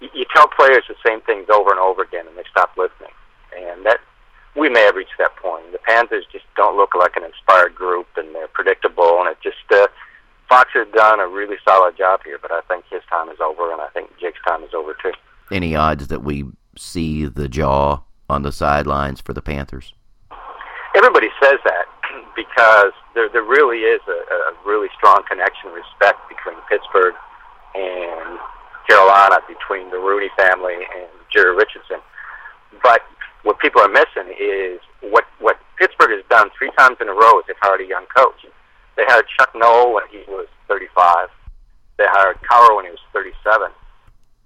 "You 0.00 0.24
tell 0.34 0.48
players 0.48 0.84
the 0.88 0.96
same 1.06 1.20
things 1.22 1.48
over 1.50 1.70
and 1.70 1.80
over 1.80 2.02
again, 2.02 2.26
and 2.26 2.36
they 2.36 2.44
stop 2.50 2.76
listening." 2.76 3.12
And 3.56 3.84
that 3.86 4.00
we 4.54 4.68
may 4.68 4.82
have 4.82 4.96
reached 4.96 5.16
that 5.18 5.36
point. 5.36 5.72
The 5.72 5.78
Panthers 5.78 6.24
just 6.30 6.44
don't 6.56 6.76
look 6.76 6.94
like 6.94 7.16
an 7.16 7.24
inspired 7.24 7.74
group, 7.74 8.06
and 8.16 8.34
they're 8.34 8.48
predictable. 8.48 9.20
And 9.20 9.28
it 9.28 9.38
just 9.42 9.64
uh, 9.70 9.88
Fox 10.48 10.70
has 10.74 10.86
done 10.94 11.20
a 11.20 11.26
really 11.26 11.56
solid 11.64 11.96
job 11.96 12.20
here, 12.24 12.38
but 12.40 12.52
I 12.52 12.60
think 12.68 12.84
his 12.90 13.02
time 13.08 13.28
is 13.30 13.40
over, 13.40 13.72
and 13.72 13.80
I 13.80 13.88
think 13.88 14.10
Jake's 14.20 14.40
time 14.46 14.62
is 14.62 14.74
over 14.74 14.94
too. 15.02 15.12
Any 15.50 15.74
odds 15.74 16.08
that 16.08 16.22
we 16.22 16.44
see 16.76 17.26
the 17.26 17.48
jaw 17.48 18.02
on 18.28 18.42
the 18.42 18.52
sidelines 18.52 19.20
for 19.20 19.32
the 19.32 19.42
Panthers? 19.42 19.94
Everybody 20.94 21.28
says 21.42 21.58
that 21.64 21.86
because 22.36 22.92
there 23.14 23.28
there 23.28 23.44
really 23.44 23.84
is 23.84 24.00
a, 24.08 24.18
a 24.50 24.52
really 24.64 24.88
strong 24.96 25.22
connection, 25.28 25.70
respect 25.70 26.20
between 26.28 26.56
Pittsburgh 26.68 27.14
and 27.74 28.38
Carolina, 28.88 29.40
between 29.48 29.90
the 29.90 29.98
Rooney 29.98 30.30
family 30.36 30.74
and 30.74 31.08
Jerry 31.32 31.54
Richardson. 31.56 32.00
But 32.82 33.02
what 33.42 33.58
people 33.58 33.82
are 33.82 33.88
missing 33.88 34.34
is 34.38 34.80
what 35.00 35.24
what 35.40 35.58
Pittsburgh 35.78 36.10
has 36.10 36.24
done 36.30 36.50
three 36.56 36.70
times 36.78 36.98
in 37.00 37.08
a 37.08 37.14
row 37.14 37.38
is 37.40 37.44
they've 37.46 37.56
hired 37.60 37.80
a 37.80 37.86
young 37.86 38.06
coach. 38.14 38.46
They 38.96 39.04
hired 39.06 39.26
Chuck 39.38 39.50
Noll 39.54 39.94
when 39.94 40.04
he 40.10 40.22
was 40.28 40.46
35. 40.68 41.28
They 41.96 42.04
hired 42.08 42.36
Cowher 42.44 42.76
when 42.76 42.84
he 42.84 42.90
was 42.90 43.00
37, 43.12 43.68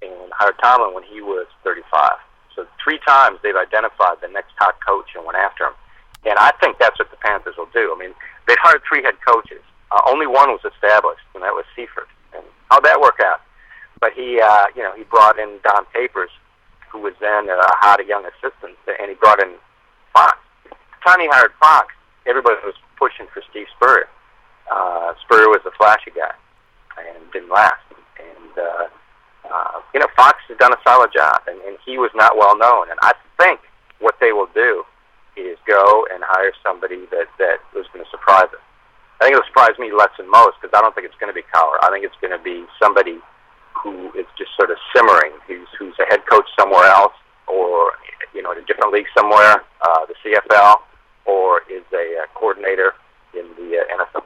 and 0.03 0.31
hired 0.33 0.55
Tomlin 0.63 0.95
when 0.95 1.05
he 1.05 1.21
was 1.21 1.47
35. 1.65 2.13
So 2.55 2.67
three 2.83 2.99
times 3.07 3.39
they've 3.43 3.57
identified 3.57 4.23
the 4.23 4.29
next 4.29 4.55
top 4.59 4.79
coach 4.87 5.13
and 5.15 5.25
went 5.27 5.39
after 5.39 5.65
him. 5.65 5.75
And 6.27 6.39
I 6.39 6.53
think 6.61 6.79
that's 6.79 6.99
what 6.99 7.11
the 7.11 7.17
Panthers 7.17 7.55
will 7.57 7.71
do. 7.73 7.95
I 7.95 7.99
mean, 7.99 8.15
they've 8.47 8.59
hired 8.61 8.83
three 8.89 9.03
head 9.03 9.15
coaches. 9.27 9.63
Uh, 9.91 10.03
only 10.11 10.27
one 10.27 10.51
was 10.51 10.65
established, 10.67 11.23
and 11.35 11.43
that 11.43 11.55
was 11.55 11.65
Seifert. 11.77 12.09
And 12.35 12.43
how'd 12.71 12.85
that 12.85 13.01
work 13.01 13.21
out? 13.23 13.41
But 14.01 14.13
he, 14.13 14.41
uh, 14.41 14.67
you 14.75 14.83
know, 14.83 14.93
he 14.97 15.05
brought 15.05 15.39
in 15.39 15.59
Dom 15.63 15.87
Capers 15.95 16.31
who 16.91 16.99
was 16.99 17.15
then 17.21 17.49
uh, 17.51 17.97
a 17.99 18.05
young 18.07 18.25
assistant, 18.25 18.77
and 18.87 19.09
he 19.09 19.15
brought 19.15 19.43
in 19.43 19.55
Fox. 20.13 20.39
The 20.65 20.75
time 21.05 21.21
he 21.21 21.29
hired 21.29 21.53
Fox, 21.61 21.95
everybody 22.27 22.57
was 22.65 22.75
pushing 22.99 23.27
for 23.33 23.43
Steve 23.51 23.67
Spurrier. 23.77 24.09
Uh, 24.71 25.15
Spurrier 25.23 25.49
was 25.49 25.61
a 25.67 25.71
flashy 25.77 26.11
guy 26.11 26.33
and 26.99 27.21
didn't 27.33 27.51
last. 27.51 27.83
And 28.19 28.53
uh, 28.59 28.87
uh, 29.53 29.81
you 29.95 30.01
know, 30.01 30.09
Fox 30.17 30.39
has 30.49 30.59
done 30.59 30.73
a 30.73 30.81
solid 30.83 31.13
job, 31.13 31.43
and, 31.47 31.61
and 31.63 31.77
he 31.85 31.99
was 31.99 32.11
not 32.15 32.37
well 32.37 32.57
known. 32.57 32.91
And 32.91 32.99
I 33.03 33.13
think 33.39 33.61
what 34.01 34.17
they 34.21 34.33
will 34.33 34.49
do 34.55 34.85
is 35.37 35.59
go 35.67 36.07
and 36.13 36.25
hire 36.25 36.53
somebody 36.65 37.07
that 37.11 37.29
that 37.39 37.61
was 37.75 37.87
going 37.93 38.05
to 38.05 38.11
surprise 38.11 38.49
us. 38.53 38.65
I 39.21 39.25
think 39.25 39.37
it'll 39.37 39.47
surprise 39.47 39.79
me 39.79 39.93
less 39.93 40.13
than 40.19 40.29
most 40.31 40.61
because 40.61 40.77
I 40.77 40.81
don't 40.81 40.95
think 40.95 41.07
it's 41.07 41.17
going 41.21 41.33
to 41.33 41.37
be 41.37 41.47
Cowher. 41.55 41.81
I 41.83 41.89
think 41.91 42.05
it's 42.05 42.17
going 42.21 42.37
to 42.37 42.43
be 42.43 42.67
somebody 42.81 43.19
who 43.73 44.13
is 44.13 44.27
just 44.37 44.51
sort 44.57 44.71
of 44.71 44.77
simmering, 44.95 45.33
who's 45.47 45.69
who's 45.79 45.95
a 46.01 46.07
head 46.09 46.21
coach 46.27 46.49
somewhere 46.59 46.85
else, 46.85 47.15
or 47.47 47.93
you 48.35 48.43
know, 48.43 48.53
in 48.53 48.59
a 48.59 48.65
different 48.67 48.93
league 48.93 49.09
somewhere, 49.17 49.65
uh, 49.83 50.05
the 50.07 50.15
CFL, 50.25 50.77
or 51.25 51.63
is 51.71 51.85
a 51.93 52.23
uh, 52.23 52.27
coordinator 52.35 52.93
in 53.35 53.47
the 53.57 53.79
uh, 53.79 53.97
NFL. 53.97 54.23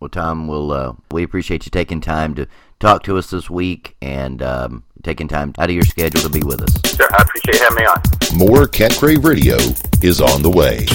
Well, 0.00 0.08
Tom, 0.08 0.46
we'll, 0.46 0.70
uh, 0.70 0.92
we 1.10 1.24
appreciate 1.24 1.66
you 1.66 1.70
taking 1.70 2.00
time 2.00 2.34
to 2.36 2.46
talk 2.80 3.02
to 3.04 3.16
us 3.18 3.30
this 3.30 3.50
week 3.50 3.96
and 4.00 4.42
um, 4.42 4.84
taking 5.02 5.28
time 5.28 5.52
out 5.58 5.68
of 5.68 5.74
your 5.74 5.84
schedule 5.84 6.20
to 6.20 6.28
be 6.28 6.42
with 6.42 6.62
us. 6.62 6.96
Sure, 6.96 7.08
I 7.12 7.22
appreciate 7.22 7.54
you 7.54 7.60
having 7.60 7.76
me 7.76 7.84
on. 7.86 8.38
More 8.48 8.66
Cat 8.66 8.92
Crave 8.92 9.24
Radio 9.24 9.56
is 10.02 10.20
on 10.20 10.42
the 10.42 10.50
way. 10.50 10.86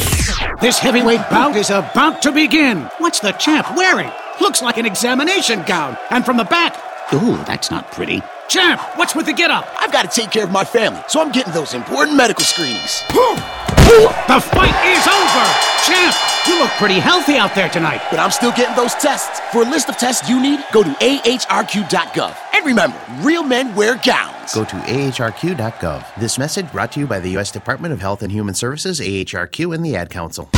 This 0.62 0.80
heavyweight 0.80 1.30
bout 1.30 1.56
is 1.56 1.70
about 1.70 2.22
to 2.24 2.32
begin. 2.32 2.90
What's 3.00 3.20
the 3.20 3.32
champ 3.34 3.76
wearing? 3.76 4.12
Looks 4.40 4.62
like 4.62 4.78
an 4.78 4.86
examination 4.86 5.64
gown. 5.64 5.98
And 6.10 6.26
from 6.26 6.38
the 6.38 6.44
back, 6.46 6.76
ooh, 7.14 7.38
that's 7.46 7.70
not 7.70 7.92
pretty. 7.92 8.22
Champ, 8.50 8.82
what's 8.96 9.16
with 9.16 9.26
the 9.26 9.34
get 9.34 9.52
up? 9.52 9.68
I've 9.80 9.92
got 9.92 10.10
to 10.10 10.22
take 10.22 10.32
care 10.32 10.44
of 10.44 10.52
my 10.52 10.64
family, 10.64 11.02
so 11.08 11.22
I'm 11.22 11.32
getting 11.32 11.54
those 11.54 11.74
important 11.74 12.18
medical 12.18 12.44
screenings. 12.44 13.04
The 13.08 14.40
fight 14.40 14.74
is 14.86 15.08
over! 15.08 15.74
Champ, 15.86 16.16
you 16.48 16.60
look 16.60 16.72
pretty 16.72 17.00
healthy 17.00 17.36
out 17.36 17.54
there 17.54 17.70
tonight. 17.70 18.02
But 18.10 18.20
I'm 18.20 18.32
still 18.32 18.52
getting 18.52 18.76
those 18.76 18.94
tests. 18.96 19.40
For 19.52 19.62
a 19.62 19.66
list 19.66 19.90
of 19.90 19.98
tests 19.98 20.30
you 20.30 20.42
need, 20.42 20.62
go 20.72 20.82
to 20.82 20.90
ahrq.gov. 20.90 22.38
And 22.54 22.66
remember, 22.66 23.00
real 23.22 23.44
men 23.44 23.76
wear 23.76 24.00
gowns. 24.04 24.54
Go 24.54 24.66
to 24.66 24.76
ahrq.gov. 24.76 26.16
This 26.16 26.38
message 26.38 26.72
brought 26.72 26.92
to 26.94 27.00
you 27.00 27.08
by 27.08 27.20
the 27.20 27.30
U.S. 27.32 27.52
Department 27.52 27.94
of 27.94 28.02
Health 28.02 28.24
and 28.24 28.32
Human 28.32 28.56
Services, 28.56 29.00
AHRQ, 29.00 29.76
and 29.76 29.86
the 29.86 29.96
Ad 29.96 30.10
Council. 30.10 30.50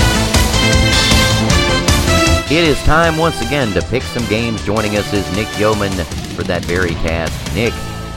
It 2.45 2.61
is 2.63 2.77
time 2.83 3.17
once 3.17 3.41
again 3.41 3.73
to 3.73 3.81
pick 3.89 4.03
some 4.03 4.23
games. 4.29 4.63
Joining 4.63 4.97
us 4.97 5.11
is 5.11 5.25
Nick 5.35 5.49
Yeoman 5.57 5.89
for 6.37 6.43
that 6.43 6.63
very 6.65 6.93
task. 7.01 7.33
Nick, 7.55 7.73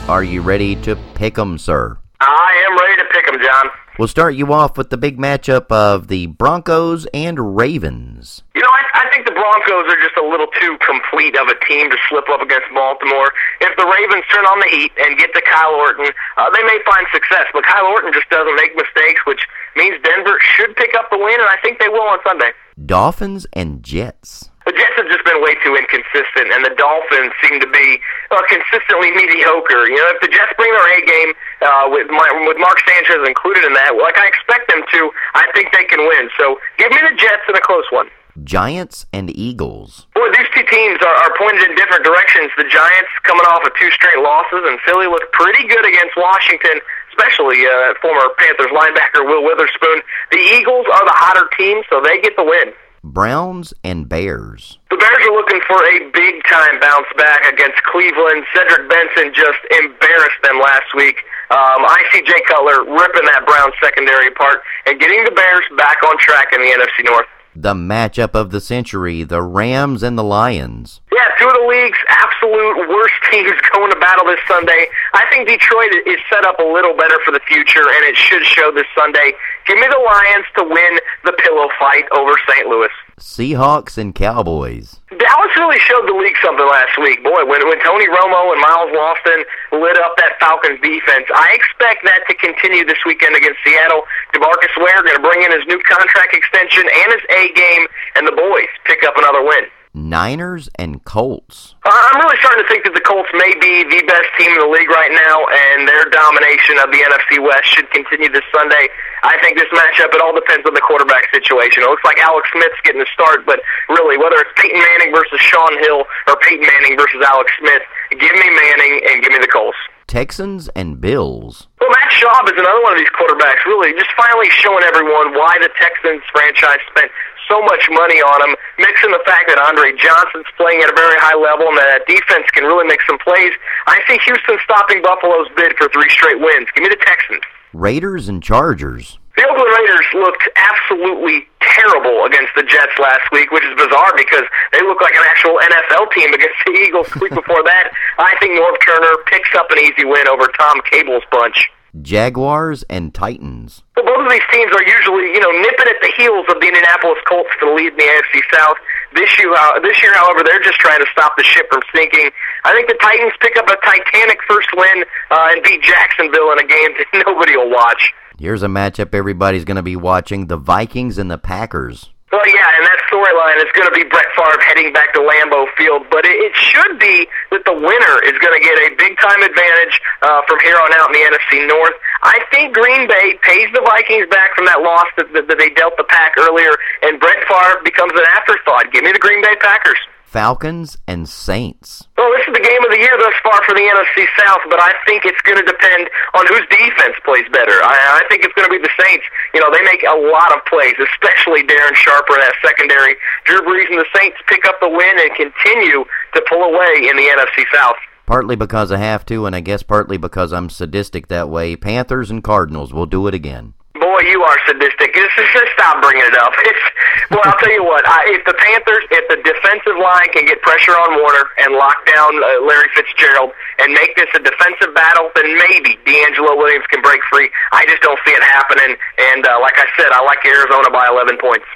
are 0.07 0.23
you 0.23 0.43
ready 0.43 0.77
to 0.85 0.97
pick 1.17 1.33
pick 1.33 1.39
'em, 1.39 1.57
sir? 1.57 1.97
I 2.21 2.53
am 2.69 2.77
ready 2.77 2.97
to 3.01 3.09
pick 3.09 3.25
pick 3.25 3.35
'em, 3.35 3.41
John. 3.43 3.71
We'll 3.99 4.07
start 4.07 4.35
you 4.35 4.53
off 4.53 4.77
with 4.77 4.91
the 4.91 4.99
big 4.99 5.17
matchup 5.19 5.73
of 5.73 6.09
the 6.09 6.27
Broncos 6.27 7.07
and 7.15 7.57
Ravens. 7.57 8.45
You 8.55 8.61
know, 8.61 8.69
I, 8.69 9.03
I 9.03 9.09
think 9.11 9.25
the 9.25 9.33
Broncos 9.33 9.91
are 9.91 10.01
just 10.05 10.17
a 10.21 10.23
little 10.29 10.47
too 10.61 10.77
complete 10.85 11.35
of 11.41 11.49
a 11.49 11.57
team 11.65 11.91
to 11.91 11.97
slip 12.09 12.29
up 12.29 12.43
against 12.43 12.69
Baltimore. 12.75 13.33
If 13.61 13.75
the 13.77 13.87
Ravens 13.87 14.25
turn 14.31 14.45
on 14.45 14.61
the 14.61 14.69
heat 14.69 14.93
and 15.01 15.19
get 15.19 15.33
to 15.35 15.41
Kyle 15.41 15.73
Orton, 15.73 16.07
uh, 16.37 16.51
they 16.51 16.63
may 16.65 16.79
find 16.85 17.07
success. 17.13 17.49
But 17.53 17.65
Kyle 17.65 17.87
Orton 17.87 18.13
just 18.13 18.29
doesn't 18.29 18.57
make 18.57 18.77
mistakes, 18.77 19.25
which 19.25 19.41
means 19.75 19.97
Denver 20.05 20.39
should 20.55 20.77
pick 20.77 20.95
up 20.95 21.09
the 21.11 21.19
win, 21.19 21.41
and 21.41 21.49
I 21.49 21.57
think 21.65 21.81
they 21.81 21.89
will 21.89 22.07
on 22.07 22.19
Sunday. 22.23 22.53
Dolphins 22.87 23.47
and 23.55 23.83
Jets. 23.83 24.51
The 24.67 24.71
Jets 24.71 24.97
have 25.01 25.09
just 25.11 25.25
been 25.25 25.41
way 25.43 25.57
too 25.65 25.75
inconsistent, 25.75 26.53
and 26.53 26.63
the 26.63 26.77
Dolphins 26.77 27.33
seem 27.43 27.59
to 27.59 27.67
be 27.67 27.99
uh, 28.31 28.39
consistently 28.47 29.11
mediocre. 29.11 29.89
You 29.89 29.97
know, 29.97 30.13
if 30.15 30.21
the 30.23 30.29
Jets 30.29 30.53
bring 30.55 30.71
their 30.71 30.87
A 30.87 30.99
game 31.03 31.31
uh, 31.65 31.85
with 31.91 32.07
my, 32.13 32.29
with 32.47 32.61
Mark 32.61 32.79
Sanchez 32.87 33.25
included 33.27 33.65
in 33.65 33.73
that, 33.75 33.97
like 33.97 34.21
I 34.21 34.29
expect 34.29 34.69
them 34.69 34.85
to, 34.95 35.01
I 35.35 35.49
think 35.57 35.73
they 35.73 35.85
can 35.91 36.07
win. 36.07 36.31
So 36.39 36.61
give 36.77 36.93
me 36.93 37.01
the 37.03 37.17
Jets 37.17 37.49
in 37.49 37.57
a 37.57 37.65
close 37.65 37.89
one. 37.91 38.13
Giants 38.45 39.07
and 39.11 39.35
Eagles. 39.35 40.07
Boy, 40.15 40.31
these 40.37 40.47
two 40.55 40.63
teams 40.71 41.03
are, 41.03 41.17
are 41.27 41.35
pointed 41.35 41.65
in 41.67 41.75
different 41.75 42.05
directions. 42.05 42.53
The 42.55 42.71
Giants 42.71 43.11
coming 43.25 43.47
off 43.51 43.67
of 43.67 43.73
two 43.75 43.91
straight 43.91 44.23
losses, 44.23 44.63
and 44.63 44.79
Philly 44.87 45.11
looked 45.11 45.33
pretty 45.33 45.67
good 45.67 45.83
against 45.83 46.15
Washington, 46.15 46.79
especially 47.19 47.67
uh, 47.67 47.95
former 48.01 48.31
Panthers 48.39 48.71
linebacker 48.71 49.27
Will 49.27 49.43
Witherspoon. 49.43 50.03
The 50.31 50.39
Eagles 50.39 50.87
are 50.87 51.05
the 51.05 51.17
hotter 51.19 51.51
team, 51.59 51.83
so 51.91 52.01
they 52.01 52.21
get 52.21 52.37
the 52.37 52.45
win. 52.45 52.73
Browns 53.05 53.73
and 53.85 54.09
Bears. 54.09 54.79
The 54.91 54.97
Bears 54.97 55.23
are 55.27 55.35
looking 55.35 55.61
for 55.67 55.79
a 55.79 56.11
big 56.11 56.43
time 56.47 56.81
bounce 56.81 57.07
back 57.17 57.47
against 57.47 57.83
Cleveland. 57.85 58.45
Cedric 58.55 58.91
Benson 58.91 59.33
just 59.35 59.59
embarrassed 59.83 60.43
them 60.43 60.59
last 60.59 60.91
week. 60.95 61.23
Um, 61.51 61.87
I 61.87 62.05
see 62.13 62.21
Jay 62.23 62.43
Cutler 62.47 62.85
ripping 62.85 63.25
that 63.33 63.47
Browns 63.47 63.75
secondary 63.83 64.29
apart 64.29 64.61
and 64.87 65.01
getting 65.01 65.25
the 65.25 65.31
Bears 65.31 65.65
back 65.79 66.03
on 66.05 66.19
track 66.19 66.53
in 66.53 66.61
the 66.61 66.69
NFC 66.69 67.07
North. 67.07 67.27
The 67.61 67.75
matchup 67.75 68.39
of 68.39 68.55
the 68.55 68.61
century, 68.61 69.25
the 69.25 69.43
Rams 69.43 70.05
and 70.05 70.17
the 70.17 70.23
Lions. 70.23 71.01
Yeah, 71.11 71.27
two 71.41 71.49
of 71.49 71.55
the 71.59 71.67
league's 71.67 71.99
absolute 72.07 72.87
worst 72.87 73.19
teams 73.33 73.51
going 73.75 73.91
to 73.91 73.99
battle 73.99 74.27
this 74.27 74.39
Sunday. 74.47 74.87
I 75.13 75.27
think 75.27 75.49
Detroit 75.49 75.91
is 76.07 76.23
set 76.31 76.47
up 76.47 76.61
a 76.61 76.63
little 76.63 76.95
better 76.95 77.19
for 77.25 77.33
the 77.33 77.41
future, 77.49 77.83
and 77.83 78.07
it 78.07 78.15
should 78.15 78.45
show 78.47 78.71
this 78.71 78.87
Sunday. 78.95 79.33
Give 79.69 79.77
me 79.77 79.85
the 79.85 80.01
Lions 80.01 80.49
to 80.57 80.65
win 80.65 80.93
the 81.29 81.37
pillow 81.45 81.69
fight 81.79 82.09
over 82.17 82.33
St. 82.49 82.67
Louis. 82.73 82.89
Seahawks 83.21 84.01
and 84.01 84.17
Cowboys. 84.17 84.97
Dallas 85.13 85.53
really 85.61 85.77
showed 85.85 86.09
the 86.09 86.17
league 86.17 86.41
something 86.41 86.65
last 86.65 86.97
week. 86.97 87.21
Boy, 87.21 87.45
when, 87.45 87.61
when 87.69 87.77
Tony 87.85 88.09
Romo 88.09 88.49
and 88.57 88.65
Miles 88.65 88.89
Lofton 88.97 89.45
lit 89.77 90.01
up 90.01 90.17
that 90.17 90.41
Falcons 90.41 90.81
defense, 90.81 91.29
I 91.29 91.53
expect 91.53 92.01
that 92.09 92.25
to 92.33 92.35
continue 92.41 92.89
this 92.89 93.05
weekend 93.05 93.37
against 93.37 93.61
Seattle. 93.61 94.09
DeMarcus 94.33 94.73
Ware 94.81 95.05
going 95.05 95.21
to 95.21 95.27
bring 95.27 95.45
in 95.45 95.53
his 95.53 95.69
new 95.69 95.81
contract 95.85 96.33
extension 96.33 96.89
and 96.89 97.09
his 97.13 97.25
A 97.29 97.53
game, 97.53 97.85
and 98.17 98.25
the 98.25 98.33
boys 98.33 98.73
pick 98.89 99.05
up 99.05 99.21
another 99.21 99.45
win. 99.45 99.69
Niners 99.95 100.69
and 100.77 101.05
Colts. 101.05 101.75
Uh, 101.85 101.91
I'm 101.91 102.21
really 102.21 102.37
starting 102.39 102.65
to 102.65 102.69
think 102.69 102.85
that 102.85 102.95
the 102.95 103.05
Colts 103.05 103.29
may 103.35 103.53
be 103.59 103.85
the 103.89 104.05
best 104.07 104.29
team 104.37 104.53
in 104.53 104.61
the 104.61 104.71
league 104.71 104.91
right 104.91 105.11
now, 105.11 105.37
and 105.49 105.89
their 105.89 106.07
domination 106.13 106.79
of 106.79 106.93
the 106.93 107.01
NFC 107.01 107.41
West 107.41 107.67
should 107.69 107.89
continue 107.91 108.29
this 108.29 108.45
Sunday. 108.53 108.89
I 109.25 109.35
think 109.43 109.59
this 109.59 109.71
matchup, 109.75 110.15
it 110.15 110.21
all 110.23 110.37
depends 110.37 110.63
on 110.69 110.75
the 110.75 110.85
quarterback 110.85 111.27
situation. 111.35 111.83
It 111.83 111.91
looks 111.91 112.05
like 112.05 112.21
Alex 112.21 112.47
Smith's 112.53 112.79
getting 112.85 113.01
the 113.03 113.11
start, 113.11 113.47
but 113.49 113.59
really, 113.89 114.17
whether 114.17 114.39
it's 114.39 114.55
Peyton 114.55 114.79
Manning 114.79 115.11
versus 115.11 115.41
Shaun 115.41 115.75
Hill 115.83 116.07
or 116.29 116.35
Peyton 116.45 116.65
Manning 116.65 116.95
versus 116.95 117.19
Alex 117.25 117.51
Smith, 117.59 117.83
give 118.15 118.35
me 118.35 118.49
Manning 118.55 119.01
and 119.11 119.17
give 119.25 119.33
me 119.33 119.41
the 119.43 119.51
Colts. 119.51 119.79
Texans 120.09 120.73
and 120.73 121.01
Bills. 121.05 121.69
Well, 121.81 121.93
Matt 121.93 122.09
Schaub 122.17 122.49
is 122.49 122.57
another 122.57 122.81
one 122.81 122.97
of 122.97 122.99
these 122.99 123.13
quarterbacks, 123.13 123.61
really, 123.69 123.93
just 123.93 124.09
finally 124.17 124.49
showing 124.57 124.81
everyone 124.89 125.37
why 125.37 125.61
the 125.61 125.69
Texans 125.77 126.25
franchise 126.33 126.81
spent 126.89 127.13
so 127.49 127.61
much 127.65 127.89
money 127.91 128.21
on 128.21 128.39
him, 128.49 128.53
mixing 128.79 129.11
the 129.11 129.25
fact 129.25 129.49
that 129.49 129.59
Andre 129.59 129.97
Johnson's 129.97 130.49
playing 130.57 130.85
at 130.85 130.93
a 130.93 130.97
very 130.97 131.17
high 131.19 131.37
level 131.37 131.69
and 131.69 131.79
that 131.81 132.07
defense 132.07 132.47
can 132.53 132.65
really 132.65 132.87
make 132.87 133.01
some 133.09 133.19
plays. 133.19 133.53
I 133.89 133.99
see 134.07 134.21
Houston 134.29 134.61
stopping 134.63 135.03
Buffalo's 135.03 135.49
bid 135.57 135.75
for 135.81 135.89
three 135.91 136.09
straight 136.13 136.39
wins. 136.39 136.69
Give 136.77 136.85
me 136.85 136.93
the 136.93 137.01
Texans. 137.03 137.43
Raiders 137.73 138.29
and 138.29 138.43
Chargers. 138.43 139.19
The 139.37 139.47
Oakland 139.47 139.71
Raiders 139.71 140.09
looked 140.15 140.45
absolutely 140.57 141.47
terrible 141.63 142.27
against 142.27 142.51
the 142.59 142.67
Jets 142.67 142.97
last 142.99 143.23
week, 143.31 143.53
which 143.55 143.63
is 143.63 143.71
bizarre 143.79 144.11
because 144.17 144.43
they 144.73 144.83
look 144.83 145.01
like 145.01 145.15
an 145.15 145.23
actual 145.31 145.55
NFL 145.63 146.11
team 146.11 146.35
against 146.35 146.59
the 146.67 146.73
Eagles 146.83 147.07
the 147.15 147.21
week 147.23 147.35
before 147.35 147.63
that. 147.63 147.95
I 148.19 148.35
think 148.41 148.59
Norv 148.59 148.75
Turner 148.83 149.15
picks 149.31 149.55
up 149.55 149.71
an 149.71 149.79
easy 149.79 150.05
win 150.05 150.27
over 150.27 150.51
Tom 150.59 150.81
Cable's 150.91 151.23
bunch. 151.31 151.71
Jaguars 152.03 152.85
and 152.91 153.15
Titans. 153.15 153.83
Well, 153.97 154.07
both 154.07 154.27
of 154.27 154.31
these 154.31 154.45
teams 154.53 154.71
are 154.73 154.83
usually, 154.85 155.33
you 155.33 155.41
know, 155.41 155.51
nipping 155.51 155.89
at 155.89 156.01
the 156.03 156.13
heels 156.17 156.47
of 156.49 156.61
the 156.61 156.67
Indianapolis 156.69 157.19
Colts 157.29 157.51
to 157.61 157.73
lead 157.75 157.93
in 157.93 157.97
the 157.97 158.05
AFC 158.05 158.41
South. 158.55 158.77
This 159.15 159.39
year, 159.39 159.53
uh, 159.53 159.81
this 159.81 160.03
year, 160.03 160.15
however, 160.15 160.43
they're 160.45 160.61
just 160.61 160.79
trying 160.79 161.01
to 161.01 161.07
stop 161.11 161.37
the 161.37 161.45
ship 161.45 161.67
from 161.71 161.81
sinking. 161.95 162.31
I 162.65 162.75
think 162.75 162.89
the 162.89 162.99
Titans 163.01 163.33
pick 163.41 163.57
up 163.57 163.69
a 163.69 163.77
Titanic 163.85 164.39
first 164.47 164.69
win 164.77 165.05
uh, 165.31 165.49
and 165.53 165.63
beat 165.63 165.83
Jacksonville 165.83 166.53
in 166.53 166.59
a 166.59 166.67
game 166.67 166.91
that 167.13 167.25
nobody 167.27 167.57
will 167.57 167.71
watch. 167.71 168.13
Here's 168.39 168.63
a 168.63 168.69
matchup 168.69 169.15
everybody's 169.15 169.65
going 169.65 169.77
to 169.77 169.83
be 169.83 169.97
watching: 169.97 170.47
the 170.47 170.57
Vikings 170.57 171.19
and 171.19 171.31
the 171.31 171.39
Packers. 171.39 172.11
Well, 172.29 172.45
yeah, 172.45 172.77
and 172.77 172.85
that 172.85 173.01
storyline 173.09 173.57
is 173.65 173.73
going 173.73 173.89
to 173.89 173.97
be 173.97 174.05
Brett 174.05 174.29
Favre 174.37 174.61
heading 174.61 174.93
back 174.93 175.17
to 175.17 175.21
Lambeau 175.25 175.65
Field, 175.81 176.05
but 176.13 176.29
it, 176.29 176.37
it 176.37 176.53
should 176.53 177.01
be 177.01 177.25
that 177.49 177.65
the 177.65 177.73
winner 177.73 178.15
is 178.29 178.37
going 178.45 178.53
to 178.53 178.61
get 178.61 178.77
a 178.85 178.93
big 179.01 179.17
time 179.17 179.41
advantage 179.41 179.97
uh, 180.21 180.45
from 180.45 180.61
here 180.61 180.77
on 180.77 180.93
out 181.01 181.09
in 181.09 181.17
the 181.17 181.25
NFC 181.25 181.65
North. 181.65 181.97
I 182.21 182.37
think 182.53 182.77
Green 182.77 183.09
Bay 183.09 183.41
pays 183.41 183.73
the 183.73 183.81
Vikings 183.81 184.29
back 184.29 184.53
from 184.53 184.69
that 184.69 184.85
loss 184.85 185.09
that, 185.17 185.33
that, 185.33 185.49
that 185.49 185.57
they 185.57 185.73
dealt 185.73 185.97
the 185.97 186.05
Pack 186.05 186.37
earlier, 186.37 186.77
and 187.01 187.17
Brett 187.17 187.41
Favre 187.49 187.81
becomes 187.81 188.13
an 188.13 188.29
afterthought. 188.37 188.93
Give 188.93 189.09
me 189.09 189.13
the 189.17 189.25
Green 189.25 189.41
Bay 189.41 189.57
Packers. 189.65 189.97
Falcons 190.29 191.01
and 191.09 191.25
Saints. 191.25 192.05
Well, 192.21 192.29
this 192.37 192.45
is 192.45 192.53
the 192.53 192.61
game 192.61 192.83
of 192.85 192.93
the 192.93 193.01
year 193.01 193.17
thus 193.17 193.33
far 193.41 193.65
for 193.65 193.73
the 193.73 193.81
NFC 193.81 194.29
South, 194.37 194.61
but 194.69 194.77
I 194.77 194.93
think 195.09 195.25
it's 195.25 195.41
going 195.41 195.57
to 195.57 195.65
depend 195.65 196.05
on 196.37 196.45
whose 196.53 196.69
defense 196.69 197.17
plays 197.25 197.49
better. 197.49 197.73
I, 197.81 198.21
I 198.21 198.23
think 198.29 198.45
it's 198.45 198.53
going 198.53 198.69
to 198.69 198.75
be 198.77 198.77
the 198.77 198.93
Saints. 199.01 199.25
You 199.57 199.65
know, 199.65 199.73
they 199.73 199.81
make 199.89 200.05
a 200.05 200.21
lot 200.29 200.53
of 200.53 200.61
plays, 200.69 200.93
especially 201.01 201.65
Darren 201.65 201.97
Sharper 201.97 202.37
in 202.37 202.45
that 202.45 202.61
secondary. 202.61 203.17
Drew 203.49 203.65
Brees 203.65 203.89
and 203.89 203.97
the 203.97 204.11
Saints 204.13 204.37
pick 204.53 204.69
up 204.69 204.77
the 204.85 204.93
win 204.93 205.17
and 205.17 205.33
continue 205.33 206.05
to 206.05 206.41
pull 206.45 206.61
away 206.61 207.09
in 207.09 207.17
the 207.17 207.25
NFC 207.25 207.65
South. 207.73 207.97
Partly 208.29 208.55
because 208.55 208.93
I 208.93 209.01
have 209.01 209.25
to, 209.33 209.47
and 209.49 209.57
I 209.57 209.65
guess 209.65 209.83
partly 209.83 210.21
because 210.21 210.53
I'm 210.53 210.69
sadistic 210.69 211.29
that 211.33 211.49
way. 211.49 211.73
Panthers 211.73 212.29
and 212.31 212.45
Cardinals 212.45 212.93
will 212.93 213.09
do 213.09 213.27
it 213.33 213.33
again. 213.33 213.73
Boy, 213.99 214.21
you 214.31 214.43
are 214.43 214.57
sadistic. 214.67 215.15
Just, 215.15 215.35
just 215.37 215.71
stop 215.75 216.03
bringing 216.03 216.25
it 216.27 216.39
up. 216.39 216.53
It's, 216.69 216.85
well, 217.31 217.41
I'll 217.45 217.59
tell 217.59 217.73
you 217.73 217.85
what. 217.85 218.05
I, 218.07 218.29
if 218.37 218.45
the 218.45 218.55
Panthers, 218.55 219.05
if 219.11 219.25
the 219.29 219.41
defensive 219.41 219.97
line 220.01 220.29
can 220.33 220.45
get 220.47 220.61
pressure 220.63 220.93
on 220.93 221.21
Warner 221.21 221.49
and 221.59 221.75
lock 221.75 221.97
down 222.05 222.31
uh, 222.37 222.65
Larry 222.65 222.89
Fitzgerald 222.95 223.53
and 223.79 223.93
make 223.93 224.15
this 224.17 224.29
a 224.37 224.41
defensive 224.41 224.95
battle, 224.95 225.31
then 225.35 225.57
maybe 225.57 225.97
DeAngelo 226.05 226.57
Williams 226.57 226.85
can 226.93 227.01
break 227.03 227.21
free. 227.33 227.51
I 227.73 227.85
just 227.87 228.03
don't 228.03 228.19
see 228.25 228.33
it 228.33 228.43
happening. 228.43 228.97
And 229.33 229.47
uh, 229.47 229.59
like 229.61 229.75
I 229.77 229.87
said, 229.97 230.13
I 230.13 230.23
like 230.25 230.45
Arizona 230.45 230.91
by 230.91 231.09
11 231.09 231.39
points. 231.41 231.67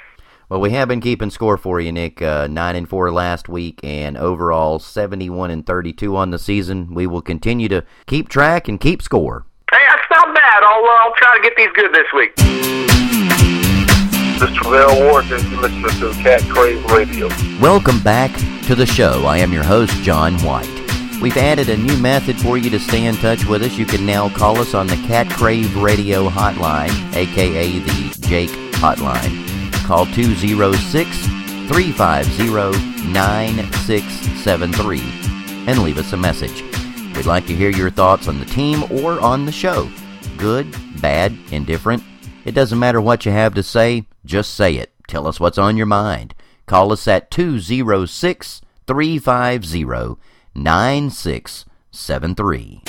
Well, 0.49 0.61
we 0.61 0.71
have 0.71 0.87
been 0.87 1.01
keeping 1.01 1.29
score 1.31 1.57
for 1.57 1.79
you, 1.79 1.91
Nick. 1.91 2.21
Uh, 2.21 2.47
Nine 2.47 2.75
and 2.75 2.87
four 2.87 3.11
last 3.11 3.49
week, 3.49 3.79
and 3.81 4.15
overall 4.15 4.77
seventy-one 4.77 5.49
and 5.49 5.65
thirty-two 5.65 6.15
on 6.15 6.29
the 6.29 6.37
season. 6.37 6.93
We 6.93 7.07
will 7.07 7.23
continue 7.23 7.67
to 7.69 7.83
keep 8.05 8.29
track 8.29 8.67
and 8.67 8.79
keep 8.79 9.01
score. 9.01 9.47
Hey, 9.73 9.85
that's 9.89 10.05
not 10.11 10.35
bad. 10.35 10.61
I'll, 10.61 10.85
uh, 10.85 10.87
I'll 10.87 11.03
I'll 11.03 11.13
try 11.15 11.35
to 11.35 11.41
get 11.41 11.55
these 11.57 11.71
good 11.73 11.91
this 11.91 12.05
week. 12.13 12.35
This 14.37 14.51
is 14.51 14.55
Travell 14.55 15.01
Ward, 15.01 15.25
and 15.31 15.43
you're 15.51 15.61
listening 15.61 15.89
to 15.99 16.13
Cat 16.21 16.41
Crave 16.47 16.85
Radio. 16.91 17.27
Welcome 17.59 17.99
back 18.03 18.29
to 18.67 18.75
the 18.75 18.85
show. 18.85 19.25
I 19.25 19.39
am 19.39 19.51
your 19.51 19.63
host, 19.63 19.93
John 20.03 20.35
White. 20.43 20.69
We've 21.23 21.37
added 21.37 21.69
a 21.69 21.77
new 21.77 21.97
method 21.97 22.39
for 22.39 22.55
you 22.59 22.69
to 22.69 22.79
stay 22.79 23.05
in 23.05 23.15
touch 23.15 23.45
with 23.45 23.63
us. 23.63 23.75
You 23.75 23.87
can 23.87 24.05
now 24.05 24.29
call 24.29 24.59
us 24.59 24.75
on 24.75 24.85
the 24.85 24.97
Cat 25.07 25.27
Crave 25.31 25.75
Radio 25.75 26.29
hotline, 26.29 26.93
aka 27.15 27.79
the 27.79 28.15
Jake 28.27 28.51
hotline. 28.73 29.73
Call 29.85 30.05
206 30.05 31.17
350 31.67 33.11
9673 33.11 35.01
and 35.65 35.81
leave 35.81 35.97
us 35.97 36.13
a 36.13 36.17
message. 36.17 36.61
We'd 37.15 37.25
like 37.25 37.47
to 37.47 37.55
hear 37.55 37.69
your 37.69 37.89
thoughts 37.89 38.27
on 38.27 38.39
the 38.39 38.45
team 38.45 38.83
or 38.91 39.19
on 39.19 39.45
the 39.45 39.51
show. 39.51 39.89
Good, 40.37 40.75
bad, 41.01 41.37
indifferent. 41.51 42.03
It 42.43 42.53
doesn't 42.53 42.79
matter 42.79 42.99
what 42.99 43.25
you 43.25 43.31
have 43.31 43.53
to 43.53 43.63
say, 43.63 44.05
just 44.25 44.55
say 44.55 44.75
it. 44.75 44.91
Tell 45.07 45.27
us 45.27 45.39
what's 45.39 45.57
on 45.57 45.77
your 45.77 45.85
mind. 45.85 46.35
Call 46.65 46.91
us 46.91 47.07
at 47.07 47.31
206 47.31 48.61
350 48.87 50.19
9673. 50.55 52.81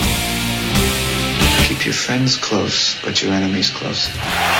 Keep 1.65 1.87
your 1.87 1.95
friends 1.95 2.37
close, 2.37 3.01
but 3.03 3.23
your 3.23 3.33
enemies 3.33 3.71
closer. 3.71 4.13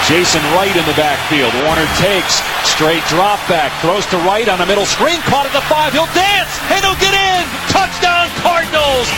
Jason 0.09 0.41
Wright 0.53 0.75
in 0.75 0.87
the 0.87 0.95
backfield. 0.97 1.53
Warner 1.65 1.87
takes. 2.01 2.41
Straight 2.69 3.05
drop 3.09 3.39
back. 3.49 3.73
Throws 3.81 4.07
to 4.07 4.17
right 4.19 4.49
on 4.49 4.59
the 4.59 4.67
middle 4.67 4.87
screen. 4.87 5.21
Caught 5.29 5.47
at 5.47 5.53
the 5.53 5.61
five. 5.69 5.93
He'll 5.93 6.07
dance 6.17 6.59
and 6.73 6.83
he'll 6.85 6.97
get 6.97 7.13
in. 7.13 7.45
Touchdown 7.69 8.29
Cardinals. 8.41 9.09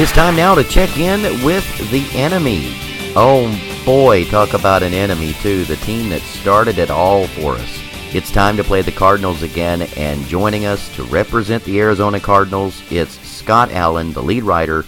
It's 0.00 0.12
time 0.12 0.34
now 0.34 0.54
to 0.54 0.64
check 0.64 0.96
in 0.96 1.20
with 1.44 1.90
the 1.90 2.08
enemy. 2.18 2.72
Oh 3.14 3.54
boy, 3.84 4.24
talk 4.24 4.54
about 4.54 4.82
an 4.82 4.94
enemy 4.94 5.34
too. 5.42 5.66
The 5.66 5.76
team 5.76 6.08
that 6.08 6.22
started 6.22 6.78
it 6.78 6.88
all 6.88 7.26
for 7.26 7.56
us. 7.56 7.78
It's 8.14 8.32
time 8.32 8.56
to 8.56 8.64
play 8.64 8.80
the 8.80 8.92
Cardinals 8.92 9.42
again, 9.42 9.82
and 9.98 10.24
joining 10.24 10.64
us 10.64 10.88
to 10.96 11.02
represent 11.02 11.62
the 11.64 11.78
Arizona 11.78 12.18
Cardinals, 12.18 12.82
it's 12.90 13.20
Scott 13.28 13.72
Allen, 13.72 14.14
the 14.14 14.22
lead 14.22 14.44
writer 14.44 14.84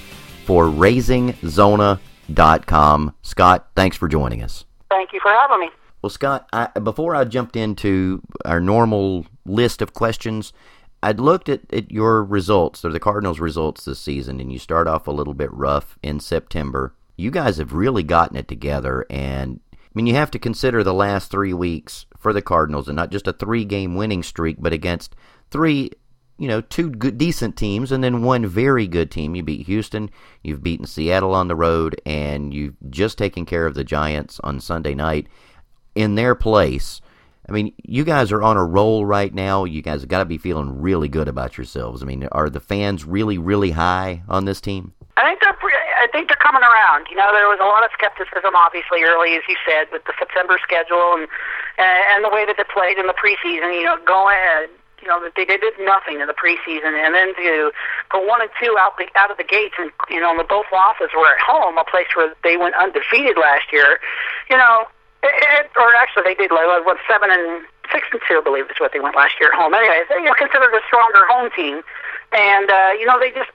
for 0.46 0.68
RaisingZona.com. 0.68 3.14
Scott, 3.20 3.68
thanks 3.76 3.98
for 3.98 4.08
joining 4.08 4.42
us. 4.42 4.64
Thank 4.88 5.12
you 5.12 5.20
for 5.20 5.30
having 5.30 5.60
me. 5.60 5.68
Well, 6.00 6.08
Scott, 6.08 6.48
I, 6.54 6.68
before 6.68 7.14
I 7.14 7.24
jumped 7.24 7.54
into 7.54 8.22
our 8.46 8.60
normal 8.60 9.26
list 9.44 9.82
of 9.82 9.92
questions, 9.92 10.54
I'd 11.02 11.18
looked 11.18 11.48
at, 11.48 11.62
at 11.72 11.90
your 11.90 12.22
results, 12.22 12.84
or 12.84 12.90
the 12.90 13.00
Cardinals' 13.00 13.40
results 13.40 13.84
this 13.84 13.98
season, 13.98 14.40
and 14.40 14.52
you 14.52 14.58
start 14.58 14.86
off 14.86 15.06
a 15.06 15.12
little 15.12 15.34
bit 15.34 15.52
rough 15.52 15.98
in 16.02 16.20
September. 16.20 16.94
You 17.16 17.30
guys 17.30 17.56
have 17.58 17.72
really 17.72 18.02
gotten 18.04 18.36
it 18.36 18.46
together, 18.48 19.04
and 19.10 19.60
I 19.72 19.76
mean, 19.94 20.06
you 20.06 20.14
have 20.14 20.30
to 20.30 20.38
consider 20.38 20.82
the 20.82 20.94
last 20.94 21.30
three 21.30 21.52
weeks 21.52 22.06
for 22.18 22.32
the 22.32 22.40
Cardinals, 22.40 22.88
and 22.88 22.96
not 22.96 23.10
just 23.10 23.26
a 23.26 23.32
three-game 23.32 23.96
winning 23.96 24.22
streak, 24.22 24.56
but 24.60 24.72
against 24.72 25.16
three, 25.50 25.90
you 26.38 26.48
know, 26.48 26.60
two 26.60 26.88
good, 26.90 27.18
decent 27.18 27.56
teams, 27.56 27.90
and 27.90 28.02
then 28.02 28.22
one 28.22 28.46
very 28.46 28.86
good 28.86 29.10
team. 29.10 29.34
You 29.34 29.42
beat 29.42 29.66
Houston, 29.66 30.08
you've 30.42 30.62
beaten 30.62 30.86
Seattle 30.86 31.34
on 31.34 31.48
the 31.48 31.56
road, 31.56 32.00
and 32.06 32.54
you've 32.54 32.76
just 32.90 33.18
taken 33.18 33.44
care 33.44 33.66
of 33.66 33.74
the 33.74 33.84
Giants 33.84 34.40
on 34.44 34.60
Sunday 34.60 34.94
night 34.94 35.26
in 35.94 36.14
their 36.14 36.34
place. 36.34 37.00
I 37.48 37.52
mean, 37.52 37.72
you 37.82 38.04
guys 38.04 38.30
are 38.30 38.42
on 38.42 38.56
a 38.56 38.64
roll 38.64 39.04
right 39.04 39.32
now. 39.34 39.64
You 39.64 39.82
guys 39.82 40.04
got 40.04 40.18
to 40.18 40.24
be 40.24 40.38
feeling 40.38 40.80
really 40.80 41.08
good 41.08 41.26
about 41.26 41.58
yourselves. 41.58 42.02
I 42.02 42.06
mean, 42.06 42.28
are 42.30 42.48
the 42.48 42.60
fans 42.60 43.04
really, 43.04 43.36
really 43.36 43.72
high 43.72 44.22
on 44.28 44.44
this 44.44 44.60
team? 44.60 44.92
I 45.16 45.24
think 45.26 45.40
they're 45.42 45.52
pre- 45.52 45.74
I 45.74 46.06
think 46.10 46.28
they're 46.28 46.40
coming 46.40 46.62
around. 46.62 47.06
You 47.10 47.16
know, 47.16 47.30
there 47.32 47.48
was 47.48 47.58
a 47.60 47.66
lot 47.66 47.84
of 47.84 47.90
skepticism, 47.92 48.54
obviously, 48.54 49.02
early, 49.02 49.34
as 49.34 49.42
you 49.48 49.56
said, 49.66 49.90
with 49.90 50.04
the 50.04 50.14
September 50.18 50.58
schedule 50.62 51.14
and 51.18 51.26
and 51.78 52.24
the 52.24 52.30
way 52.30 52.46
that 52.46 52.56
they 52.56 52.64
played 52.72 52.96
in 52.96 53.06
the 53.06 53.14
preseason. 53.18 53.74
You 53.74 53.84
know, 53.84 53.98
go 54.06 54.30
ahead. 54.30 54.70
You 55.02 55.08
know, 55.08 55.18
they 55.34 55.44
did 55.44 55.60
nothing 55.80 56.20
in 56.20 56.30
the 56.30 56.38
preseason, 56.38 56.94
and 56.94 57.12
then 57.12 57.34
to 57.34 57.72
go 58.08 58.22
one 58.22 58.40
and 58.40 58.50
two 58.62 58.76
out 58.78 58.96
the 58.96 59.10
out 59.18 59.30
of 59.30 59.36
the 59.36 59.44
gates, 59.44 59.74
and 59.78 59.90
you 60.08 60.20
know, 60.20 60.30
the 60.38 60.44
both 60.44 60.66
losses 60.72 61.10
were 61.10 61.26
at 61.26 61.42
home, 61.42 61.76
a 61.76 61.84
place 61.84 62.06
where 62.14 62.32
they 62.44 62.56
went 62.56 62.76
undefeated 62.76 63.36
last 63.36 63.66
year. 63.72 63.98
You 64.48 64.56
know, 64.56 64.86
it, 65.22 65.70
or 65.78 65.94
actually 66.00 66.24
they 66.26 66.34
did 66.34 66.50
like 66.50 66.66
what 66.84 66.98
seven 67.06 67.30
and 67.30 67.64
six 67.90 68.08
and 68.10 68.20
two, 68.26 68.40
I 68.40 68.42
believe 68.42 68.66
is 68.70 68.80
what 68.80 68.92
they 68.92 69.00
went 69.00 69.14
last 69.14 69.38
year 69.38 69.50
at 69.52 69.56
home. 69.58 69.74
Anyways, 69.74 70.08
they 70.08 70.18
were 70.22 70.34
considered 70.34 70.74
a 70.74 70.82
stronger 70.86 71.22
home 71.30 71.50
team, 71.54 71.82
and 72.32 72.66
uh, 72.70 72.92
you 72.98 73.06
know 73.06 73.18
they 73.20 73.30
just 73.30 73.50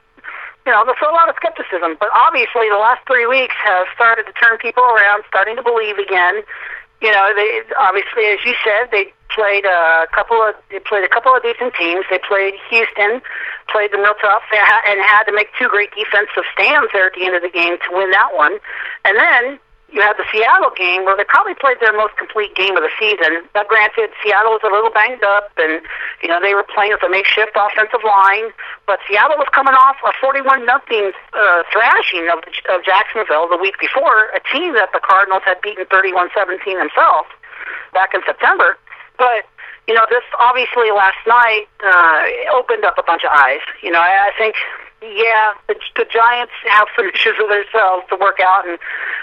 you 0.66 0.72
know 0.72 0.84
there's 0.88 1.02
a 1.04 1.12
lot 1.12 1.28
of 1.28 1.36
skepticism. 1.36 2.00
But 2.00 2.10
obviously 2.16 2.70
the 2.72 2.80
last 2.80 3.04
three 3.08 3.28
weeks 3.28 3.56
have 3.66 3.88
started 3.96 4.26
to 4.28 4.34
turn 4.40 4.58
people 4.60 4.84
around, 4.84 5.24
starting 5.28 5.56
to 5.58 5.64
believe 5.64 5.98
again. 6.00 6.44
You 6.98 7.14
know, 7.14 7.30
they 7.36 7.62
obviously, 7.78 8.26
as 8.34 8.42
you 8.42 8.58
said, 8.66 8.90
they 8.90 9.14
played 9.30 9.66
a 9.66 10.08
couple 10.16 10.42
of 10.42 10.56
they 10.72 10.80
played 10.80 11.04
a 11.04 11.12
couple 11.12 11.36
of 11.36 11.44
decent 11.44 11.76
teams. 11.78 12.06
They 12.10 12.18
played 12.18 12.58
Houston, 12.72 13.22
played 13.70 13.94
them 13.94 14.02
real 14.02 14.18
and 14.18 14.98
had 15.04 15.30
to 15.30 15.34
make 15.34 15.54
two 15.60 15.68
great 15.68 15.92
defensive 15.94 16.48
stands 16.58 16.90
there 16.94 17.08
at 17.08 17.14
the 17.14 17.26
end 17.26 17.36
of 17.36 17.44
the 17.44 17.54
game 17.54 17.78
to 17.78 17.90
win 17.94 18.10
that 18.12 18.34
one. 18.34 18.58
And 19.06 19.14
then 19.20 19.60
you 19.90 20.02
had 20.02 20.20
the 20.20 20.28
Seattle 20.32 20.72
game 20.76 21.06
where 21.06 21.16
they 21.16 21.24
probably 21.24 21.56
played 21.56 21.80
their 21.80 21.96
most 21.96 22.18
complete 22.20 22.54
game 22.56 22.76
of 22.76 22.84
the 22.84 22.92
season. 23.00 23.48
Now, 23.56 23.64
granted, 23.64 24.12
Seattle 24.20 24.52
was 24.52 24.64
a 24.68 24.72
little 24.72 24.92
banged 24.92 25.24
up, 25.24 25.52
and 25.58 25.80
you 26.22 26.28
know 26.28 26.44
they 26.44 26.54
were 26.54 26.68
playing 26.68 26.92
with 26.92 27.04
a 27.04 27.10
makeshift 27.10 27.56
offensive 27.56 28.04
line. 28.04 28.52
But 28.86 29.00
Seattle 29.08 29.40
was 29.40 29.48
coming 29.56 29.74
off 29.74 29.96
a 30.04 30.12
41 30.20 30.66
nothing 30.68 31.16
uh, 31.32 31.64
thrashing 31.72 32.28
of, 32.28 32.44
of 32.68 32.84
Jacksonville 32.84 33.48
the 33.48 33.56
week 33.56 33.80
before, 33.80 34.28
a 34.36 34.44
team 34.52 34.76
that 34.76 34.92
the 34.92 35.00
Cardinals 35.00 35.44
had 35.48 35.62
beaten 35.64 35.88
31-17 35.88 36.36
themselves 36.76 37.32
back 37.96 38.12
in 38.14 38.20
September. 38.28 38.76
But 39.18 39.48
you 39.88 39.96
know, 39.96 40.04
this 40.12 40.24
obviously 40.38 40.92
last 40.92 41.24
night 41.26 41.72
uh, 41.80 42.28
opened 42.52 42.84
up 42.84 43.00
a 43.00 43.04
bunch 43.04 43.24
of 43.24 43.32
eyes. 43.32 43.64
You 43.82 43.92
know, 43.92 44.04
I, 44.04 44.28
I 44.28 44.32
think 44.38 44.56
yeah, 45.02 45.54
the, 45.68 45.76
the 45.96 46.06
Giants 46.10 46.54
have 46.66 46.88
some 46.96 47.10
issues 47.10 47.38
with 47.38 47.50
themselves 47.50 48.06
to 48.10 48.18
work 48.18 48.40
out, 48.42 48.68
and 48.68 48.80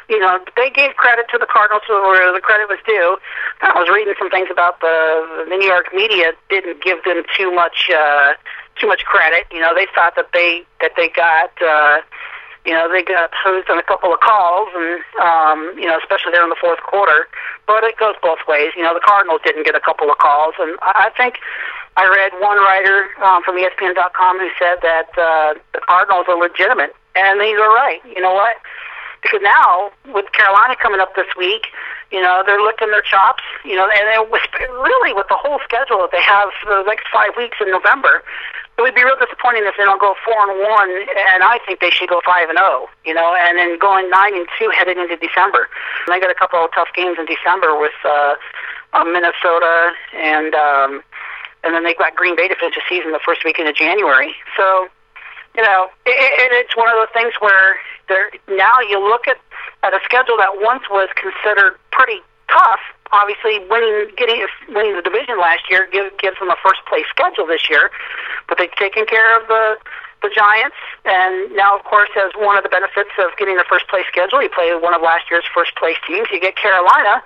you 0.09 0.19
know 0.19 0.39
they 0.57 0.71
gave 0.71 0.95
credit 0.95 1.27
to 1.33 1.39
the 1.39 1.47
Cardinals 1.51 1.83
where 1.89 2.33
the 2.33 2.41
credit 2.41 2.69
was 2.69 2.79
due. 2.87 3.19
I 3.61 3.75
was 3.75 3.89
reading 3.91 4.15
some 4.19 4.31
things 4.31 4.49
about 4.51 4.81
the 4.81 5.47
the 5.51 5.57
New 5.57 5.67
York 5.67 5.91
media 5.93 6.33
didn't 6.49 6.83
give 6.83 7.03
them 7.05 7.23
too 7.37 7.51
much 7.51 7.91
uh, 7.91 8.35
too 8.79 8.87
much 8.87 9.05
credit. 9.05 9.47
You 9.51 9.61
know, 9.61 9.75
they 9.75 9.87
thought 9.95 10.15
that 10.17 10.31
they 10.33 10.63
that 10.81 10.93
they 10.97 11.09
got. 11.09 11.51
Uh, 11.61 12.01
you 12.65 12.73
know, 12.73 12.91
they 12.91 13.03
got 13.03 13.29
posed 13.45 13.69
on 13.69 13.79
a 13.79 13.83
couple 13.83 14.15
of 14.15 14.21
calls, 14.21 14.69
and 14.75 15.05
um, 15.21 15.77
you 15.77 15.85
know, 15.85 15.99
especially 15.99 16.33
there 16.33 16.43
in 16.43 16.49
the 16.49 16.57
fourth 16.59 16.81
quarter. 16.81 17.29
But 17.67 17.85
it 17.85 17.99
goes 17.99 18.15
both 18.23 18.39
ways. 18.49 18.73
You 18.75 18.83
know, 18.83 18.95
the 18.95 19.05
Cardinals 19.05 19.43
didn't 19.45 19.67
get 19.67 19.75
a 19.75 19.81
couple 19.81 20.11
of 20.11 20.17
calls, 20.17 20.55
and 20.59 20.79
I 20.81 21.11
think 21.15 21.41
I 21.97 22.05
read 22.11 22.35
one 22.43 22.59
writer 22.59 23.07
um, 23.23 23.43
from 23.45 23.55
ESPN.com 23.55 24.39
who 24.39 24.51
said 24.59 24.83
that 24.83 25.11
uh, 25.15 25.55
the 25.73 25.81
Cardinals 25.87 26.27
are 26.29 26.39
legitimate, 26.39 26.95
and 27.15 27.41
they 27.41 27.55
are 27.55 27.71
right. 27.71 28.01
You 28.05 28.21
know 28.21 28.35
what? 28.35 28.57
Because 29.23 29.41
now 29.43 29.91
with 30.13 30.31
Carolina 30.33 30.75
coming 30.77 31.01
up 31.01 31.15
this 31.15 31.31
week, 31.39 31.71
you 32.11 32.21
know 32.21 32.43
they're 32.45 32.61
licking 32.61 32.91
their 32.91 33.03
chops. 33.03 33.43
You 33.65 33.77
know, 33.77 33.87
and 33.87 34.05
it 34.11 34.29
was 34.29 34.43
really 34.59 35.15
with 35.15 35.31
the 35.31 35.39
whole 35.39 35.63
schedule 35.63 36.03
that 36.03 36.11
they 36.11 36.21
have 36.21 36.51
for 36.61 36.83
the 36.83 36.83
next 36.83 37.07
five 37.15 37.31
weeks 37.39 37.57
in 37.63 37.71
November, 37.71 38.27
it 38.77 38.83
would 38.83 38.95
be 38.95 39.07
real 39.07 39.17
disappointing 39.17 39.63
if 39.63 39.79
they 39.79 39.87
don't 39.87 40.03
go 40.03 40.19
four 40.27 40.51
and 40.51 40.59
one. 40.67 40.91
And 40.91 41.47
I 41.47 41.63
think 41.63 41.79
they 41.79 41.95
should 41.95 42.11
go 42.11 42.21
five 42.27 42.51
and 42.51 42.59
zero. 42.59 42.91
You 43.07 43.15
know, 43.15 43.39
and 43.39 43.55
then 43.57 43.79
going 43.79 44.11
nine 44.11 44.35
and 44.35 44.51
two 44.59 44.69
heading 44.75 44.99
into 44.99 45.15
December. 45.15 45.71
And 46.05 46.11
they 46.11 46.19
got 46.19 46.35
a 46.35 46.35
couple 46.35 46.59
of 46.59 46.75
tough 46.75 46.91
games 46.91 47.23
in 47.23 47.27
December 47.31 47.79
with 47.79 47.95
uh, 48.03 48.35
uh, 48.99 49.05
Minnesota 49.07 49.95
and. 50.19 50.59
Um, 50.59 51.07
and 51.65 51.75
then 51.75 51.83
they 51.83 51.95
got 51.95 52.15
Green 52.15 52.37
Bay 52.37 52.49
to 52.49 52.55
finish 52.55 52.75
the 52.75 52.83
season 52.89 53.13
the 53.13 53.25
first 53.25 53.45
weekend 53.45 53.69
of 53.69 53.75
January. 53.75 54.35
So, 54.57 54.89
you 55.57 55.63
know, 55.63 55.89
it, 56.07 56.15
it, 56.15 56.53
it's 56.53 56.77
one 56.77 56.89
of 56.89 56.97
those 57.01 57.13
things 57.13 57.33
where 57.41 57.77
there 58.09 58.31
now 58.49 58.81
you 58.89 59.01
look 59.01 59.27
at 59.27 59.39
at 59.83 59.93
a 59.93 60.01
schedule 60.05 60.37
that 60.37 60.61
once 60.61 60.85
was 60.91 61.09
considered 61.17 61.81
pretty 61.91 62.21
tough. 62.49 62.81
Obviously, 63.13 63.65
winning 63.71 64.13
getting 64.17 64.45
winning 64.69 64.97
the 64.97 65.03
division 65.03 65.41
last 65.41 65.65
year 65.71 65.89
gives 65.91 66.13
gives 66.19 66.39
them 66.39 66.51
a 66.51 66.59
first 66.63 66.85
place 66.87 67.07
schedule 67.09 67.47
this 67.47 67.71
year, 67.71 67.91
but 68.49 68.59
they've 68.59 68.75
taken 68.77 69.07
care 69.07 69.41
of 69.41 69.49
the 69.49 69.77
the 70.25 70.33
Giants, 70.33 70.81
and 71.05 71.53
now, 71.53 71.77
of 71.77 71.85
course, 71.85 72.09
as 72.17 72.33
one 72.41 72.57
of 72.57 72.65
the 72.65 72.73
benefits 72.73 73.13
of 73.21 73.37
getting 73.37 73.61
the 73.61 73.69
first 73.69 73.87
place 73.89 74.09
schedule, 74.09 74.41
you 74.41 74.49
play 74.49 74.73
one 74.73 74.97
of 74.97 75.03
last 75.05 75.29
year's 75.31 75.45
first 75.53 75.77
place 75.77 76.01
teams. 76.09 76.29
You 76.33 76.41
get 76.41 76.57
Carolina, 76.57 77.21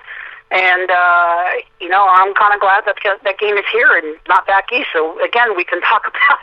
and 0.50 0.90
uh, 0.90 1.44
you 1.80 1.88
know, 1.88 2.06
I'm 2.08 2.32
kind 2.34 2.54
of 2.54 2.60
glad 2.60 2.84
that 2.86 2.96
that 3.04 3.38
game 3.38 3.56
is 3.56 3.64
here 3.70 3.96
and 3.96 4.16
not 4.28 4.46
back 4.46 4.72
east. 4.72 4.88
So 4.92 5.20
again, 5.22 5.56
we 5.56 5.64
can 5.64 5.80
talk 5.82 6.06
about 6.08 6.40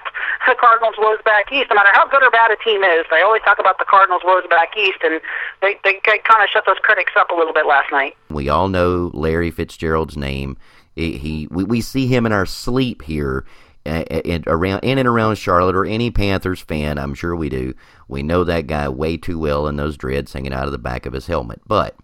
the 0.47 0.55
Cardinals' 0.59 0.95
woes 0.97 1.19
back 1.25 1.51
east. 1.51 1.69
No 1.69 1.75
matter 1.75 1.89
how 1.93 2.07
good 2.07 2.23
or 2.23 2.29
bad 2.29 2.51
a 2.51 2.57
team 2.63 2.83
is, 2.83 3.05
they 3.09 3.21
always 3.21 3.41
talk 3.43 3.57
about 3.59 3.79
the 3.79 3.85
Cardinals' 3.85 4.21
woes 4.23 4.43
back 4.49 4.77
east, 4.77 4.99
and 5.03 5.19
they 5.61 5.79
they 5.83 5.99
kind 6.03 6.43
of 6.43 6.49
shut 6.49 6.65
those 6.65 6.79
critics 6.81 7.13
up 7.17 7.29
a 7.31 7.35
little 7.35 7.53
bit 7.53 7.65
last 7.65 7.91
night. 7.91 8.15
We 8.29 8.49
all 8.49 8.67
know 8.67 9.11
Larry 9.13 9.51
Fitzgerald's 9.51 10.17
name. 10.17 10.57
He, 10.95 11.17
he 11.17 11.47
we, 11.49 11.63
we 11.63 11.81
see 11.81 12.07
him 12.07 12.25
in 12.25 12.31
our 12.31 12.45
sleep 12.45 13.01
here. 13.01 13.45
In, 13.85 14.43
around 14.47 14.79
in 14.79 14.97
and 14.97 15.07
around 15.07 15.35
Charlotte, 15.35 15.75
or 15.75 15.85
any 15.85 16.09
Panthers 16.09 16.59
fan, 16.59 16.97
I'm 16.97 17.13
sure 17.13 17.35
we 17.35 17.49
do. 17.49 17.75
We 18.07 18.23
know 18.23 18.43
that 18.43 18.65
guy 18.65 18.89
way 18.89 19.15
too 19.15 19.37
well, 19.37 19.67
and 19.67 19.77
those 19.77 19.95
dreads 19.95 20.33
hanging 20.33 20.53
out 20.53 20.65
of 20.65 20.71
the 20.71 20.79
back 20.79 21.05
of 21.05 21.13
his 21.13 21.27
helmet. 21.27 21.61
But 21.67 21.95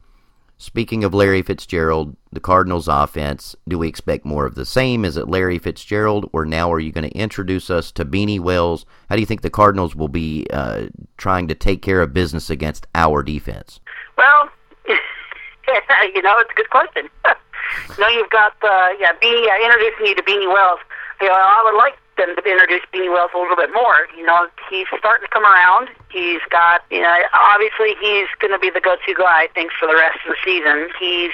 Speaking 0.62 1.04
of 1.04 1.12
Larry 1.12 1.42
Fitzgerald, 1.42 2.16
the 2.32 2.40
Cardinals 2.40 2.88
offense, 2.88 3.56
do 3.68 3.80
we 3.80 3.88
expect 3.88 4.26
more 4.26 4.46
of 4.46 4.54
the 4.54 4.64
same? 4.64 5.04
Is 5.04 5.18
it 5.18 5.28
Larry 5.28 5.58
Fitzgerald, 5.58 6.30
or 6.34 6.46
now 6.46 6.72
are 6.72 6.80
you 6.80 6.92
going 6.92 7.10
to 7.10 7.18
introduce 7.18 7.72
us 7.72 7.92
to 7.94 8.06
Beanie 8.06 8.40
Wells? 8.40 8.86
How 9.10 9.16
do 9.16 9.22
you 9.22 9.26
think 9.26 9.42
the 9.42 9.50
Cardinals 9.50 9.96
will 9.96 10.08
be 10.08 10.46
uh, 10.54 10.90
trying 11.18 11.48
to 11.48 11.56
take 11.56 11.82
care 11.82 12.00
of 12.00 12.14
business 12.14 12.52
against 12.52 12.86
our 12.94 13.24
defense? 13.24 13.80
Well, 14.20 14.52
you 14.88 16.22
know, 16.22 16.38
it's 16.38 16.52
a 16.52 16.56
good 16.56 16.70
question. 16.70 17.10
know, 17.98 18.08
you've 18.10 18.30
got 18.30 18.54
uh, 18.62 18.90
yeah, 19.00 19.14
Beanie 19.14 19.50
uh, 19.50 19.66
introducing 19.66 20.06
you 20.06 20.16
to 20.16 20.22
Beanie 20.22 20.54
Wells. 20.54 20.80
You 21.22 21.28
know, 21.28 21.34
I 21.34 21.64
would 21.66 21.76
like 21.80 21.98
them 22.22 22.38
to 22.38 22.42
introduce 22.46 22.86
Beanie 22.94 23.10
Wells 23.10 23.32
a 23.34 23.40
little 23.40 23.58
bit 23.58 23.74
more. 23.74 24.06
You 24.16 24.26
know, 24.26 24.48
he's 24.70 24.86
starting 24.98 25.26
to 25.26 25.34
come 25.34 25.44
around. 25.44 25.90
He's 26.14 26.42
got, 26.50 26.86
you 26.94 27.02
know, 27.02 27.18
obviously 27.34 27.98
he's 27.98 28.30
going 28.38 28.54
to 28.54 28.60
be 28.60 28.70
the 28.70 28.82
go-to 28.82 29.14
guy, 29.18 29.46
I 29.46 29.50
think, 29.54 29.72
for 29.74 29.88
the 29.88 29.96
rest 29.96 30.20
of 30.26 30.36
the 30.36 30.40
season. 30.46 30.94
He's 31.00 31.34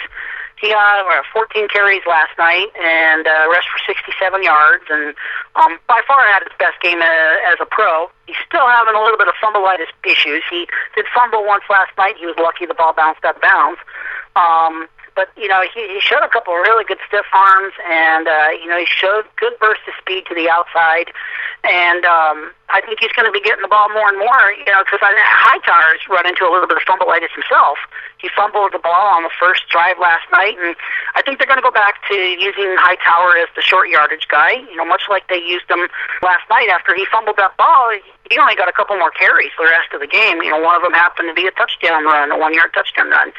he 0.57 0.73
got 0.73 1.05
uh, 1.05 1.21
14 1.33 1.67
carries 1.69 2.01
last 2.09 2.33
night 2.37 2.73
and 2.81 3.27
uh, 3.27 3.45
rushed 3.53 3.69
for 3.69 3.77
67 3.85 4.41
yards, 4.41 4.83
and 4.89 5.13
um, 5.53 5.77
by 5.87 6.01
far 6.07 6.25
had 6.25 6.41
his 6.41 6.53
best 6.57 6.81
game 6.81 6.97
uh, 6.97 7.51
as 7.53 7.61
a 7.61 7.65
pro. 7.69 8.09
He's 8.25 8.41
still 8.49 8.65
having 8.65 8.95
a 8.95 9.01
little 9.01 9.21
bit 9.21 9.27
of 9.27 9.35
fumbleitis 9.37 9.93
issues. 10.01 10.41
He 10.49 10.65
did 10.95 11.05
fumble 11.13 11.45
once 11.45 11.63
last 11.69 11.93
night. 11.97 12.17
He 12.17 12.25
was 12.25 12.35
lucky 12.41 12.65
the 12.65 12.73
ball 12.73 12.93
bounced 12.93 13.23
out 13.23 13.37
of 13.37 13.41
bounds. 13.41 13.79
Um, 14.35 14.89
but 15.17 15.33
you 15.33 15.49
know 15.49 15.65
he, 15.73 15.81
he 15.89 15.99
showed 15.99 16.21
a 16.21 16.29
couple 16.29 16.53
of 16.53 16.61
really 16.61 16.85
good 16.85 17.01
stiff 17.09 17.25
arms, 17.33 17.73
and 17.89 18.29
uh, 18.29 18.53
you 18.53 18.69
know 18.69 18.77
he 18.77 18.85
showed 18.85 19.25
good 19.35 19.57
burst 19.59 19.81
of 19.89 19.97
speed 19.97 20.29
to 20.29 20.37
the 20.37 20.45
outside, 20.45 21.09
and 21.65 22.05
um, 22.05 22.53
I 22.69 22.85
think 22.85 23.01
he's 23.01 23.11
going 23.17 23.25
to 23.25 23.33
be 23.33 23.41
getting 23.41 23.65
the 23.65 23.73
ball 23.73 23.89
more 23.89 24.13
and 24.13 24.21
more. 24.21 24.53
You 24.53 24.69
know, 24.69 24.85
because 24.85 25.01
Hightower's 25.01 26.05
run 26.05 26.29
into 26.29 26.45
a 26.45 26.53
little 26.53 26.69
bit 26.69 26.77
of 26.77 26.85
fumbleitis 26.85 27.33
himself. 27.33 27.81
He 28.21 28.29
fumbled 28.29 28.77
the 28.77 28.81
ball 28.81 29.17
on 29.17 29.25
the 29.25 29.33
first 29.41 29.65
drive 29.73 29.97
last 29.97 30.29
night, 30.29 30.53
and 30.61 30.77
I 31.17 31.25
think 31.25 31.41
they're 31.41 31.49
going 31.49 31.61
to 31.61 31.65
go 31.65 31.73
back 31.73 31.97
to 32.13 32.15
using 32.15 32.77
Hightower 32.77 33.41
as 33.41 33.49
the 33.57 33.65
short 33.65 33.89
yardage 33.89 34.29
guy. 34.29 34.61
You 34.69 34.77
know, 34.77 34.85
much 34.85 35.09
like 35.09 35.25
they 35.33 35.41
used 35.41 35.65
him 35.65 35.81
last 36.21 36.45
night 36.53 36.69
after 36.69 36.93
he 36.93 37.09
fumbled 37.09 37.41
that 37.41 37.57
ball. 37.57 37.89
He 38.29 38.37
only 38.37 38.55
got 38.55 38.69
a 38.69 38.75
couple 38.75 38.93
more 39.01 39.11
carries 39.11 39.51
the 39.57 39.65
rest 39.65 39.97
of 39.97 40.01
the 40.01 40.09
game. 40.09 40.45
You 40.45 40.53
know, 40.53 40.61
one 40.61 40.77
of 40.77 40.85
them 40.85 40.93
happened 40.93 41.29
to 41.29 41.33
be 41.33 41.49
a 41.49 41.55
touchdown 41.57 42.05
run, 42.05 42.29
a 42.29 42.37
one-yard 42.37 42.73
touchdown 42.73 43.09
run. 43.09 43.33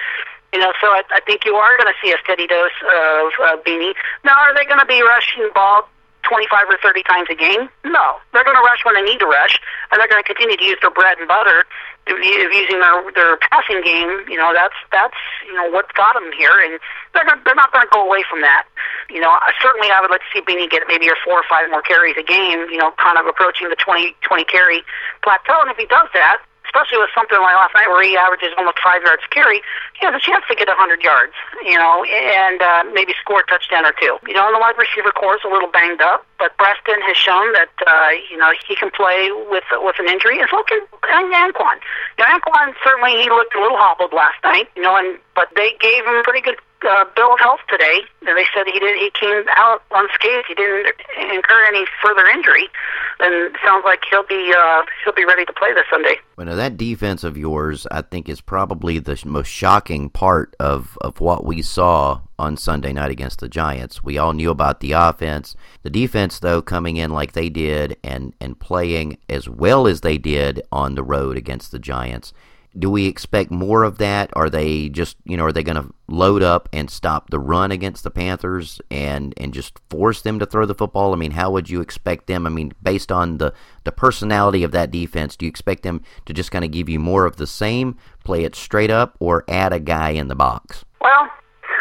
You 0.52 0.60
know, 0.60 0.72
so 0.80 0.88
I, 0.88 1.02
I 1.12 1.20
think 1.26 1.44
you 1.44 1.54
are 1.54 1.76
going 1.76 1.92
to 1.92 1.98
see 2.02 2.12
a 2.12 2.16
steady 2.24 2.46
dose 2.46 2.72
of 2.80 3.32
uh, 3.36 3.56
Beanie. 3.68 3.92
Now, 4.24 4.32
are 4.40 4.54
they 4.56 4.64
going 4.64 4.80
to 4.80 4.88
be 4.88 5.02
rushing 5.02 5.50
ball 5.52 5.88
25 6.24 6.72
or 6.72 6.78
30 6.80 7.02
times 7.04 7.28
a 7.30 7.36
game? 7.36 7.68
No. 7.84 8.16
They're 8.32 8.44
going 8.44 8.56
to 8.56 8.64
rush 8.64 8.80
when 8.84 8.96
they 8.96 9.04
need 9.04 9.20
to 9.20 9.28
rush, 9.28 9.60
and 9.92 10.00
they're 10.00 10.08
going 10.08 10.22
to 10.22 10.26
continue 10.26 10.56
to 10.56 10.64
use 10.64 10.78
their 10.80 10.90
bread 10.90 11.18
and 11.18 11.28
butter 11.28 11.68
of 12.08 12.16
using 12.24 12.80
their 12.80 12.96
their 13.12 13.36
passing 13.36 13.82
game. 13.84 14.24
You 14.28 14.36
know, 14.36 14.52
that's 14.54 14.76
that's 14.92 15.20
you 15.46 15.52
know 15.52 15.68
what 15.70 15.92
got 15.94 16.14
them 16.14 16.32
here, 16.36 16.56
and 16.64 16.80
they're 17.12 17.24
not, 17.24 17.44
they're 17.44 17.54
not 17.54 17.72
going 17.72 17.84
to 17.84 17.92
go 17.92 18.04
away 18.04 18.24
from 18.28 18.40
that. 18.40 18.64
You 19.10 19.20
know, 19.20 19.36
certainly 19.60 19.88
I 19.92 20.00
would 20.00 20.10
like 20.10 20.24
to 20.24 20.30
see 20.32 20.40
Beanie 20.40 20.70
get 20.70 20.82
maybe 20.88 21.08
four 21.24 21.40
or 21.40 21.46
five 21.48 21.68
more 21.70 21.82
carries 21.82 22.16
a 22.16 22.24
game. 22.24 22.68
You 22.70 22.78
know, 22.78 22.92
kind 22.96 23.18
of 23.18 23.26
approaching 23.26 23.68
the 23.68 23.76
20 23.76 24.16
20 24.24 24.44
carry 24.44 24.82
plateau, 25.22 25.60
and 25.60 25.70
if 25.70 25.76
he 25.76 25.86
does 25.86 26.08
that, 26.14 26.40
especially 26.78 27.02
with 27.02 27.10
something 27.10 27.38
like 27.42 27.58
last 27.58 27.74
night 27.74 27.90
where 27.90 28.06
he 28.06 28.14
averages 28.14 28.54
almost 28.54 28.78
five 28.78 29.02
yards 29.02 29.26
carry, 29.34 29.58
he 29.98 30.06
has 30.06 30.14
a 30.14 30.22
chance 30.22 30.46
to 30.46 30.54
get 30.54 30.70
a 30.70 30.78
100 30.78 31.02
yards, 31.02 31.34
you 31.66 31.74
know, 31.74 32.06
and 32.06 32.62
uh, 32.62 32.86
maybe 32.94 33.10
score 33.18 33.42
a 33.42 33.46
touchdown 33.50 33.82
or 33.82 33.90
two. 33.98 34.14
You 34.30 34.34
know, 34.38 34.46
and 34.46 34.54
the 34.54 34.62
wide 34.62 34.78
receiver 34.78 35.10
core 35.10 35.34
is 35.34 35.42
a 35.42 35.50
little 35.50 35.66
banged 35.74 36.00
up, 36.00 36.22
but 36.38 36.54
Breaston 36.54 37.02
has 37.02 37.18
shown 37.18 37.50
that, 37.58 37.74
uh, 37.82 38.14
you 38.30 38.38
know, 38.38 38.54
he 38.62 38.78
can 38.78 38.94
play 38.94 39.34
with 39.50 39.66
with 39.82 39.98
an 39.98 40.06
injury, 40.06 40.38
and 40.38 40.46
so 40.46 40.62
can 40.70 40.78
and 41.10 41.34
Anquan. 41.34 41.82
You 42.14 42.22
know, 42.22 42.30
Anquan 42.30 42.78
certainly 42.86 43.18
he 43.18 43.26
looked 43.26 43.58
a 43.58 43.60
little 43.60 43.76
hobbled 43.76 44.14
last 44.14 44.38
night, 44.46 44.70
you 44.78 44.82
know, 44.82 44.94
and 44.94 45.18
but 45.34 45.50
they 45.58 45.74
gave 45.82 46.06
him 46.06 46.22
pretty 46.22 46.46
good 46.46 46.62
uh, 46.86 47.04
bill 47.16 47.32
of 47.34 47.40
health 47.40 47.60
today. 47.68 48.00
And 48.26 48.36
they 48.36 48.44
said 48.54 48.66
he 48.66 48.78
did. 48.78 48.96
He 48.98 49.10
came 49.18 49.44
out 49.56 49.82
unscathed. 49.90 50.46
He 50.48 50.54
didn't 50.54 50.92
incur 51.32 51.64
any 51.66 51.86
further 52.02 52.26
injury, 52.26 52.68
and 53.20 53.56
sounds 53.64 53.84
like 53.84 54.02
he'll 54.10 54.26
be 54.26 54.52
uh, 54.56 54.82
he'll 55.04 55.14
be 55.14 55.24
ready 55.24 55.44
to 55.44 55.52
play 55.52 55.72
this 55.72 55.84
Sunday. 55.90 56.16
Well, 56.36 56.54
that 56.54 56.76
defense 56.76 57.24
of 57.24 57.36
yours, 57.36 57.86
I 57.90 58.02
think, 58.02 58.28
is 58.28 58.40
probably 58.40 58.98
the 58.98 59.20
most 59.24 59.48
shocking 59.48 60.10
part 60.10 60.54
of 60.60 60.98
of 61.00 61.20
what 61.20 61.44
we 61.44 61.62
saw 61.62 62.20
on 62.38 62.56
Sunday 62.56 62.92
night 62.92 63.10
against 63.10 63.40
the 63.40 63.48
Giants. 63.48 64.04
We 64.04 64.18
all 64.18 64.32
knew 64.32 64.50
about 64.50 64.80
the 64.80 64.92
offense. 64.92 65.56
The 65.82 65.90
defense, 65.90 66.38
though, 66.38 66.62
coming 66.62 66.96
in 66.96 67.10
like 67.10 67.32
they 67.32 67.48
did 67.48 67.96
and 68.04 68.34
and 68.40 68.58
playing 68.58 69.18
as 69.28 69.48
well 69.48 69.86
as 69.86 70.02
they 70.02 70.18
did 70.18 70.62
on 70.70 70.94
the 70.94 71.04
road 71.04 71.36
against 71.36 71.72
the 71.72 71.78
Giants 71.78 72.32
do 72.76 72.90
we 72.90 73.06
expect 73.06 73.50
more 73.50 73.82
of 73.82 73.98
that? 73.98 74.30
Are 74.34 74.50
they 74.50 74.88
just, 74.88 75.16
you 75.24 75.36
know, 75.36 75.44
are 75.44 75.52
they 75.52 75.62
going 75.62 75.82
to 75.82 75.92
load 76.06 76.42
up 76.42 76.68
and 76.72 76.90
stop 76.90 77.30
the 77.30 77.38
run 77.38 77.70
against 77.70 78.04
the 78.04 78.10
Panthers 78.10 78.80
and 78.90 79.34
and 79.36 79.54
just 79.54 79.78
force 79.90 80.22
them 80.22 80.38
to 80.38 80.46
throw 80.46 80.66
the 80.66 80.74
football? 80.74 81.12
I 81.12 81.16
mean, 81.16 81.30
how 81.30 81.50
would 81.50 81.70
you 81.70 81.80
expect 81.80 82.26
them? 82.26 82.46
I 82.46 82.50
mean, 82.50 82.72
based 82.82 83.10
on 83.10 83.38
the 83.38 83.52
the 83.84 83.92
personality 83.92 84.62
of 84.64 84.72
that 84.72 84.90
defense, 84.90 85.36
do 85.36 85.46
you 85.46 85.50
expect 85.50 85.82
them 85.82 86.02
to 86.26 86.32
just 86.32 86.50
kind 86.50 86.64
of 86.64 86.70
give 86.70 86.88
you 86.88 86.98
more 86.98 87.24
of 87.24 87.36
the 87.36 87.46
same, 87.46 87.96
play 88.24 88.44
it 88.44 88.54
straight 88.54 88.90
up, 88.90 89.16
or 89.18 89.44
add 89.48 89.72
a 89.72 89.80
guy 89.80 90.10
in 90.10 90.28
the 90.28 90.36
box? 90.36 90.84
Well, 91.00 91.28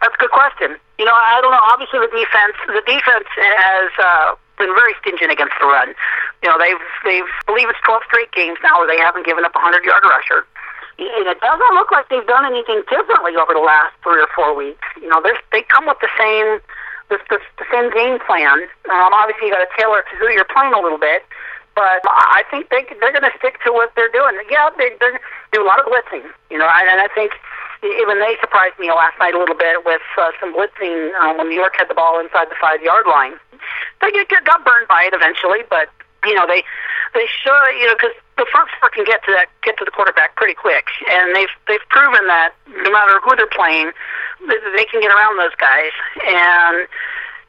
that's 0.00 0.14
a 0.14 0.18
good 0.18 0.30
question. 0.30 0.76
You 0.98 1.04
know, 1.04 1.14
I 1.14 1.40
don't 1.40 1.50
know. 1.50 1.60
Obviously, 1.72 2.00
the 2.00 2.06
defense, 2.06 2.56
the 2.66 2.82
defense 2.86 3.28
has. 3.36 3.90
Uh, 3.98 4.34
been 4.58 4.72
very 4.74 4.94
stingent 5.00 5.30
against 5.30 5.54
the 5.60 5.66
run. 5.66 5.94
You 6.42 6.48
know, 6.48 6.58
they've 6.58 6.80
they've 7.04 7.30
believe 7.46 7.68
it's 7.68 7.80
12 7.84 8.02
straight 8.06 8.32
games 8.32 8.58
now 8.62 8.78
where 8.78 8.88
they 8.88 9.00
haven't 9.00 9.26
given 9.26 9.44
up 9.44 9.54
a 9.54 9.62
100 9.62 9.84
yard 9.84 10.02
rusher. 10.04 10.46
And 10.98 11.26
it 11.26 11.40
doesn't 11.42 11.74
look 11.74 11.90
like 11.90 12.06
they've 12.08 12.26
done 12.26 12.46
anything 12.46 12.86
differently 12.86 13.34
over 13.34 13.50
the 13.50 13.64
last 13.64 13.98
three 14.06 14.22
or 14.22 14.30
four 14.30 14.54
weeks. 14.54 14.86
You 15.00 15.08
know, 15.08 15.18
they 15.22 15.34
they 15.50 15.62
come 15.66 15.86
with 15.90 15.98
the 15.98 16.12
same 16.14 16.62
the, 17.10 17.18
the, 17.28 17.38
the 17.58 17.66
same 17.68 17.90
game 17.90 18.22
plan. 18.22 18.64
Um, 18.88 19.10
obviously, 19.12 19.50
you 19.50 19.52
got 19.52 19.66
to 19.66 19.72
tailor 19.76 20.00
it 20.00 20.06
to 20.12 20.16
who 20.16 20.30
you're 20.30 20.48
playing 20.48 20.72
a 20.72 20.80
little 20.80 21.02
bit. 21.02 21.26
But 21.74 22.06
I 22.06 22.46
think 22.50 22.70
they 22.70 22.86
they're 23.02 23.10
going 23.10 23.26
to 23.26 23.34
stick 23.38 23.58
to 23.66 23.74
what 23.74 23.90
they're 23.98 24.12
doing. 24.14 24.38
Yeah, 24.46 24.70
they 24.78 24.94
they 25.02 25.18
do 25.50 25.62
a 25.62 25.66
lot 25.66 25.82
of 25.82 25.90
blitzing. 25.90 26.22
You 26.46 26.58
know, 26.62 26.70
and 26.70 27.02
I 27.02 27.08
think 27.10 27.34
even 27.82 28.22
they 28.22 28.38
surprised 28.40 28.78
me 28.78 28.88
last 28.94 29.18
night 29.18 29.34
a 29.34 29.38
little 29.38 29.58
bit 29.58 29.84
with 29.84 30.00
uh, 30.16 30.30
some 30.38 30.54
blitzing 30.54 31.10
uh, 31.18 31.34
when 31.34 31.50
New 31.50 31.58
York 31.58 31.74
had 31.76 31.90
the 31.90 31.98
ball 31.98 32.22
inside 32.22 32.46
the 32.48 32.56
five 32.60 32.80
yard 32.80 33.06
line 33.10 33.34
they 34.00 34.10
get, 34.12 34.28
get 34.28 34.44
got 34.44 34.64
burned 34.64 34.88
by 34.88 35.04
it 35.04 35.14
eventually, 35.14 35.62
but 35.70 35.88
you 36.24 36.34
know 36.34 36.46
they 36.46 36.64
they 37.14 37.26
should 37.28 37.70
you 37.78 37.86
know 37.86 37.94
because 37.94 38.16
the 38.36 38.46
front 38.50 38.68
four 38.80 38.90
can 38.90 39.04
get 39.04 39.22
to 39.24 39.32
that 39.32 39.46
get 39.62 39.76
to 39.78 39.84
the 39.84 39.90
quarterback 39.90 40.36
pretty 40.36 40.54
quick, 40.54 40.86
and 41.10 41.34
they've 41.34 41.52
they've 41.68 41.84
proven 41.88 42.26
that 42.26 42.52
no 42.68 42.90
matter 42.90 43.20
who 43.22 43.36
they're 43.36 43.50
playing, 43.54 43.92
they, 44.48 44.58
they 44.76 44.84
can 44.86 45.00
get 45.00 45.10
around 45.10 45.38
those 45.38 45.54
guys 45.56 45.94
and 46.26 46.88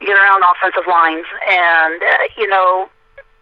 get 0.00 0.16
around 0.16 0.42
offensive 0.44 0.86
lines, 0.86 1.26
and 1.48 2.02
uh, 2.02 2.28
you 2.36 2.48
know 2.48 2.88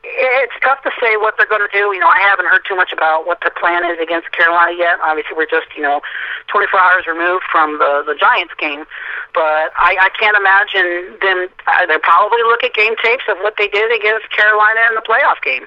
it's 0.05 0.52
tough 0.62 0.82
to 0.84 0.92
say 1.00 1.16
what 1.16 1.34
they're 1.36 1.48
going 1.48 1.64
to 1.64 1.72
do. 1.72 1.92
You 1.92 1.98
know, 1.98 2.09
I 2.09 2.20
haven't 2.20 2.46
heard 2.46 2.62
too 2.68 2.76
much 2.76 2.92
about 2.92 3.26
what 3.26 3.40
their 3.40 3.50
plan 3.50 3.84
is 3.88 3.98
against 3.98 4.30
Carolina 4.32 4.76
yet. 4.76 5.00
Obviously, 5.02 5.32
we're 5.36 5.50
just 5.50 5.66
you 5.76 5.82
know 5.82 6.00
24 6.48 6.80
hours 6.80 7.05
removed 7.07 7.44
from 7.50 7.78
the 7.78 8.05
the 8.07 8.14
Giants 8.14 8.55
game, 8.59 8.84
but 9.32 9.72
I, 9.80 9.96
I 9.96 10.11
can't 10.14 10.36
imagine 10.36 11.16
them. 11.20 11.48
Uh, 11.66 11.86
they 11.86 11.98
probably 11.98 12.42
look 12.44 12.62
at 12.62 12.74
game 12.74 12.94
tapes 13.02 13.24
of 13.28 13.38
what 13.40 13.57
they 13.57 13.68
did 13.68 13.88
against 13.90 14.30
Carolina 14.30 14.92
in 14.92 14.94
the 14.94 15.05
playoff 15.05 15.40
game. 15.42 15.64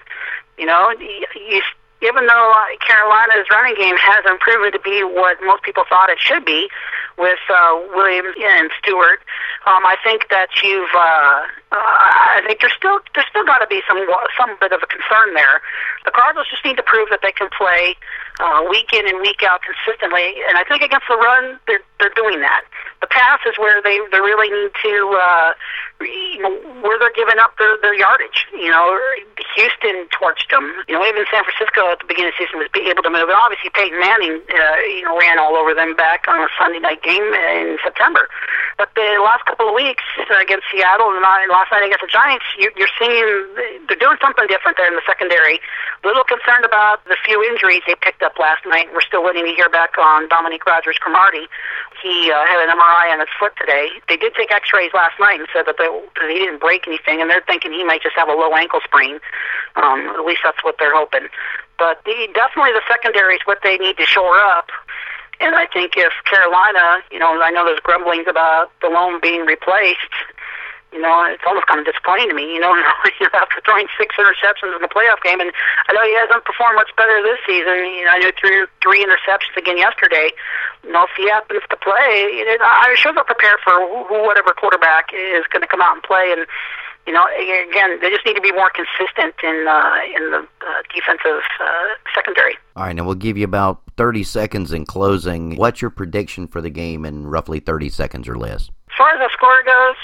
You 0.58 0.66
know, 0.66 0.94
you, 1.00 1.26
you 1.36 1.62
even 2.02 2.28
though 2.28 2.54
uh, 2.54 2.78
Carolina's 2.86 3.50
running 3.50 3.74
game 3.74 3.98
hasn't 3.98 4.40
proven 4.40 4.72
to 4.72 4.80
be 4.80 5.02
what 5.02 5.38
most 5.42 5.64
people 5.64 5.84
thought 5.90 6.10
it 6.10 6.20
should 6.20 6.46
be 6.46 6.70
with 7.18 7.42
uh, 7.50 7.74
Williams 7.96 8.38
and 8.38 8.70
Stewart, 8.78 9.20
um, 9.66 9.82
I 9.86 9.98
think 10.04 10.30
that 10.30 10.50
you've. 10.62 10.94
Uh, 10.94 11.42
uh, 11.72 11.76
I 12.38 12.46
think 12.46 12.62
there's 12.62 12.78
still 12.78 13.02
there's 13.18 13.26
still 13.34 13.46
got 13.46 13.66
to 13.66 13.68
be 13.68 13.82
some 13.90 13.98
some 14.38 14.54
bit 14.62 14.72
of 14.72 14.86
a 14.86 14.88
concern 14.88 15.34
there. 15.34 15.62
The 16.06 16.14
Cardinals 16.14 16.46
just 16.54 16.62
need 16.62 16.78
to 16.78 16.86
prove 16.86 17.10
that 17.10 17.26
they 17.26 17.34
can 17.34 17.50
play 17.50 17.98
uh, 18.38 18.62
week 18.70 18.94
in 18.94 19.10
and 19.10 19.18
week 19.26 19.42
out 19.42 19.66
consistently, 19.66 20.38
and 20.46 20.54
I 20.54 20.64
think 20.70 20.86
against 20.86 21.10
the 21.10 21.18
run 21.18 21.58
they're 21.66 21.82
they're 21.98 22.14
doing 22.14 22.42
that. 22.46 22.62
The 23.02 23.10
pass 23.10 23.42
is 23.50 23.58
where 23.58 23.82
they 23.82 23.98
they 24.14 24.22
really 24.22 24.54
need 24.54 24.72
to. 24.86 24.94
Uh, 25.18 25.54
where 26.00 26.98
they're 27.00 27.18
giving 27.18 27.40
up 27.40 27.58
their, 27.58 27.78
their 27.82 27.96
yardage. 27.96 28.46
You 28.54 28.70
know, 28.70 28.98
Houston 29.56 30.06
torched 30.14 30.50
them. 30.54 30.70
You 30.88 30.96
know, 30.96 31.04
even 31.06 31.26
San 31.32 31.44
Francisco 31.44 31.90
at 31.92 32.00
the 32.00 32.08
beginning 32.08 32.34
of 32.34 32.38
the 32.38 32.46
season 32.46 32.60
was 32.62 32.70
able 32.74 33.04
to 33.04 33.10
move. 33.10 33.30
And 33.30 33.38
obviously, 33.38 33.74
Peyton 33.74 33.98
Manning, 34.00 34.42
uh, 34.46 34.78
you 34.86 35.04
know, 35.04 35.18
ran 35.18 35.40
all 35.40 35.58
over 35.58 35.74
them 35.74 35.96
back 35.96 36.30
on 36.30 36.38
a 36.38 36.50
Sunday 36.58 36.80
night 36.80 37.02
game 37.02 37.26
in 37.34 37.78
September. 37.82 38.30
But 38.78 38.94
the 38.94 39.18
last 39.26 39.46
couple 39.50 39.70
of 39.70 39.74
weeks 39.74 40.06
against 40.30 40.70
Seattle 40.70 41.10
and 41.10 41.22
last 41.26 41.74
night 41.74 41.82
against 41.82 42.06
the 42.06 42.14
Giants, 42.14 42.46
you, 42.62 42.70
you're 42.78 42.94
seeing 43.02 43.26
they're 43.90 43.98
doing 43.98 44.22
something 44.22 44.46
different 44.46 44.78
there 44.78 44.86
in 44.86 44.94
the 44.94 45.06
secondary. 45.10 45.58
A 45.58 46.06
little 46.06 46.24
concerned 46.24 46.62
about 46.62 47.02
the 47.10 47.18
few 47.26 47.42
injuries 47.42 47.82
they 47.90 47.98
picked 47.98 48.22
up 48.22 48.38
last 48.38 48.62
night. 48.70 48.94
We're 48.94 49.02
still 49.02 49.26
waiting 49.26 49.50
to 49.50 49.54
hear 49.58 49.70
back 49.70 49.98
on 49.98 50.30
Dominique 50.30 50.66
Rodgers 50.70 51.02
Cromartie. 51.02 51.50
He 51.98 52.30
uh, 52.30 52.46
had 52.46 52.62
an 52.62 52.78
MRI 52.78 53.10
on 53.18 53.20
his 53.20 53.34
foot 53.42 53.58
today. 53.58 53.90
They 54.08 54.18
did 54.18 54.36
take 54.38 54.54
X-rays 54.54 54.94
last 54.94 55.18
night 55.20 55.42
and 55.42 55.50
said 55.50 55.66
that 55.66 55.82
they, 55.82 55.87
that 56.20 56.30
he 56.30 56.40
didn't 56.40 56.60
break 56.60 56.88
anything, 56.88 57.22
and 57.22 57.30
they're 57.30 57.44
thinking 57.48 57.72
he 57.72 57.84
might 57.84 58.02
just 58.02 58.16
have 58.16 58.30
a 58.30 58.34
low 58.34 58.54
ankle 58.56 58.80
sprain. 58.84 59.20
Um, 59.76 60.08
at 60.16 60.26
least 60.26 60.42
that's 60.44 60.64
what 60.64 60.76
they're 60.80 60.96
hoping. 60.96 61.28
But 61.78 62.04
the, 62.06 62.28
definitely 62.34 62.74
the 62.74 62.82
secondary 62.90 63.36
is 63.36 63.42
what 63.46 63.60
they 63.64 63.78
need 63.78 63.98
to 63.98 64.06
shore 64.06 64.40
up 64.40 64.70
And 65.40 65.56
I 65.56 65.68
think 65.68 65.94
if 65.98 66.14
Carolina, 66.26 67.04
you 67.12 67.20
know, 67.20 67.40
I 67.42 67.52
know 67.52 67.66
there's 67.66 67.80
grumblings 67.82 68.26
about 68.28 68.72
Delhomme 68.82 69.20
being 69.22 69.46
replaced. 69.46 70.14
You 70.98 71.06
know, 71.06 71.30
it's 71.30 71.46
almost 71.46 71.70
kind 71.70 71.78
of 71.78 71.86
disappointing 71.86 72.30
to 72.30 72.34
me. 72.34 72.58
You 72.58 72.66
know, 72.66 72.74
after 73.38 73.62
throwing 73.66 73.86
six 73.98 74.16
interceptions 74.18 74.74
in 74.74 74.82
the 74.82 74.90
playoff 74.90 75.22
game, 75.22 75.40
and 75.40 75.54
I 75.90 75.94
know 75.94 76.02
he 76.02 76.18
hasn't 76.18 76.44
performed 76.46 76.76
much 76.76 76.90
better 76.98 77.22
this 77.22 77.38
season. 77.46 77.86
You 77.86 78.06
know, 78.06 78.14
I 78.14 78.20
know 78.20 78.32
three 78.34 78.66
three 78.82 79.06
interceptions 79.06 79.54
again 79.58 79.78
yesterday. 79.78 80.34
You 80.84 80.92
know, 80.92 81.06
if 81.06 81.14
he 81.18 81.30
happens 81.30 81.62
to 81.70 81.78
play, 81.78 82.58
I'm 82.62 82.96
sure 82.98 83.14
they'll 83.14 83.30
prepare 83.30 83.58
for 83.64 83.78
whatever 84.10 84.54
quarterback 84.58 85.14
is 85.14 85.46
going 85.54 85.62
to 85.62 85.68
come 85.68 85.82
out 85.82 85.94
and 85.94 86.04
play. 86.04 86.34
And 86.34 86.46
you 87.06 87.14
know, 87.14 87.26
again, 87.26 88.02
they 88.02 88.10
just 88.10 88.26
need 88.26 88.36
to 88.36 88.42
be 88.42 88.52
more 88.52 88.70
consistent 88.70 89.36
in 89.44 89.66
uh, 89.70 89.98
in 90.18 90.32
the 90.34 90.42
uh, 90.42 90.82
defensive 90.94 91.46
uh, 91.62 91.94
secondary. 92.14 92.58
All 92.76 92.84
right, 92.84 92.96
now 92.96 93.06
we'll 93.06 93.16
give 93.16 93.38
you 93.38 93.46
about 93.46 93.82
30 93.98 94.24
seconds 94.24 94.74
in 94.74 94.86
closing. 94.86 95.56
What's 95.56 95.82
your 95.82 95.92
prediction 95.92 96.48
for 96.48 96.62
the 96.62 96.70
game 96.70 97.06
in 97.06 97.28
roughly 97.28 97.60
30 97.60 97.90
seconds 97.90 98.28
or 98.28 98.38
less? 98.38 98.70
As 98.90 98.98
far 98.98 99.10
as 99.14 99.20
the 99.20 99.30
score 99.34 99.64
goes, 99.64 99.96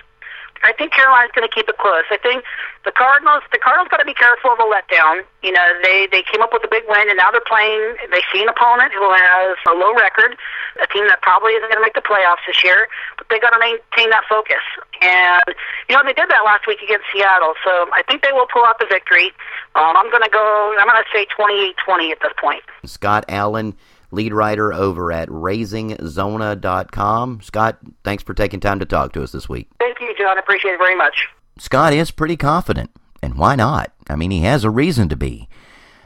I 0.64 0.72
think 0.72 0.96
Carolina's 0.96 1.32
going 1.36 1.48
to 1.48 1.54
keep 1.54 1.68
it 1.68 1.78
close. 1.78 2.08
I 2.10 2.18
think 2.18 2.44
the 2.88 2.92
Cardinals, 2.92 3.44
the 3.52 3.60
Cardinals 3.60 3.92
got 3.92 4.00
to 4.00 4.08
be 4.08 4.16
careful 4.16 4.52
of 4.56 4.60
a 4.60 4.68
letdown. 4.68 5.28
You 5.44 5.52
know, 5.52 5.68
they 5.84 6.08
they 6.08 6.24
came 6.24 6.42
up 6.42 6.52
with 6.56 6.64
a 6.64 6.72
big 6.72 6.84
win, 6.88 7.12
and 7.12 7.20
now 7.20 7.32
they're 7.32 7.44
playing. 7.44 8.00
They 8.12 8.24
see 8.32 8.42
an 8.44 8.50
opponent 8.50 8.96
who 8.96 9.04
has 9.12 9.60
a 9.68 9.76
low 9.76 9.92
record, 9.92 10.40
a 10.80 10.88
team 10.88 11.08
that 11.12 11.22
probably 11.22 11.54
isn't 11.60 11.68
going 11.68 11.80
to 11.80 11.86
make 11.86 11.96
the 11.96 12.06
playoffs 12.06 12.44
this 12.48 12.64
year, 12.64 12.88
but 13.20 13.28
they 13.28 13.40
got 13.44 13.52
to 13.52 13.60
maintain 13.60 14.10
that 14.16 14.24
focus. 14.28 14.64
And 15.04 15.52
you 15.92 15.96
know, 15.96 16.04
they 16.04 16.16
did 16.16 16.32
that 16.32 16.44
last 16.48 16.64
week 16.64 16.80
against 16.80 17.12
Seattle, 17.12 17.60
so 17.64 17.92
I 17.92 18.04
think 18.08 18.24
they 18.24 18.32
will 18.32 18.48
pull 18.48 18.64
out 18.64 18.80
the 18.80 18.88
victory. 18.88 19.36
Um, 19.76 20.00
I'm 20.00 20.10
going 20.12 20.24
to 20.24 20.32
go. 20.32 20.76
I'm 20.80 20.88
going 20.88 21.04
to 21.04 21.12
say 21.12 21.28
28-20 21.36 22.12
at 22.12 22.20
this 22.24 22.34
point. 22.40 22.64
Scott 22.88 23.26
Allen 23.28 23.76
lead 24.14 24.34
writer 24.34 24.72
over 24.72 25.12
at 25.12 25.28
raisingzona.com. 25.30 27.42
Scott, 27.42 27.80
thanks 28.04 28.24
for 28.24 28.34
taking 28.34 28.60
time 28.60 28.80
to 28.80 28.86
talk 28.86 29.14
to 29.14 29.24
us 29.24 29.32
this 29.32 29.50
week. 29.50 29.70
Thank 29.80 30.00
you, 30.00 30.14
John. 30.18 30.38
I 30.38 30.40
appreciate 30.40 30.74
it 30.74 30.78
very 30.78 30.96
much. 30.96 31.28
Scott 31.58 31.94
is 31.94 32.12
pretty 32.12 32.38
confident, 32.38 32.92
and 33.22 33.36
why 33.36 33.56
not? 33.56 33.92
I 34.10 34.16
mean, 34.16 34.32
he 34.32 34.42
has 34.42 34.64
a 34.64 34.70
reason 34.70 35.10
to 35.10 35.16
be. 35.16 35.50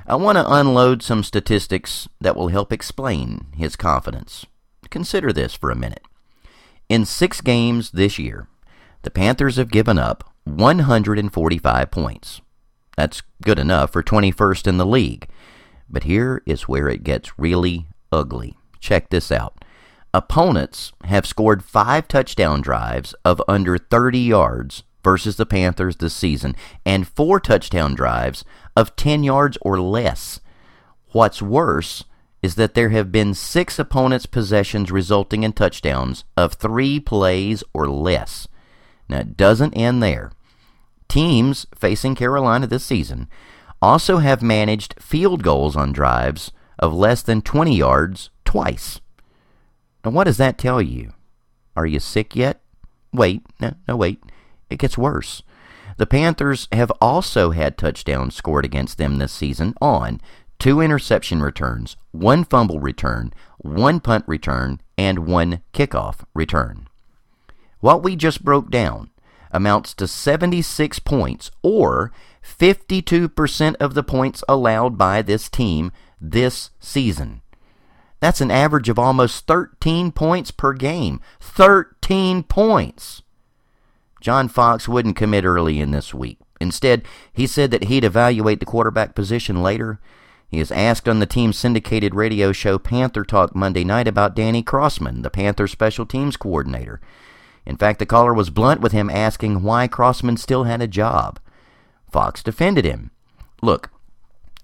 I 0.06 0.16
want 0.16 0.38
to 0.38 0.52
unload 0.52 1.04
some 1.04 1.24
statistics 1.24 2.08
that 2.22 2.36
will 2.36 2.48
help 2.48 2.72
explain 2.72 3.48
his 3.56 3.76
confidence. 3.76 4.46
Consider 4.90 5.34
this 5.34 5.54
for 5.54 5.70
a 5.70 5.76
minute. 5.76 6.04
In 6.90 7.06
six 7.06 7.42
games 7.42 7.92
this 7.92 8.18
year, 8.18 8.48
the 9.02 9.12
Panthers 9.12 9.58
have 9.58 9.70
given 9.70 9.98
up 9.98 10.24
145 10.46 11.92
points. 11.92 12.42
That's 12.96 13.22
good 13.44 13.60
enough 13.60 13.92
for 13.92 14.02
21st 14.02 14.68
in 14.68 14.78
the 14.78 14.86
league. 14.86 15.28
But 15.90 16.04
here 16.04 16.42
is 16.46 16.68
where 16.68 16.90
it 16.90 17.04
gets 17.04 17.38
really 17.38 17.88
ugly. 18.12 18.56
Check 18.80 19.10
this 19.10 19.32
out. 19.32 19.64
Opponents 20.14 20.94
have 21.04 21.26
scored 21.26 21.64
five 21.64 22.08
touchdown 22.08 22.62
drives 22.62 23.14
of 23.26 23.42
under 23.48 23.78
30 23.78 24.20
yards 24.20 24.84
versus 25.04 25.36
the 25.36 25.46
Panthers 25.46 25.98
this 25.98 26.14
season, 26.14 26.56
and 26.86 27.08
four 27.08 27.40
touchdown 27.40 27.96
drives 27.96 28.44
of 28.76 28.96
10 28.96 29.24
yards 29.24 29.58
or 29.62 29.80
less. 29.80 30.40
What's 31.12 31.42
worse 31.42 32.04
is 32.42 32.56
that 32.56 32.74
there 32.74 32.90
have 32.90 33.12
been 33.12 33.34
six 33.34 33.80
opponents' 33.80 34.26
possessions 34.26 34.92
resulting 34.92 35.44
in 35.44 35.54
touchdowns 35.54 36.24
of 36.36 36.54
three 36.54 37.00
plays 37.00 37.64
or 37.74 37.88
less. 37.88 38.48
Now, 39.10 39.20
it 39.20 39.38
doesn't 39.38 39.74
end 39.74 40.04
there. 40.04 40.32
Teams 41.08 41.66
facing 41.74 42.16
Carolina 42.16 42.68
this 42.68 42.84
season 42.84 43.30
also 43.82 44.18
have 44.18 44.42
managed 44.42 44.96
field 45.00 45.44
goals 45.44 45.76
on 45.76 45.92
drives 45.92 46.52
of 46.80 46.94
less 46.94 47.22
than 47.22 47.42
20 47.42 47.76
yards 47.76 48.30
twice. 48.46 49.00
Now, 50.04 50.12
what 50.12 50.26
does 50.26 50.38
that 50.38 50.58
tell 50.58 50.82
you? 50.82 51.14
Are 51.76 51.86
you 51.86 52.00
sick 52.00 52.36
yet? 52.36 52.62
Wait, 53.14 53.44
no, 53.60 53.74
no, 53.88 53.96
wait. 53.96 54.24
It 54.70 54.80
gets 54.80 54.98
worse. 54.98 55.44
The 55.98 56.06
Panthers 56.06 56.68
have 56.72 56.92
also 57.02 57.52
had 57.52 57.78
touchdowns 57.78 58.36
scored 58.36 58.66
against 58.66 58.98
them 58.98 59.18
this 59.18 59.32
season 59.32 59.74
on 59.82 60.22
two 60.60 60.82
interception 60.82 61.42
returns, 61.42 61.98
one 62.12 62.44
fumble 62.44 62.80
return, 62.80 63.34
one 63.58 64.00
punt 64.00 64.24
return, 64.28 64.82
and 64.98 65.28
one 65.28 65.62
kickoff 65.74 66.24
return. 66.34 66.88
What 67.80 68.04
we 68.04 68.16
just 68.16 68.44
broke 68.44 68.70
down 68.70 69.10
amounts 69.52 69.94
to 69.96 70.08
76 70.08 71.00
points, 71.00 71.52
or 71.64 72.12
52% 72.44 73.76
of 73.80 73.94
the 73.94 74.04
points 74.04 74.44
allowed 74.48 74.98
by 74.98 75.22
this 75.22 75.50
team 75.50 75.92
this 76.20 76.72
season. 76.80 77.42
That's 78.20 78.42
an 78.42 78.52
average 78.52 78.90
of 78.90 78.98
almost 78.98 79.46
13 79.46 80.12
points 80.12 80.52
per 80.52 80.74
game. 80.74 81.22
13 81.40 82.44
points! 82.44 83.22
John 84.22 84.48
Fox 84.48 84.88
wouldn't 84.88 85.16
commit 85.16 85.46
early 85.46 85.80
in 85.80 85.92
this 85.92 86.14
week. 86.14 86.40
Instead, 86.60 87.04
he 87.32 87.46
said 87.46 87.70
that 87.72 87.86
he'd 87.86 88.04
evaluate 88.04 88.60
the 88.60 88.66
quarterback 88.66 89.14
position 89.14 89.62
later. 89.62 90.00
He 90.50 90.60
is 90.60 90.72
asked 90.72 91.08
on 91.08 91.20
the 91.20 91.26
team's 91.26 91.58
syndicated 91.58 92.16
radio 92.16 92.52
show 92.52 92.80
Panther 92.80 93.24
Talk 93.24 93.54
Monday 93.56 93.84
night 93.84 94.08
about 94.08 94.36
Danny 94.36 94.64
Crossman, 94.64 95.22
the 95.22 95.30
Panther 95.30 95.68
special 95.68 96.06
teams 96.06 96.38
coordinator. 96.38 97.00
In 97.66 97.76
fact, 97.76 98.00
the 98.00 98.06
caller 98.06 98.34
was 98.34 98.50
blunt 98.50 98.82
with 98.82 98.94
him 98.94 99.10
asking 99.10 99.62
why 99.62 99.88
Crossman 99.88 100.38
still 100.38 100.64
had 100.64 100.82
a 100.82 100.88
job. 100.88 101.40
Fox 102.10 102.42
defended 102.42 102.86
him. 102.86 103.12
Look, 103.62 103.92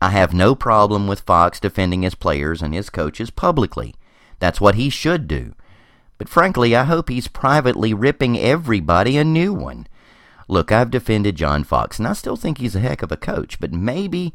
I 0.03 0.09
have 0.09 0.33
no 0.33 0.53
problem 0.53 1.07
with 1.07 1.21
Fox 1.21 1.61
defending 1.61 2.01
his 2.01 2.13
players 2.13 2.61
and 2.61 2.73
his 2.73 2.89
coaches 2.89 3.29
publicly. 3.29 3.95
That's 4.39 4.59
what 4.59 4.75
he 4.75 4.89
should 4.89 5.29
do. 5.29 5.53
But 6.17 6.27
frankly, 6.27 6.75
I 6.75 6.83
hope 6.83 7.07
he's 7.07 7.29
privately 7.29 7.93
ripping 7.93 8.37
everybody 8.37 9.17
a 9.17 9.23
new 9.23 9.53
one. 9.53 9.87
Look, 10.49 10.73
I've 10.73 10.91
defended 10.91 11.37
John 11.37 11.63
Fox, 11.63 11.99
and 11.99 12.07
I 12.09 12.11
still 12.11 12.35
think 12.35 12.57
he's 12.57 12.75
a 12.75 12.81
heck 12.81 13.01
of 13.01 13.13
a 13.13 13.17
coach, 13.17 13.61
but 13.61 13.71
maybe 13.71 14.33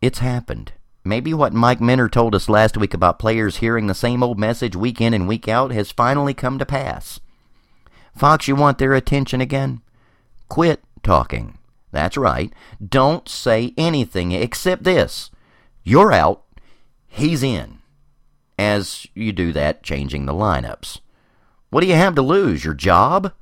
it's 0.00 0.20
happened. 0.20 0.72
Maybe 1.04 1.34
what 1.34 1.52
Mike 1.52 1.82
Minner 1.82 2.08
told 2.08 2.34
us 2.34 2.48
last 2.48 2.78
week 2.78 2.94
about 2.94 3.18
players 3.18 3.58
hearing 3.58 3.88
the 3.88 3.94
same 3.94 4.22
old 4.22 4.38
message 4.38 4.74
week 4.74 5.02
in 5.02 5.12
and 5.12 5.28
week 5.28 5.48
out 5.48 5.70
has 5.70 5.92
finally 5.92 6.32
come 6.32 6.58
to 6.58 6.64
pass. 6.64 7.20
Fox, 8.16 8.48
you 8.48 8.56
want 8.56 8.78
their 8.78 8.94
attention 8.94 9.42
again? 9.42 9.82
Quit 10.48 10.82
talking. 11.02 11.57
That's 11.98 12.16
right. 12.16 12.52
Don't 12.86 13.28
say 13.28 13.74
anything 13.76 14.30
except 14.30 14.84
this. 14.84 15.30
You're 15.82 16.12
out. 16.12 16.44
He's 17.08 17.42
in. 17.42 17.78
As 18.56 19.08
you 19.14 19.32
do 19.32 19.52
that, 19.52 19.82
changing 19.82 20.24
the 20.24 20.32
lineups. 20.32 21.00
What 21.70 21.80
do 21.80 21.88
you 21.88 21.96
have 21.96 22.14
to 22.14 22.22
lose? 22.22 22.64
Your 22.64 22.74
job? 22.74 23.32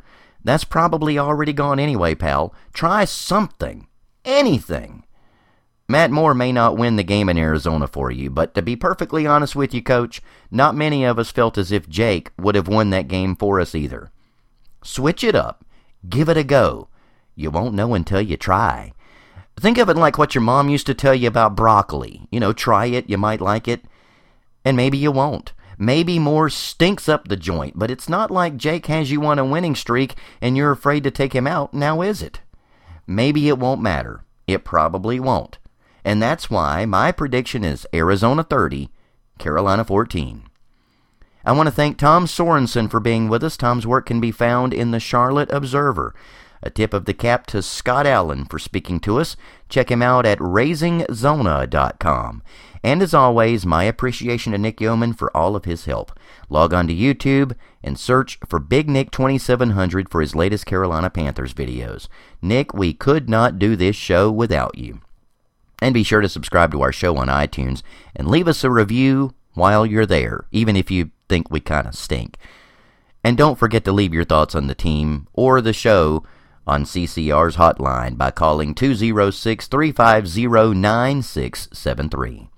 That's 0.42 0.64
probably 0.64 1.18
already 1.18 1.52
gone 1.52 1.78
anyway, 1.78 2.14
pal. 2.14 2.54
Try 2.72 3.04
something. 3.04 3.88
Anything. 4.24 5.04
Matt 5.86 6.10
Moore 6.10 6.32
may 6.32 6.50
not 6.50 6.78
win 6.78 6.96
the 6.96 7.02
game 7.02 7.28
in 7.28 7.36
Arizona 7.36 7.86
for 7.86 8.10
you, 8.10 8.30
but 8.30 8.54
to 8.54 8.62
be 8.62 8.74
perfectly 8.74 9.26
honest 9.26 9.54
with 9.54 9.74
you, 9.74 9.82
coach, 9.82 10.22
not 10.50 10.74
many 10.74 11.04
of 11.04 11.18
us 11.18 11.30
felt 11.30 11.58
as 11.58 11.70
if 11.70 11.90
Jake 11.90 12.30
would 12.38 12.54
have 12.54 12.68
won 12.68 12.88
that 12.88 13.06
game 13.06 13.36
for 13.36 13.60
us 13.60 13.74
either. 13.74 14.10
Switch 14.82 15.22
it 15.22 15.34
up. 15.34 15.62
Give 16.08 16.30
it 16.30 16.38
a 16.38 16.42
go. 16.42 16.88
You 17.36 17.50
won't 17.50 17.74
know 17.74 17.94
until 17.94 18.20
you 18.20 18.36
try. 18.36 18.92
Think 19.60 19.78
of 19.78 19.88
it 19.88 19.96
like 19.96 20.18
what 20.18 20.34
your 20.34 20.42
mom 20.42 20.68
used 20.68 20.86
to 20.86 20.94
tell 20.94 21.14
you 21.14 21.28
about 21.28 21.54
broccoli. 21.54 22.26
You 22.30 22.40
know, 22.40 22.52
try 22.52 22.86
it, 22.86 23.08
you 23.08 23.16
might 23.16 23.40
like 23.40 23.68
it, 23.68 23.84
and 24.64 24.76
maybe 24.76 24.98
you 24.98 25.12
won't. 25.12 25.52
Maybe 25.78 26.18
Moore 26.18 26.48
stinks 26.48 27.08
up 27.08 27.28
the 27.28 27.36
joint, 27.36 27.78
but 27.78 27.90
it's 27.90 28.08
not 28.08 28.30
like 28.30 28.56
Jake 28.56 28.86
has 28.86 29.10
you 29.10 29.24
on 29.26 29.38
a 29.38 29.44
winning 29.44 29.74
streak 29.74 30.14
and 30.40 30.56
you're 30.56 30.70
afraid 30.70 31.04
to 31.04 31.10
take 31.10 31.34
him 31.34 31.46
out, 31.46 31.74
now 31.74 32.00
is 32.00 32.22
it? 32.22 32.40
Maybe 33.06 33.48
it 33.48 33.58
won't 33.58 33.82
matter. 33.82 34.24
It 34.46 34.64
probably 34.64 35.20
won't. 35.20 35.58
And 36.04 36.22
that's 36.22 36.48
why 36.48 36.86
my 36.86 37.12
prediction 37.12 37.62
is 37.62 37.86
Arizona 37.92 38.42
30, 38.42 38.88
Carolina 39.38 39.84
14. 39.84 40.44
I 41.44 41.52
want 41.52 41.66
to 41.66 41.74
thank 41.74 41.98
Tom 41.98 42.26
Sorensen 42.26 42.90
for 42.90 42.98
being 42.98 43.28
with 43.28 43.44
us. 43.44 43.56
Tom's 43.56 43.86
work 43.86 44.06
can 44.06 44.20
be 44.20 44.32
found 44.32 44.72
in 44.72 44.90
the 44.90 45.00
Charlotte 45.00 45.50
Observer. 45.52 46.14
A 46.66 46.70
tip 46.70 46.92
of 46.92 47.04
the 47.04 47.14
cap 47.14 47.46
to 47.46 47.62
Scott 47.62 48.08
Allen 48.08 48.44
for 48.44 48.58
speaking 48.58 48.98
to 49.00 49.20
us. 49.20 49.36
Check 49.68 49.88
him 49.88 50.02
out 50.02 50.26
at 50.26 50.40
raisingzona.com. 50.40 52.42
And 52.82 53.02
as 53.02 53.14
always, 53.14 53.64
my 53.64 53.84
appreciation 53.84 54.50
to 54.50 54.58
Nick 54.58 54.80
Yeoman 54.80 55.12
for 55.12 55.30
all 55.36 55.54
of 55.54 55.64
his 55.64 55.84
help. 55.84 56.18
Log 56.48 56.74
on 56.74 56.88
to 56.88 56.92
YouTube 56.92 57.54
and 57.84 57.96
search 57.96 58.40
for 58.48 58.58
Big 58.58 58.90
Nick 58.90 59.12
2700 59.12 60.10
for 60.10 60.20
his 60.20 60.34
latest 60.34 60.66
Carolina 60.66 61.08
Panthers 61.08 61.54
videos. 61.54 62.08
Nick, 62.42 62.74
we 62.74 62.92
could 62.92 63.30
not 63.30 63.60
do 63.60 63.76
this 63.76 63.94
show 63.94 64.28
without 64.28 64.76
you. 64.76 65.00
And 65.80 65.94
be 65.94 66.02
sure 66.02 66.20
to 66.20 66.28
subscribe 66.28 66.72
to 66.72 66.82
our 66.82 66.90
show 66.90 67.16
on 67.16 67.28
iTunes 67.28 67.82
and 68.16 68.26
leave 68.26 68.48
us 68.48 68.64
a 68.64 68.72
review 68.72 69.34
while 69.54 69.86
you're 69.86 70.04
there, 70.04 70.46
even 70.50 70.74
if 70.74 70.90
you 70.90 71.12
think 71.28 71.48
we 71.48 71.60
kind 71.60 71.86
of 71.86 71.94
stink. 71.94 72.36
And 73.22 73.36
don't 73.36 73.56
forget 73.56 73.84
to 73.84 73.92
leave 73.92 74.12
your 74.12 74.24
thoughts 74.24 74.56
on 74.56 74.66
the 74.66 74.74
team 74.74 75.28
or 75.32 75.60
the 75.60 75.72
show 75.72 76.24
on 76.66 76.84
CCR's 76.84 77.56
hotline 77.56 78.16
by 78.18 78.30
calling 78.30 78.74
206 78.74 79.66
350 79.66 80.74
9673. 80.74 82.48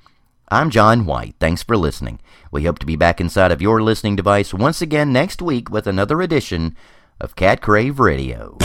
I'm 0.50 0.70
John 0.70 1.04
White. 1.04 1.34
Thanks 1.38 1.62
for 1.62 1.76
listening. 1.76 2.20
We 2.50 2.64
hope 2.64 2.78
to 2.78 2.86
be 2.86 2.96
back 2.96 3.20
inside 3.20 3.52
of 3.52 3.60
your 3.60 3.82
listening 3.82 4.16
device 4.16 4.54
once 4.54 4.80
again 4.80 5.12
next 5.12 5.42
week 5.42 5.68
with 5.70 5.86
another 5.86 6.22
edition 6.22 6.74
of 7.20 7.36
Cat 7.36 7.60
Crave 7.60 8.00
Radio. 8.00 8.56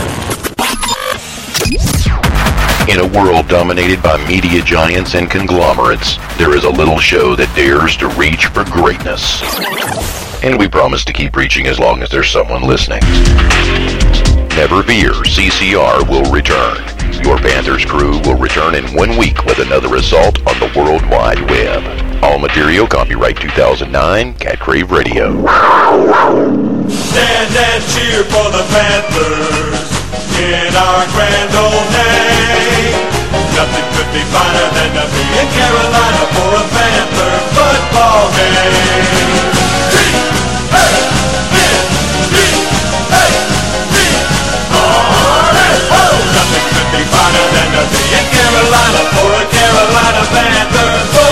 In 2.86 3.00
a 3.00 3.06
world 3.18 3.48
dominated 3.48 4.02
by 4.02 4.22
media 4.28 4.62
giants 4.62 5.14
and 5.14 5.30
conglomerates, 5.30 6.18
there 6.36 6.54
is 6.54 6.64
a 6.64 6.70
little 6.70 6.98
show 6.98 7.34
that 7.34 7.54
dares 7.56 7.96
to 7.96 8.08
reach 8.08 8.46
for 8.46 8.64
greatness. 8.64 9.42
And 10.44 10.58
we 10.58 10.68
promise 10.68 11.04
to 11.06 11.12
keep 11.12 11.36
reaching 11.36 11.66
as 11.66 11.78
long 11.78 12.02
as 12.02 12.10
there's 12.10 12.30
someone 12.30 12.62
listening. 12.62 13.00
Never 14.56 14.84
fear, 14.84 15.10
CCR 15.10 16.08
will 16.08 16.30
return. 16.30 16.78
Your 17.24 17.38
Panthers 17.38 17.84
crew 17.84 18.20
will 18.22 18.38
return 18.38 18.76
in 18.76 18.84
one 18.94 19.18
week 19.18 19.44
with 19.44 19.58
another 19.58 19.96
assault 19.96 20.38
on 20.46 20.54
the 20.60 20.70
World 20.78 21.02
Wide 21.10 21.42
Web. 21.50 21.82
All 22.22 22.38
material 22.38 22.86
copyright 22.86 23.36
2009, 23.36 24.34
Cat 24.34 24.60
Crave 24.60 24.92
Radio. 24.92 25.42
Stand 26.86 27.50
and 27.50 27.82
cheer 27.90 28.22
for 28.30 28.46
the 28.54 28.62
Panthers 28.70 29.90
in 30.38 30.70
our 30.70 31.02
grand 31.18 31.50
old 31.58 31.90
day. 31.90 32.94
Nothing 33.58 33.86
could 33.98 34.10
be 34.14 34.22
finer 34.30 34.68
than 34.70 34.90
to 34.94 35.04
be 35.18 35.24
in 35.34 35.48
Carolina 35.50 36.24
for 36.30 36.50
a 36.54 36.64
Panther 36.70 37.34
football 37.58 38.30
game. 38.38 39.53
finer 47.10 47.46
than 47.54 47.68
the 47.74 47.82
sea 47.92 48.10
in 48.18 48.26
Carolina 48.32 49.02
for 49.12 49.30
a 49.32 49.44
Carolina 49.50 50.22
band. 50.32 51.23